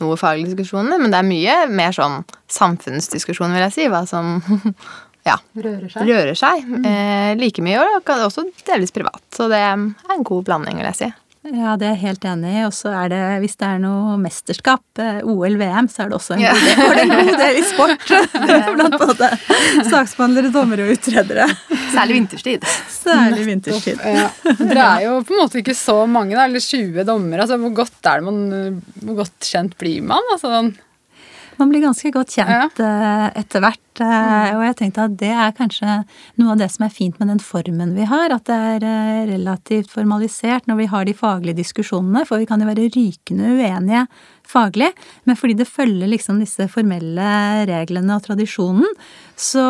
noe 0.00 0.16
faglige 0.16 0.54
diskusjoner, 0.54 1.00
men 1.00 1.12
det 1.12 1.20
er 1.20 1.28
mye 1.28 1.56
mer 1.68 1.92
sånn 1.92 2.22
samfunnsdiskusjon, 2.52 3.52
vil 3.52 3.66
jeg 3.66 3.74
si. 3.76 3.88
Hva 3.92 4.04
som 4.08 4.38
ja, 5.28 5.36
Rører 5.52 5.90
seg? 5.92 6.08
rører 6.08 6.38
seg. 6.38 6.64
Eh, 6.80 7.34
like 7.40 7.64
mye, 7.64 7.82
og 8.00 8.14
også 8.16 8.46
delvis 8.64 8.94
privat. 8.94 9.20
Så 9.36 9.50
det 9.52 9.60
er 9.60 9.76
en 9.76 10.24
god 10.24 10.48
blanding, 10.48 10.80
vil 10.80 10.88
jeg 10.92 11.00
si. 11.02 11.10
Ja, 11.44 11.74
det 11.76 11.84
er 11.84 11.92
jeg 11.92 12.00
helt 12.00 12.24
enig 12.24 12.52
i. 12.54 12.60
Og 12.64 12.72
så 12.72 12.92
er 12.96 13.10
det, 13.12 13.20
hvis 13.42 13.58
det 13.60 13.66
er 13.68 13.80
noe 13.82 14.14
mesterskap, 14.20 14.84
eh, 15.02 15.18
OL, 15.28 15.58
VM, 15.60 15.90
så 15.92 16.04
er 16.04 16.12
det 16.12 16.16
også 16.16 16.36
en 16.36 16.44
god 16.44 16.62
del, 16.64 16.78
for 16.78 16.94
det 16.94 17.02
er 17.02 17.04
en 17.04 17.28
god 17.28 17.42
del 17.42 17.58
i 17.58 17.64
sport. 17.68 18.06
Blant 18.78 18.96
både 19.02 19.28
saksbehandlere, 19.90 20.52
dommere 20.54 20.86
og 20.86 20.94
utredere. 20.96 21.48
Særlig 21.92 22.16
vinterstid. 22.20 22.64
Særlig 22.94 23.44
vinterstid. 23.50 24.00
Ja. 24.00 24.30
Dere 24.62 24.88
er 24.88 25.04
jo 25.08 25.18
på 25.20 25.36
en 25.36 25.42
måte 25.42 25.60
ikke 25.60 25.76
så 25.76 25.98
mange, 26.08 26.32
da, 26.38 26.48
eller 26.48 26.64
20 26.64 27.04
dommere. 27.04 27.44
Altså, 27.44 27.60
hvor 27.60 27.76
godt 27.82 28.10
er 28.14 28.24
man 28.24 28.80
Hvor 29.04 29.20
godt 29.20 29.52
kjent 29.52 29.76
blir 29.80 30.00
man? 30.06 30.32
Altså, 30.32 30.64
Man 31.60 31.70
blir 31.70 31.84
ganske 31.84 32.10
godt 32.14 32.34
kjent 32.34 32.80
ja. 32.82 33.30
etter 33.36 33.62
hvert. 33.62 34.00
eh, 34.02 34.54
Og 34.56 34.62
jeg 34.66 34.76
tenkte 34.80 35.06
at 35.06 35.16
det 35.20 35.30
er 35.30 35.54
kanskje 35.56 35.98
noe 36.40 36.54
av 36.54 36.60
det 36.60 36.70
som 36.74 36.86
er 36.86 36.94
fint 36.94 37.18
med 37.20 37.30
den 37.30 37.42
formen 37.42 37.94
vi 37.96 38.06
har. 38.10 38.34
At 38.34 38.46
det 38.50 38.56
er 38.74 38.86
eh, 38.88 39.24
relativt 39.30 39.92
formalisert 39.94 40.68
når 40.70 40.80
vi 40.82 40.88
har 40.92 41.06
de 41.06 41.16
faglige 41.16 41.60
diskusjonene. 41.62 42.24
For 42.28 42.42
vi 42.42 42.48
kan 42.50 42.62
jo 42.62 42.70
være 42.70 42.88
rykende 42.94 43.54
uenige 43.58 44.06
faglig, 44.44 44.90
men 45.24 45.38
fordi 45.40 45.54
det 45.56 45.68
følger 45.70 46.10
liksom 46.10 46.40
disse 46.42 46.66
formelle 46.68 47.28
reglene 47.70 48.18
og 48.18 48.26
tradisjonen, 48.26 48.90
så 49.40 49.64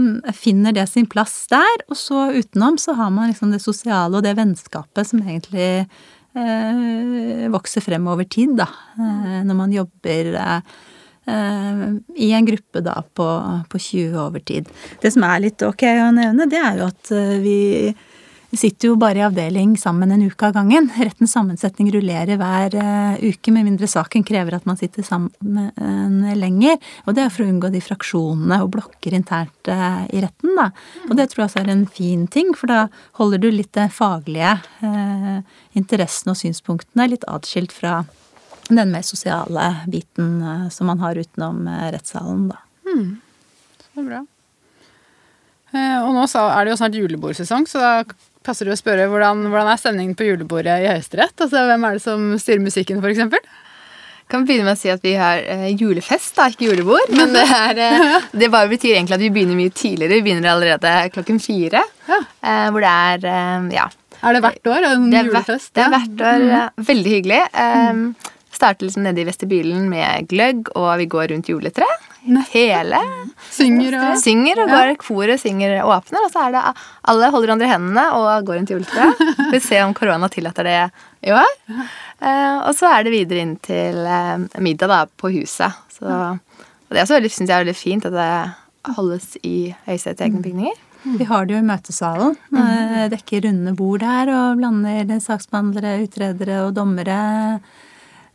mm, 0.00 0.32
finner 0.34 0.74
det 0.74 0.88
sin 0.90 1.06
plass 1.10 1.44
der. 1.52 1.84
Og 1.88 1.98
så 1.98 2.30
utenom 2.34 2.78
så 2.80 2.96
har 2.98 3.12
man 3.14 3.30
liksom 3.30 3.54
det 3.54 3.62
sosiale 3.62 4.18
og 4.18 4.26
det 4.26 4.34
vennskapet 4.38 5.12
som 5.12 5.22
egentlig 5.22 5.86
eh, 6.34 7.46
vokser 7.54 7.84
frem 7.84 8.08
over 8.10 8.26
tid, 8.26 8.56
da. 8.58 8.68
Eh, 8.98 9.40
når 9.46 9.58
man 9.62 9.74
jobber 9.74 10.34
eh, 10.34 10.56
eh, 10.56 10.89
i 11.26 12.30
en 12.32 12.46
gruppe 12.46 12.80
da 12.82 12.96
på, 13.14 13.26
på 13.70 13.78
20 13.78 14.16
over 14.18 14.42
tid. 14.42 14.70
Det 15.02 15.12
som 15.14 15.26
er 15.28 15.44
litt 15.44 15.62
ok 15.62 15.84
å 16.06 16.08
nevne, 16.16 16.48
det 16.50 16.58
er 16.58 16.80
jo 16.80 16.88
at 16.88 17.12
eh, 17.14 17.36
vi 17.44 17.58
sitter 18.56 18.90
jo 18.90 18.96
bare 18.98 19.20
i 19.20 19.22
avdeling 19.22 19.76
sammen 19.78 20.10
en 20.10 20.24
uke 20.26 20.48
av 20.48 20.56
gangen. 20.56 20.88
Rettens 20.98 21.32
sammensetning 21.36 21.90
rullerer 21.94 22.38
hver 22.40 22.74
eh, 22.74 23.22
uke, 23.30 23.52
med 23.54 23.68
mindre 23.68 23.86
saken 23.90 24.24
krever 24.26 24.56
at 24.56 24.66
man 24.66 24.78
sitter 24.80 25.06
sammen 25.06 25.70
lenger. 26.38 26.78
Og 27.06 27.14
det 27.14 27.24
er 27.24 27.34
for 27.34 27.44
å 27.44 27.50
unngå 27.50 27.70
de 27.70 27.82
fraksjonene 27.84 28.60
og 28.64 28.72
blokker 28.74 29.14
internt 29.16 29.70
eh, 29.70 30.02
i 30.16 30.22
retten, 30.24 30.56
da. 30.58 30.70
Og 31.08 31.16
det 31.18 31.30
tror 31.30 31.44
jeg 31.44 31.50
også 31.50 31.62
er 31.62 31.74
en 31.76 31.86
fin 31.86 32.26
ting, 32.30 32.54
for 32.58 32.70
da 32.72 32.80
holder 33.20 33.42
du 33.42 33.50
litt 33.54 33.72
det 33.78 33.90
faglige 33.94 34.56
eh, 34.86 35.60
interessene 35.78 36.34
og 36.34 36.42
synspunktene 36.42 37.10
litt 37.12 37.28
atskilt 37.30 37.74
fra 37.76 38.00
den 38.78 38.90
mer 38.94 39.02
sosiale 39.06 39.68
biten 39.90 40.40
eh, 40.42 40.66
som 40.70 40.86
man 40.90 41.00
har 41.02 41.18
utenom 41.18 41.66
eh, 41.66 41.88
rettssalen, 41.96 42.48
da. 42.52 42.60
Så 43.90 44.02
bra. 44.06 44.20
Eh, 45.70 45.98
og 46.02 46.12
nå 46.16 46.24
er 46.26 46.64
det 46.66 46.72
jo 46.72 46.78
snart 46.80 46.96
julebordsesong, 46.98 47.66
så 47.70 47.78
da 47.82 47.92
passer 48.46 48.66
det 48.66 48.74
å 48.74 48.80
spørre 48.80 49.06
hvordan, 49.10 49.44
hvordan 49.52 49.68
er 49.70 49.78
stemningen 49.78 50.16
på 50.18 50.26
julebordet 50.26 50.80
i 50.82 50.88
Høyesterett? 50.90 51.36
Altså, 51.44 51.62
hvem 51.68 51.84
er 51.86 51.98
det 51.98 52.02
som 52.04 52.24
styrer 52.40 52.62
musikken, 52.64 53.02
f.eks.? 53.04 53.50
Kan 54.30 54.44
begynne 54.46 54.62
med 54.66 54.76
å 54.76 54.78
si 54.78 54.90
at 54.92 55.02
vi 55.02 55.16
har 55.18 55.40
eh, 55.42 55.68
julefest, 55.74 56.36
da, 56.38 56.46
ikke 56.52 56.68
julebord. 56.68 57.10
Men 57.18 57.32
det, 57.34 57.42
er, 57.50 57.80
eh, 57.86 58.28
det 58.38 58.48
bare 58.54 58.70
betyr 58.70 58.94
egentlig 58.96 59.16
at 59.18 59.24
vi 59.24 59.30
begynner 59.34 59.58
mye 59.58 59.72
tidligere. 59.74 60.18
Vi 60.20 60.26
begynner 60.28 60.52
allerede 60.52 60.92
klokken 61.14 61.40
fire. 61.42 61.82
Ja. 62.06 62.20
Eh, 62.46 62.66
hvor 62.70 62.82
det 62.86 62.92
er 62.94 63.72
ja, 63.74 63.88
Er 64.22 64.36
det 64.38 64.42
hvert 64.44 64.70
år? 64.70 64.86
En 64.92 65.08
det 65.10 65.16
hvert, 65.16 65.32
julefest? 65.32 65.72
det 65.74 65.82
er 65.86 65.94
hvert 65.96 66.22
år 66.30 66.46
Mm. 66.50 66.84
veldig 66.90 67.14
hyggelig. 67.16 67.40
Eh, 67.64 68.30
Starter 68.60 68.84
liksom 68.84 69.06
nede 69.06 69.22
i 69.22 69.24
vestibylen 69.24 69.86
med 69.88 70.28
gløgg, 70.28 70.68
og 70.76 70.90
vi 71.00 71.06
går 71.08 71.30
rundt 71.32 71.48
juletreet. 71.48 72.06
Hele. 72.52 72.98
Synger 73.48 73.94
og 73.96 74.18
Synger 74.20 74.60
og 74.60 74.68
går, 74.68 74.90
koret 75.00 75.40
synger 75.40 75.78
og 75.80 75.94
åpner, 75.94 76.26
og 76.26 76.34
så 76.34 76.42
er 76.44 76.52
det 76.52 76.64
alle 77.08 77.30
holder 77.32 77.48
hverandre 77.48 77.68
i 77.68 77.70
hendene 77.70 78.04
og 78.18 78.44
går 78.44 78.58
rundt 78.60 78.72
juletreet. 78.74 79.22
Vi 79.54 79.62
ser 79.64 79.86
om 79.86 79.94
korona 79.96 80.28
tillater 80.28 80.68
det 80.68 80.76
i 81.24 81.32
år. 81.32 81.48
Eh, 81.72 82.58
og 82.68 82.74
så 82.76 82.90
er 82.92 83.08
det 83.08 83.14
videre 83.16 83.46
inn 83.46 83.56
til 83.64 84.04
eh, 84.04 84.44
middag 84.60 84.92
da, 84.92 85.00
på 85.08 85.32
huset. 85.32 85.80
Så, 85.96 86.04
og 86.36 86.96
det 86.98 87.08
syns 87.08 87.40
jeg 87.40 87.54
er 87.56 87.64
veldig 87.64 87.78
fint 87.80 88.12
at 88.12 88.16
det 88.20 88.94
holdes 89.00 89.34
i 89.40 89.72
Høyesteretts 89.88 90.28
egne 90.28 90.44
bygninger. 90.44 90.76
Vi 91.16 91.24
har 91.24 91.46
det 91.48 91.56
jo 91.56 91.62
i 91.62 91.64
møtesalen. 91.64 92.36
Eh, 92.52 93.04
Dekker 93.16 93.46
runde 93.48 93.72
bord 93.78 94.04
der 94.04 94.28
og 94.36 94.60
blander 94.60 95.16
saksbehandlere, 95.24 96.02
utredere 96.04 96.66
og 96.66 96.74
dommere. 96.76 97.20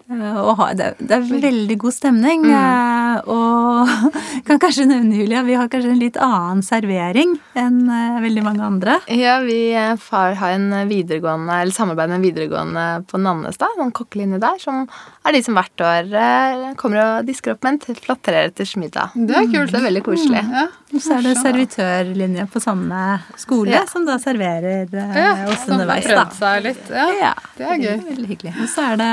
Eh, 0.06 0.38
Og 0.38 0.60
det, 0.78 0.92
det 1.02 1.16
er 1.18 1.24
veldig 1.26 1.76
god 1.82 1.94
stemning. 1.96 2.44
Mm. 2.46 3.22
Og 3.32 3.90
kan 4.48 4.60
kanskje 4.62 4.86
nevne, 4.90 5.16
Julia, 5.18 5.42
vi 5.48 5.56
har 5.58 5.70
kanskje 5.72 5.94
en 5.96 6.02
litt 6.02 6.18
annen 6.22 6.62
servering 6.66 7.32
enn 7.58 7.80
eh, 7.90 8.20
veldig 8.22 8.44
mange 8.46 8.66
andre. 8.68 9.00
Ja, 9.10 9.40
vi 9.46 9.72
eh, 9.74 9.96
har 10.12 10.36
en 10.52 10.68
videregående, 10.90 11.58
eller 11.64 11.74
samarbeid 11.74 12.12
med 12.12 12.20
en 12.20 12.26
videregående 12.28 12.86
på 13.10 13.18
Nannestad, 13.22 13.80
en 13.82 13.94
kokkelinje 13.96 14.40
der, 14.44 14.60
som 14.62 14.84
er 15.26 15.34
de 15.34 15.42
som 15.46 15.58
hvert 15.58 15.86
år 15.88 16.12
eh, 16.22 16.68
kommer 16.78 17.02
og 17.02 17.26
disker 17.30 17.56
opp 17.56 17.66
med 17.66 17.80
en 17.90 17.98
flott 17.98 18.22
treretters 18.28 18.76
middag. 18.78 19.16
Det 19.16 19.36
er 19.42 19.50
kult. 19.50 19.74
Det 19.74 19.80
er 19.82 19.88
veldig 19.90 20.06
koselig. 20.06 20.44
Ja. 20.54 20.68
Og 20.96 21.02
så 21.04 21.18
er 21.18 21.26
det 21.26 21.34
servitørlinje 21.42 22.46
på 22.54 22.62
samme 22.64 23.02
skole 23.42 23.74
Ja. 23.74 23.82
som 23.90 24.06
da 24.08 24.20
serverer 24.22 24.86
eh, 24.86 25.18
Ja, 25.18 25.34
oss 25.50 25.66
som 25.66 25.80
har 25.80 25.82
underveis, 25.82 26.06
da. 26.06 26.22
prøvd 26.22 26.38
seg 26.44 26.64
litt. 26.70 26.86
Ja. 26.94 27.10
Ja, 27.26 27.34
det 27.58 27.68
er 27.74 27.82
gøy. 27.88 27.98
Veldig 28.12 28.30
hyggelig. 28.36 28.54
Og 28.62 28.70
så 28.72 28.86
er 28.94 29.02
det 29.02 29.12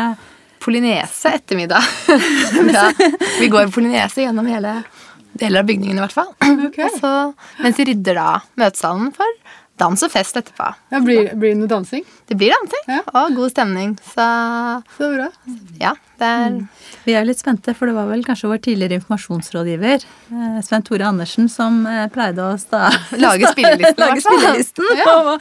Polynese 0.62 1.34
ettermiddag. 1.38 1.82
ja, 2.72 2.84
vi 3.40 3.48
går 3.50 3.72
polynese 3.74 4.22
gjennom 4.22 4.46
hele 4.46 4.82
deler 5.32 5.62
av 5.64 5.66
bygningen 5.66 5.98
i 5.98 6.04
hvert 6.04 6.14
fall. 6.14 6.30
Okay. 6.68 6.90
Så, 7.00 7.10
mens 7.64 7.80
de 7.80 7.88
rydder 7.88 8.18
da 8.20 8.28
møtesalen 8.60 9.10
for 9.16 9.58
dans 9.82 10.06
og 10.06 10.12
fest 10.14 10.38
etterpå. 10.38 10.70
Ja, 10.94 11.00
blir, 11.02 11.32
blir 11.34 11.54
det 11.56 11.60
noe 11.64 11.70
dansing? 11.70 12.06
Det 12.30 12.38
blir 12.40 12.54
dansing 12.54 12.88
Ja. 12.96 13.02
og 13.18 13.34
god 13.36 13.50
stemning, 13.52 13.96
så 14.14 14.26
Så 14.96 15.10
bra. 15.16 15.28
ja, 15.80 15.94
det 16.18 16.28
er 16.28 16.58
Vi 17.04 17.14
er 17.18 17.24
litt 17.26 17.40
spente, 17.40 17.74
for 17.74 17.90
det 17.90 17.94
var 17.96 18.06
vel 18.06 18.22
kanskje 18.22 18.48
vår 18.52 18.60
tidligere 18.62 19.00
informasjonsrådgiver, 19.00 20.04
eh, 20.30 20.58
Svein 20.62 20.84
Tore 20.86 21.06
Andersen, 21.08 21.48
som 21.50 21.80
eh, 21.86 22.06
pleide 22.14 22.44
å 22.46 22.52
sta 22.60 22.90
Lage 23.24 23.50
spillelisten, 23.50 23.98
lage 24.06 24.22
og 25.10 25.32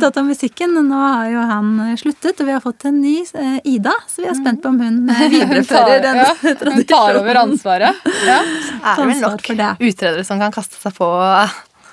var 0.00 0.20
av 0.20 0.24
musikken. 0.28 0.76
Nå 0.86 1.00
har 1.00 1.26
jo 1.32 1.46
han 1.50 1.72
eh, 1.88 1.96
sluttet, 1.98 2.38
og 2.40 2.46
vi 2.46 2.54
har 2.54 2.62
fått 2.62 2.86
en 2.90 3.00
ny 3.02 3.16
Ida, 3.66 3.92
så 4.08 4.22
vi 4.22 4.28
er 4.30 4.38
spent 4.38 4.62
på 4.62 4.70
om 4.70 4.78
hun 4.80 5.00
viderefører 5.34 6.04
den 6.04 6.22
ja, 6.22 6.30
hun 6.44 6.84
tar 6.86 7.18
over 7.20 7.42
ansvaret. 7.42 8.06
Ja. 8.26 8.38
er 8.40 9.02
det 9.02 9.08
vel 9.10 9.24
nok 9.26 9.50
utredere 9.80 10.24
som 10.24 10.38
kan 10.40 10.54
kaste 10.54 10.78
seg 10.78 10.94
på 10.96 11.10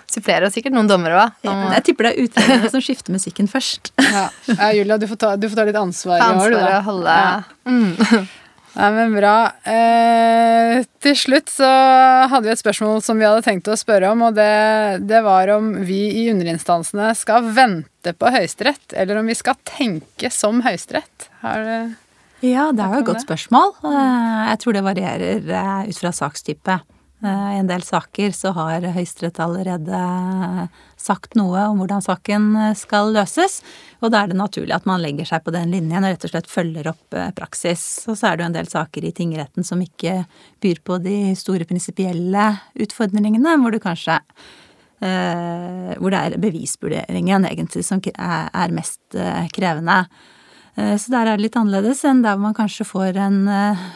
og 0.07 0.15
supplere, 0.15 0.47
og 0.47 0.53
sikkert 0.55 0.73
noen 0.75 0.87
dommere 0.87 1.19
òg. 1.19 1.45
Jeg 1.75 1.83
tipper 1.89 2.07
det 2.07 2.11
er 2.15 2.25
utrederne 2.27 2.69
som 2.71 2.81
skifter 2.83 3.11
musikken 3.15 3.47
først. 3.51 3.91
Ja. 4.07 4.29
ja, 4.47 4.67
Julia, 4.73 4.97
du 4.97 5.05
får 5.11 5.17
ta, 5.19 5.29
du 5.35 5.47
får 5.51 5.59
ta 5.59 5.65
litt 5.67 5.75
ansvar. 5.79 6.19
Ta 6.23 6.29
i 6.33 6.37
år, 6.41 6.53
du, 6.53 6.57
da. 6.57 6.77
og 6.79 6.85
holde 6.87 7.15
Ja. 7.17 7.39
mm. 7.67 8.27
Nei, 8.77 8.87
men 8.93 9.13
bra. 9.17 9.31
Eh, 9.65 10.83
til 11.01 11.15
slutt 11.17 11.49
så 11.49 11.65
hadde 12.29 12.45
vi 12.45 12.51
et 12.53 12.59
spørsmål 12.61 12.99
som 13.01 13.17
vi 13.17 13.25
hadde 13.25 13.41
tenkt 13.45 13.67
å 13.73 13.77
spørre 13.79 14.11
om, 14.13 14.21
og 14.27 14.35
det, 14.37 15.01
det 15.09 15.23
var 15.25 15.49
om 15.55 15.71
vi 15.87 15.97
i 16.21 16.27
underinstansene 16.29 17.09
skal 17.17 17.47
vente 17.57 18.13
på 18.13 18.29
Høyesterett, 18.35 18.93
eller 18.93 19.17
om 19.23 19.31
vi 19.31 19.35
skal 19.39 19.57
tenke 19.65 20.29
som 20.33 20.61
Høyesterett. 20.65 21.25
Har 21.41 21.65
Ja, 22.45 22.67
det 22.69 22.85
er 22.85 22.93
jo 22.99 23.01
et 23.01 23.09
godt 23.09 23.23
det. 23.23 23.25
spørsmål. 23.25 23.73
Eh, 23.81 24.43
Jeg 24.53 24.61
tror 24.61 24.77
det 24.77 24.85
varierer 24.85 25.51
eh, 25.57 25.89
ut 25.89 25.97
fra 26.03 26.13
sakstype. 26.13 26.77
Eh, 27.23 27.55
I 27.55 27.59
en 27.59 27.69
del 27.69 27.81
saker 27.81 28.33
så 28.35 28.51
har 28.53 28.83
Høyesterett 28.93 29.39
allerede 29.41 30.01
sagt 31.01 31.33
noe 31.39 31.63
om 31.71 31.79
hvordan 31.81 32.03
saken 32.05 32.51
eh, 32.61 32.75
skal 32.77 33.09
løses, 33.15 33.63
og 34.03 34.13
da 34.13 34.21
er 34.21 34.29
det 34.31 34.37
naturlig 34.37 34.75
at 34.75 34.85
man 34.89 35.01
legger 35.01 35.25
seg 35.25 35.41
på 35.45 35.53
den 35.55 35.73
linjen 35.73 36.03
og 36.03 36.13
rett 36.13 36.27
og 36.27 36.33
slett 36.35 36.51
følger 36.51 36.91
opp 36.93 37.17
eh, 37.17 37.31
praksis. 37.37 37.87
Og 38.05 38.19
så 38.19 38.29
er 38.29 38.37
det 38.37 38.45
jo 38.45 38.51
en 38.51 38.59
del 38.59 38.69
saker 38.69 39.09
i 39.09 39.15
tingretten 39.17 39.65
som 39.65 39.81
ikke 39.81 40.21
byr 40.61 40.83
på 40.85 41.01
de 41.01 41.17
store 41.39 41.65
prinsipielle 41.65 42.47
utfordringene, 42.85 43.57
hvor 43.63 43.81
kanskje 43.81 44.21
eh, 45.01 45.93
hvor 45.97 46.13
det 46.13 46.21
er 46.21 46.39
bevisvurderingen 46.41 47.49
egentlig 47.49 47.85
som 47.85 48.01
er, 48.13 48.73
mest 48.75 49.17
eh, 49.17 49.45
krevende. 49.53 50.03
Eh, 50.77 50.95
Så 50.97 51.11
der 51.11 51.25
er 51.25 51.37
det 51.37 51.47
litt 51.47 51.57
annerledes 51.57 52.03
enn 52.05 52.21
der 52.21 52.37
man 52.37 52.55
kanskje 52.57 52.85
får 52.87 53.17
en 53.17 53.47
eh, 53.49 53.87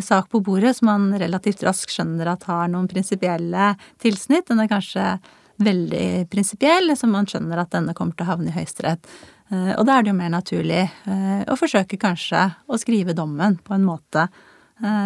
sak 0.00 0.30
på 0.30 0.42
bordet 0.46 0.76
som 0.78 0.90
man 0.90 1.10
relativt 1.18 1.64
raskt 1.66 1.92
skjønner 1.94 2.30
at 2.30 2.46
har 2.50 2.70
noen 2.70 2.88
prinsipielle 2.90 3.74
tilsnitt. 4.02 4.46
Den 4.48 4.62
er 4.62 4.70
kanskje 4.70 5.16
veldig 5.60 6.30
prinsipiell, 6.32 6.94
så 6.96 7.10
man 7.10 7.28
skjønner 7.28 7.60
at 7.60 7.74
denne 7.74 7.94
kommer 7.94 8.16
til 8.16 8.24
å 8.24 8.30
havne 8.32 8.48
i 8.52 8.56
Høyesterett. 8.56 9.10
Eh, 9.50 9.74
Og 9.76 9.84
da 9.86 9.98
er 9.98 10.06
det 10.06 10.14
jo 10.14 10.20
mer 10.20 10.30
naturlig 10.30 10.86
å 11.50 11.58
forsøke 11.58 11.98
kanskje 11.98 12.46
å 12.70 12.78
skrive 12.78 13.16
dommen 13.18 13.58
på 13.58 13.74
en 13.74 13.84
måte 13.84 14.28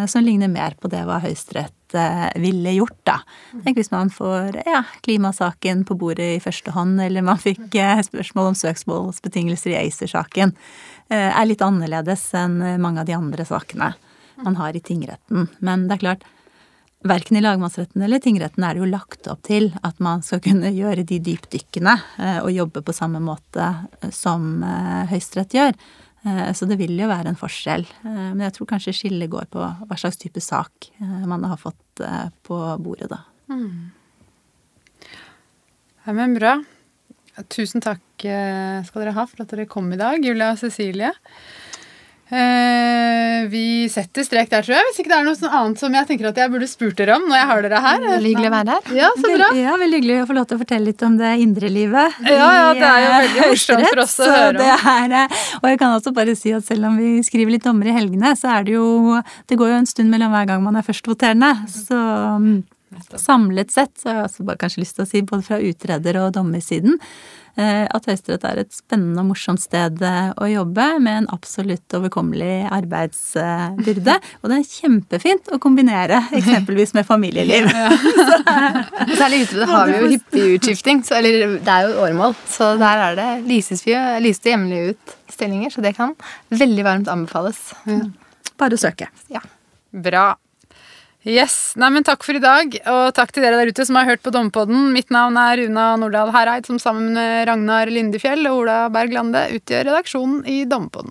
som 0.07 0.23
ligner 0.23 0.47
mer 0.47 0.71
på 0.79 0.87
det 0.87 1.01
hva 1.03 1.17
Høyesterett 1.19 1.95
ville 2.39 2.71
gjort, 2.77 2.95
da. 3.03 3.17
Tenk 3.65 3.75
hvis 3.75 3.91
man 3.91 4.07
får 4.07 4.61
ja, 4.63 4.85
klimasaken 5.03 5.81
på 5.83 5.97
bordet 5.99 6.29
i 6.37 6.39
første 6.39 6.71
hånd, 6.71 7.01
eller 7.03 7.25
man 7.27 7.41
fikk 7.41 7.75
spørsmål 8.07 8.53
om 8.53 8.55
søksmålsbetingelser 8.55 9.73
i 9.73 9.81
ACER-saken. 9.81 10.55
Eh, 11.09 11.31
Er 11.31 11.45
litt 11.47 11.63
annerledes 11.65 12.27
enn 12.37 12.61
eh, 12.61 12.79
mange 12.81 13.03
av 13.03 13.09
de 13.09 13.15
andre 13.17 13.45
sakene 13.47 13.93
man 14.43 14.57
har 14.59 14.75
i 14.75 14.81
tingretten. 14.83 15.47
Men 15.63 15.87
det 15.87 15.95
er 15.95 16.01
klart, 16.01 16.23
verken 17.07 17.37
i 17.39 17.43
lagmannsretten 17.43 18.03
eller 18.03 18.19
tingretten 18.19 18.65
er 18.65 18.75
det 18.75 18.81
jo 18.83 18.89
lagt 18.89 19.29
opp 19.31 19.43
til 19.47 19.69
at 19.85 20.01
man 20.03 20.25
skal 20.25 20.41
kunne 20.43 20.73
gjøre 20.75 21.05
de 21.07 21.21
dypdykkene 21.23 21.93
eh, 22.19 22.39
og 22.41 22.51
jobbe 22.51 22.83
på 22.83 22.95
samme 22.95 23.21
måte 23.23 23.69
som 24.11 24.65
Høyesterett 25.11 25.55
gjør. 25.55 25.77
Så 26.57 26.65
det 26.65 26.79
vil 26.79 26.97
jo 26.97 27.05
være 27.05 27.29
en 27.29 27.37
forskjell. 27.37 27.83
Men 28.01 28.39
jeg 28.41 28.55
tror 28.55 28.65
kanskje 28.71 28.95
skillet 28.97 29.29
går 29.29 29.45
på 29.53 29.61
hva 29.61 29.97
slags 30.01 30.17
type 30.17 30.41
sak 30.41 30.87
man 30.97 31.45
har 31.45 31.59
fått 31.61 32.01
på 32.49 32.57
bordet, 32.81 33.11
da. 33.11 33.19
Ja, 36.07 36.13
men 36.17 36.33
bra. 36.33 36.55
Tusen 37.51 37.83
takk 37.83 38.23
eh, 38.23 38.79
skal 38.87 39.03
dere 39.03 39.15
ha 39.17 39.25
for 39.27 39.43
at 39.43 39.51
dere 39.51 39.67
kom 39.67 39.91
i 39.91 39.99
dag, 39.99 40.23
Julia 40.23 40.53
og 40.53 40.59
Cecilie. 40.61 41.11
Eh, 42.25 43.45
vi 43.51 43.85
setter 43.91 44.25
strek 44.25 44.49
der, 44.49 44.63
tror 44.65 44.73
jeg. 44.73 44.85
Hvis 44.87 45.01
ikke 45.03 45.11
det 45.11 45.17
er 45.19 45.25
noe 45.27 45.37
sånn 45.37 45.53
annet 45.53 45.81
som 45.81 45.93
jeg 45.93 46.07
tenker 46.09 46.31
at 46.31 46.39
jeg 46.41 46.49
burde 46.49 46.69
spurt 46.69 46.97
dere 46.97 47.19
om 47.19 47.27
når 47.29 47.37
jeg 47.37 47.49
har 47.51 47.61
dere 47.65 47.81
her. 47.83 48.05
Veldig 48.05 48.31
hyggelig 48.31 48.49
å 48.49 48.53
være 48.55 48.77
her. 48.77 48.95
Ja, 48.97 49.09
så 49.13 49.33
bra. 49.35 49.49
Ja, 49.59 49.75
veldig 49.81 49.99
hyggelig 49.99 50.17
å 50.23 50.27
få 50.31 50.37
lov 50.39 50.47
til 50.49 50.57
å 50.57 50.61
fortelle 50.63 50.89
litt 50.89 51.05
om 51.05 51.19
det 51.19 51.33
indre 51.43 51.69
livet. 51.69 52.17
Ja, 52.25 52.47
ja, 52.57 52.67
det 52.73 52.87
er 52.89 53.03
jo 53.03 53.11
eh, 53.11 53.19
veldig 53.27 53.49
morsomt 53.51 53.89
for 53.91 54.03
oss 54.07 54.15
å 54.17 54.29
høre 54.31 54.65
om. 54.65 54.89
er, 54.95 55.41
og 55.59 55.69
jeg 55.69 55.81
kan 55.83 55.97
også 55.99 56.15
bare 56.17 56.37
si 56.39 56.55
at 56.55 56.65
selv 56.65 56.89
om 56.89 56.97
vi 56.97 57.11
skriver 57.27 57.57
litt 57.57 57.67
dommer 57.67 57.91
i 57.91 57.97
helgene, 57.99 58.33
så 58.39 58.55
er 58.55 58.65
det 58.65 58.73
jo 58.79 59.19
Det 59.45 59.57
går 59.59 59.75
jo 59.75 59.81
en 59.83 59.89
stund 59.89 60.09
mellom 60.09 60.33
hver 60.33 60.49
gang 60.49 60.63
man 60.65 60.79
er 60.79 60.87
førstvoterende. 60.87 61.51
Så 61.69 61.99
mm, 62.41 62.57
samlet 63.21 63.71
sett 63.73 63.97
så 63.99 64.09
har 64.09 64.19
jeg 64.19 64.29
også 64.29 64.45
bare 64.47 64.61
kanskje 64.61 64.83
lyst 64.83 64.99
til 64.99 65.05
å 65.05 65.09
si, 65.09 65.23
både 65.25 65.45
fra 65.47 65.57
utreder- 65.61 66.19
og 66.21 66.33
dommersiden, 66.35 66.99
eh, 67.57 67.85
at 67.85 68.07
Høyesterett 68.09 68.45
er 68.47 68.61
et 68.61 68.75
spennende 68.75 69.23
og 69.23 69.31
morsomt 69.31 69.63
sted 69.63 70.01
eh, 70.05 70.29
å 70.35 70.49
jobbe 70.49 70.87
med 71.03 71.21
en 71.21 71.29
absolutt 71.35 71.97
overkommelig 71.97 72.67
arbeidsbyrde. 72.75 74.17
Og 74.41 74.51
det 74.51 74.59
er 74.59 74.69
kjempefint 74.69 75.51
å 75.53 75.59
kombinere 75.63 76.21
eksempelvis 76.35 76.95
med 76.97 77.07
familieliv. 77.07 77.69
Og 79.09 79.15
særlig 79.17 79.43
utrede 79.45 79.69
har 79.71 79.91
vi 79.91 79.97
jo 79.97 80.13
hyppig 80.15 80.47
utskifting, 80.59 81.03
så, 81.07 81.19
eller 81.19 81.57
det 81.59 81.75
er 81.75 81.89
jo 81.89 81.99
åremål. 82.05 82.37
Så 82.51 82.73
der 82.81 83.05
er 83.09 83.19
det 83.19 83.29
lyses 83.49 83.85
vi 83.85 83.95
jo 83.95 84.05
lyses 84.23 84.51
jevnlig 84.51 84.81
ut 84.93 85.19
stillinger, 85.35 85.73
så 85.73 85.83
det 85.83 85.95
kan 85.97 86.15
veldig 86.53 86.87
varmt 86.87 87.11
anbefales. 87.11 87.69
Bare 88.55 88.77
å 88.77 88.79
søke. 88.79 89.09
Ja. 89.31 89.41
Bra. 89.95 90.33
Yes, 91.25 91.73
nei, 91.73 91.87
men 91.89 92.03
Takk 92.05 92.21
for 92.21 92.37
i 92.37 92.41
dag, 92.41 92.75
og 92.85 93.07
takk 93.17 93.31
til 93.33 93.41
dere 93.41 93.57
der 93.57 93.71
ute 93.73 93.81
som 93.87 93.97
har 93.97 94.05
hørt 94.05 94.21
på 94.21 94.29
Dommepodden. 94.29 94.91
Mitt 94.93 95.09
navn 95.09 95.39
er 95.41 95.57
Runa 95.57 95.85
Nordahl 95.97 96.29
Hereid, 96.35 96.67
som 96.69 96.77
sammen 96.77 97.15
med 97.17 97.47
Ragnar 97.49 97.89
Lindefjell 97.89 98.45
og 98.45 98.59
Ola 98.59 98.75
Berg 98.93 99.15
Lande 99.15 99.41
utgjør 99.57 99.87
redaksjonen 99.89 100.43
i 100.45 100.59
Dommepodden. 100.69 101.09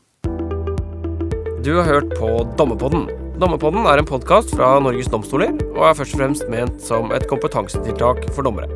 Du 1.67 1.73
har 1.81 1.91
hørt 1.91 2.15
på 2.15 2.31
Dommepodden. 2.55 3.09
Dommepodden 3.43 3.91
er 3.91 3.99
en 3.99 4.07
podkast 4.07 4.55
fra 4.55 4.77
Norges 4.79 5.11
domstoler 5.11 5.51
og 5.73 5.83
er 5.89 5.99
først 5.99 6.15
og 6.15 6.23
fremst 6.23 6.47
ment 6.53 6.79
som 6.79 7.11
et 7.11 7.27
kompetansetiltak 7.27 8.29
for 8.37 8.47
dommere. 8.47 8.71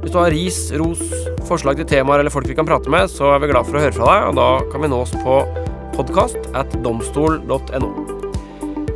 Hvis 0.00 0.16
du 0.16 0.20
har 0.22 0.32
ris, 0.32 0.62
ros, 0.80 1.04
forslag 1.50 1.82
til 1.82 1.90
temaer 1.98 2.24
eller 2.24 2.32
folk 2.32 2.48
vi 2.48 2.56
kan 2.56 2.64
prate 2.64 2.88
med, 2.88 3.12
så 3.12 3.34
er 3.34 3.44
vi 3.44 3.52
glad 3.52 3.68
for 3.68 3.76
å 3.76 3.84
høre 3.84 3.98
fra 3.98 4.08
deg, 4.08 4.28
og 4.30 4.40
da 4.40 4.50
kan 4.72 4.86
vi 4.86 4.94
nås 4.94 5.12
på 5.20 5.40
podkast 5.98 6.54
at 6.56 6.80
domstol.no. 6.80 8.15